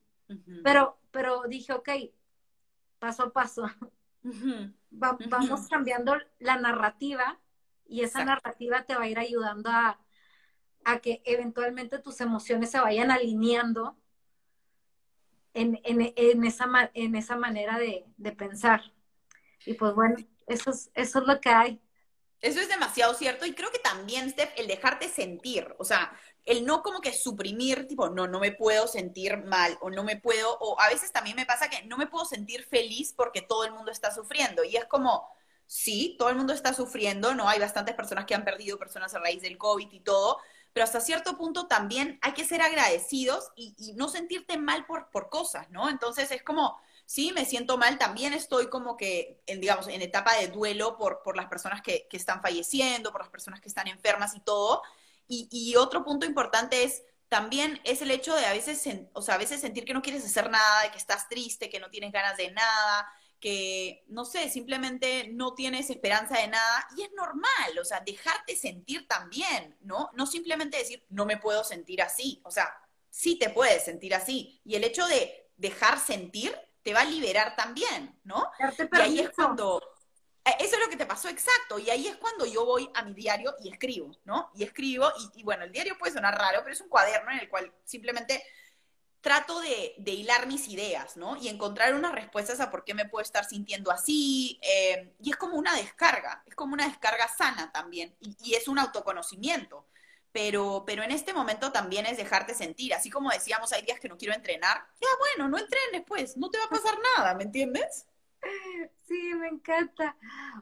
pero, 0.65 0.97
pero 1.11 1.43
dije, 1.49 1.75
ok, 1.75 1.91
paso 2.99 3.25
a 3.25 3.33
paso. 3.35 3.67
vamos 4.91 5.69
cambiando 5.69 6.17
la 6.39 6.57
narrativa 6.57 7.39
y 7.87 8.05
esa 8.05 8.25
narrativa 8.25 8.85
te 8.85 8.95
va 8.95 9.03
a 9.03 9.09
ir 9.09 9.19
ayudando 9.19 9.69
a, 9.69 10.01
a, 10.85 11.01
que 11.01 11.23
eventualmente 11.25 11.99
tus 11.99 12.21
emociones 12.21 12.71
se 12.71 12.81
vayan 12.81 13.11
alineando 13.11 13.97
en, 15.55 15.81
en, 15.85 16.13
en 16.17 16.45
esa, 16.45 16.69
en 16.95 17.17
esa 17.17 17.37
manera 17.37 17.79
de, 17.79 18.07
de, 18.17 18.33
pensar. 18.33 18.83
Y 19.67 19.75
pues 19.75 19.95
bueno, 19.95 20.17
eso 20.47 20.71
es, 20.71 20.91
eso 20.95 21.19
es 21.21 21.27
lo 21.27 21.41
que 21.41 21.49
hay. 21.51 21.81
Eso 22.41 22.61
es 22.61 22.69
demasiado 22.69 23.15
cierto 23.15 23.47
y 23.47 23.55
creo 23.55 23.73
que 23.73 23.81
también, 23.81 24.31
Steph, 24.31 24.53
el 24.57 24.69
dejarte 24.69 25.09
sentir, 25.09 25.75
o 25.79 25.85
sea, 25.85 26.13
el 26.45 26.65
no 26.65 26.83
como 26.83 27.01
que 27.01 27.13
suprimir, 27.13 27.89
tipo, 27.89 28.09
no, 28.11 28.29
no 28.29 28.39
me 28.39 28.53
puedo 28.53 28.87
sentir 28.87 29.37
mal 29.39 29.77
o 29.81 29.91
no 29.91 30.05
me 30.05 30.17
puedo, 30.17 30.57
o 30.61 30.81
a 30.81 30.89
veces 30.89 31.11
también 31.11 31.35
me 31.35 31.47
pasa 31.47 31.69
que 31.69 31.83
no 31.87 31.99
me 31.99 32.07
puedo 32.07 32.25
sentir 32.25 32.65
feliz 32.65 33.13
porque 33.13 33.43
todo 33.43 33.65
el 33.65 33.73
mundo 33.73 33.91
está 33.91 34.15
sufriendo 34.15 34.63
y 34.63 34.77
es 34.77 34.85
como, 34.85 35.29
sí, 35.67 36.17
todo 36.19 36.31
el 36.31 36.37
mundo 36.37 36.53
está 36.53 36.73
sufriendo, 36.73 37.35
¿no? 37.35 37.49
Hay 37.49 37.59
bastantes 37.59 37.95
personas 37.95 38.25
que 38.25 38.35
han 38.35 38.45
perdido 38.45 38.79
personas 38.79 39.15
a 39.15 39.19
raíz 39.19 39.43
del 39.43 39.59
COVID 39.59 39.93
y 39.93 40.01
todo, 40.01 40.39
pero 40.79 40.85
hasta 40.85 41.01
cierto 41.01 41.37
punto 41.37 41.67
también 41.67 42.21
hay 42.23 42.35
que 42.35 42.45
ser 42.45 42.63
agradecidos 42.63 43.51
y, 43.57 43.95
no 43.97 44.09
sentirte 44.09 44.57
mal 44.59 44.87
por, 44.87 45.11
por 45.11 45.29
cosas, 45.29 45.69
¿no? 45.71 45.89
Entonces 45.89 46.31
es 46.31 46.45
como, 46.45 46.79
sí, 47.05 47.33
me 47.33 47.45
siento 47.45 47.79
mal, 47.79 47.99
también 47.99 48.33
estoy 48.33 48.69
como 48.69 48.97
que, 48.97 49.43
en, 49.47 49.61
digamos, 49.61 49.89
en 49.89 50.03
etapa 50.03 50.37
de 50.37 50.47
duelo 50.47 50.97
por, 50.97 51.25
por 51.25 51.37
las 51.37 51.47
personas 51.47 51.83
que, 51.83 52.07
que 52.09 52.17
están 52.17 52.43
falleciendo, 52.43 53.11
por 53.11 53.23
las 53.23 53.29
personas 53.29 53.61
que 53.61 53.67
están 53.67 53.89
enfermas 53.89 54.37
y 54.37 54.41
todo, 54.41 54.83
y, 55.27 55.75
otro 55.75 56.05
punto 56.05 56.27
importante 56.27 56.85
es 56.85 57.03
también 57.29 57.81
es 57.83 58.01
el 58.01 58.13
hecho 58.13 58.37
de 58.37 58.47
a 58.47 58.53
veces, 58.53 58.81
o 59.15 59.21
sea, 59.21 59.35
a 59.35 59.39
veces 59.39 59.61
sentir 59.61 59.85
que 59.85 59.95
no 59.95 60.03
quieres 60.03 60.25
hacer 60.25 60.49
nada, 60.49 60.83
de 60.83 60.93
que 60.93 60.99
estás 60.99 61.29
triste, 61.29 61.71
que 61.71 61.81
no 61.81 61.91
tienes 61.91 62.13
ganas 62.13 62.37
de 62.37 62.53
nada, 62.53 63.13
que, 63.41 64.05
no 64.09 64.25
sé, 64.25 64.49
simplemente 64.51 65.29
no 65.33 65.55
tienes 65.55 65.91
esperanza 65.91 66.39
de 66.39 66.49
nada. 66.49 66.89
Y 66.97 67.03
es 67.03 67.13
normal, 67.13 67.79
o 67.81 67.85
sea, 67.85 68.01
dejarte 68.01 68.57
sentir 68.57 69.07
también, 69.07 69.77
¿no? 69.81 70.11
No 70.15 70.27
simplemente 70.27 70.79
decir, 70.79 71.05
no 71.09 71.25
me 71.27 71.37
puedo 71.37 71.65
sentir 71.65 72.03
así. 72.03 72.41
O 72.45 72.51
sea, 72.51 72.73
sí 73.11 73.39
te 73.39 73.51
puedes 73.51 73.85
sentir 73.85 74.15
así. 74.15 74.61
Y 74.65 74.77
el 74.77 74.85
hecho 74.85 75.07
de 75.07 75.51
dejar 75.57 75.99
sentir 75.99 76.57
te 76.83 76.95
va 76.95 77.01
a 77.01 77.05
liberar 77.05 77.57
también, 77.57 78.19
¿no? 78.25 78.51
Y 78.93 79.01
ahí 79.01 79.21
es 79.21 79.31
cuando 79.31 79.81
eh, 80.49 80.57
eso 80.61 80.77
es 80.77 80.81
lo 80.81 80.89
que 80.89 80.97
te 80.97 81.07
pasó 81.07 81.29
exacto. 81.29 81.79
Y 81.79 81.91
ahí 81.91 82.07
es 82.07 82.17
cuando 82.17 82.47
yo 82.47 82.65
voy 82.65 82.89
a 82.95 83.03
mi 83.03 83.13
diario 83.13 83.55
y 83.63 83.71
escribo, 83.71 84.13
¿no? 84.25 84.51
Y 84.55 84.65
escribo, 84.65 85.11
y, 85.35 85.43
bueno, 85.43 85.65
el 85.65 85.73
diario 85.73 85.99
puede 85.99 86.13
sonar 86.13 86.37
raro, 86.37 86.61
pero 86.63 86.73
es 86.73 86.81
un 86.81 86.89
cuaderno 86.89 87.31
en 87.33 87.41
el 87.41 87.49
cual 87.49 87.73
simplemente 87.85 88.43
trato 89.21 89.61
de, 89.61 89.95
hilar 90.07 90.47
mis 90.47 90.69
ideas, 90.69 91.17
¿no? 91.17 91.37
Y 91.37 91.49
encontrar 91.49 91.95
unas 91.95 92.13
respuestas 92.13 92.61
a 92.61 92.71
por 92.71 92.85
qué 92.85 92.95
me 92.95 93.09
puedo 93.09 93.23
estar 93.23 93.45
sintiendo 93.45 93.91
así. 93.91 94.61
Eh, 94.63 95.15
y 95.21 95.31
es 95.31 95.37
como 95.37 95.57
una 95.57 95.75
descarga, 95.75 96.43
es 96.47 96.55
como 96.55 96.75
una 96.75 96.87
descarga 96.87 97.29
sana 97.29 97.71
también. 97.73 98.15
Y, 98.21 98.55
es 98.55 98.69
un 98.69 98.79
autoconocimiento. 98.79 99.87
Pero, 100.31 100.85
pero 100.87 101.03
en 101.03 101.11
este 101.11 101.33
momento 101.33 101.73
también 101.73 102.07
es 102.07 102.17
dejarte 102.17 102.55
sentir. 102.55 102.95
Así 102.95 103.11
como 103.11 103.31
decíamos, 103.31 103.73
hay 103.73 103.83
días 103.83 103.99
que 103.99 104.09
no 104.09 104.19
quiero 104.19 104.35
entrenar. 104.35 104.87
Ya, 105.01 105.09
bueno, 105.19 105.49
no 105.49 105.59
entrenes, 105.59 106.05
pues, 106.07 106.37
no 106.37 106.51
te 106.51 106.59
va 106.59 106.65
a 106.65 106.71
pasar 106.71 106.95
nada, 107.17 107.35
¿me 107.35 107.45
entiendes? 107.45 108.07
Sí, 109.07 109.35
me 109.35 109.49
encanta. 109.49 110.17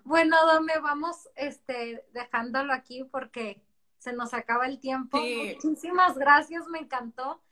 Bueno, 0.05 0.37
Dome, 0.47 0.79
vamos 0.81 1.29
este, 1.35 2.05
dejándolo 2.13 2.73
aquí 2.73 3.05
porque 3.05 3.61
se 3.99 4.13
nos 4.13 4.35
acaba 4.35 4.67
el 4.67 4.79
tiempo. 4.79 5.19
Muchísimas 5.19 6.17
gracias, 6.17 6.67
me 6.69 6.79
encantó. 6.79 7.43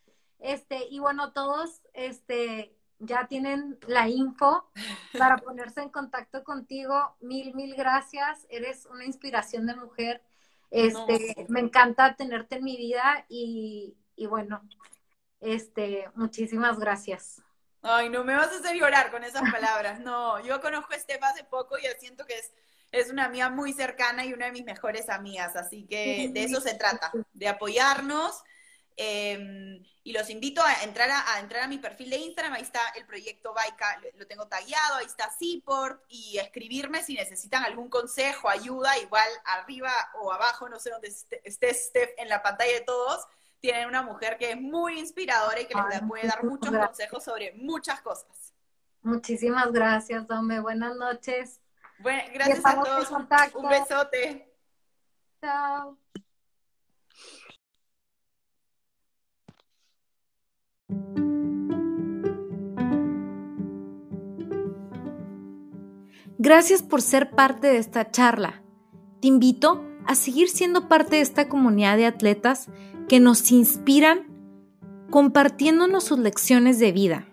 Este, 0.45 0.89
y 0.91 0.99
bueno, 0.99 1.33
todos 1.33 1.81
este, 1.95 2.77
ya 2.99 3.27
tienen 3.29 3.79
la 3.87 4.11
info 4.11 4.71
para 5.19 5.39
ponerse 5.39 5.81
en 5.81 5.89
contacto 5.89 6.45
contigo. 6.45 7.17
Mil, 7.21 7.55
mil 7.55 7.75
gracias. 7.75 8.47
Eres 8.51 8.85
una 8.85 9.07
inspiración 9.07 9.67
de 9.67 9.75
mujer. 9.75 10.23
Este, 10.71 11.47
me 11.49 11.61
encanta 11.61 12.15
tenerte 12.15 12.57
en 12.57 12.65
mi 12.65 12.77
vida 12.77 13.25
y, 13.31 13.97
y 14.17 14.27
bueno, 14.27 14.69
este, 15.41 16.11
muchísimas 16.15 16.79
gracias. 16.79 17.41
Ay, 17.81 18.11
no 18.11 18.23
me 18.23 18.37
vas 18.37 18.53
a 18.53 18.59
hacer 18.59 18.77
llorar 18.77 19.11
con 19.11 19.25
esas 19.25 19.51
palabras. 19.51 20.01
No, 20.01 20.45
yo 20.45 20.61
conozco 20.61 20.93
a 20.93 20.97
Estefa 20.97 21.31
hace 21.31 21.45
poco 21.45 21.79
y 21.79 21.83
siento 22.01 22.27
que 22.27 22.35
es, 22.35 22.53
es 22.93 23.11
una 23.11 23.25
amiga 23.25 23.49
muy 23.49 23.73
cercana 23.73 24.27
y 24.27 24.35
una 24.35 24.45
de 24.45 24.53
mis 24.53 24.67
mejores 24.67 25.09
amigas. 25.09 25.57
Así 25.57 25.87
que 25.87 26.29
de 26.35 26.45
eso 26.45 26.61
se 26.61 26.75
trata, 26.75 27.13
de 27.33 27.49
apoyarnos. 27.49 28.43
Em, 28.97 29.83
y 30.05 30.13
los 30.13 30.31
invito 30.31 30.63
a 30.63 30.85
entrar 30.85 31.11
a, 31.11 31.41
entrar 31.41 31.65
a 31.65 31.69
mi 31.69 31.79
perfil 31.79 32.11
de 32.11 32.17
Instagram, 32.19 32.55
ahí 32.55 32.63
está 32.63 32.81
el 32.95 33.05
proyecto 33.07 33.53
Baika, 33.53 34.01
lo 34.17 34.27
tengo 34.27 34.47
tagueado, 34.47 34.97
ahí 34.97 35.07
está 35.07 35.31
Seaport, 35.31 36.01
y 36.09 36.39
escribirme 36.39 37.03
si 37.03 37.15
necesitan 37.15 37.65
algún 37.65 37.89
consejo, 37.89 38.49
ayuda, 38.49 38.97
igual 38.99 39.29
arriba 39.47 39.93
o 40.21 40.33
abajo, 40.33 40.69
no 40.69 40.79
sé 40.79 40.91
dónde 40.91 41.09
esté 41.09 41.75
Steph 41.75 42.11
en 42.19 42.29
la 42.29 42.43
pantalla 42.43 42.73
de 42.73 42.83
todos, 42.83 43.27
tienen 43.61 43.89
una 43.89 44.03
mujer 44.03 44.37
que 44.39 44.53
es 44.53 44.61
muy 44.61 45.01
inspiradora 45.01 45.61
y 45.61 45.67
que 45.67 45.75
les 45.91 46.03
puede 46.03 46.29
dar 46.29 46.45
muchos 46.45 46.71
consejos 46.71 47.25
sobre 47.25 47.53
muchas 47.55 48.01
cosas. 48.03 48.53
Muchísimas 49.03 49.73
gracias, 49.73 50.27
Dome. 50.27 50.61
Buenas 50.61 50.97
noches. 50.97 51.61
Bueno, 51.99 52.23
gracias 52.33 52.65
a 52.65 52.83
todos. 52.83 53.11
Un 53.11 53.69
besote. 53.69 54.55
Chao. 55.41 55.99
Gracias 66.39 66.83
por 66.83 67.01
ser 67.01 67.31
parte 67.31 67.69
de 67.69 67.79
esta 67.79 68.11
charla. 68.11 68.63
Te 69.21 69.29
invito 69.29 69.85
a 70.05 70.15
seguir 70.15 70.49
siendo 70.49 70.89
parte 70.89 71.17
de 71.17 71.23
esta 71.23 71.49
comunidad 71.49 71.97
de 71.97 72.07
atletas 72.07 72.69
que 73.09 73.21
nos 73.21 73.51
inspiran 73.53 74.27
compartiéndonos 75.11 76.05
sus 76.05 76.19
lecciones 76.19 76.79
de 76.79 76.93
vida. 76.93 77.27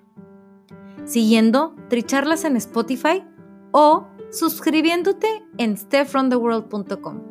siguiendo 1.05 1.75
Tricharlas 1.89 2.45
en 2.45 2.55
Spotify 2.55 3.23
o 3.71 4.07
suscribiéndote 4.31 5.27
en 5.57 5.75
stepfromtheworld.com. 5.75 7.30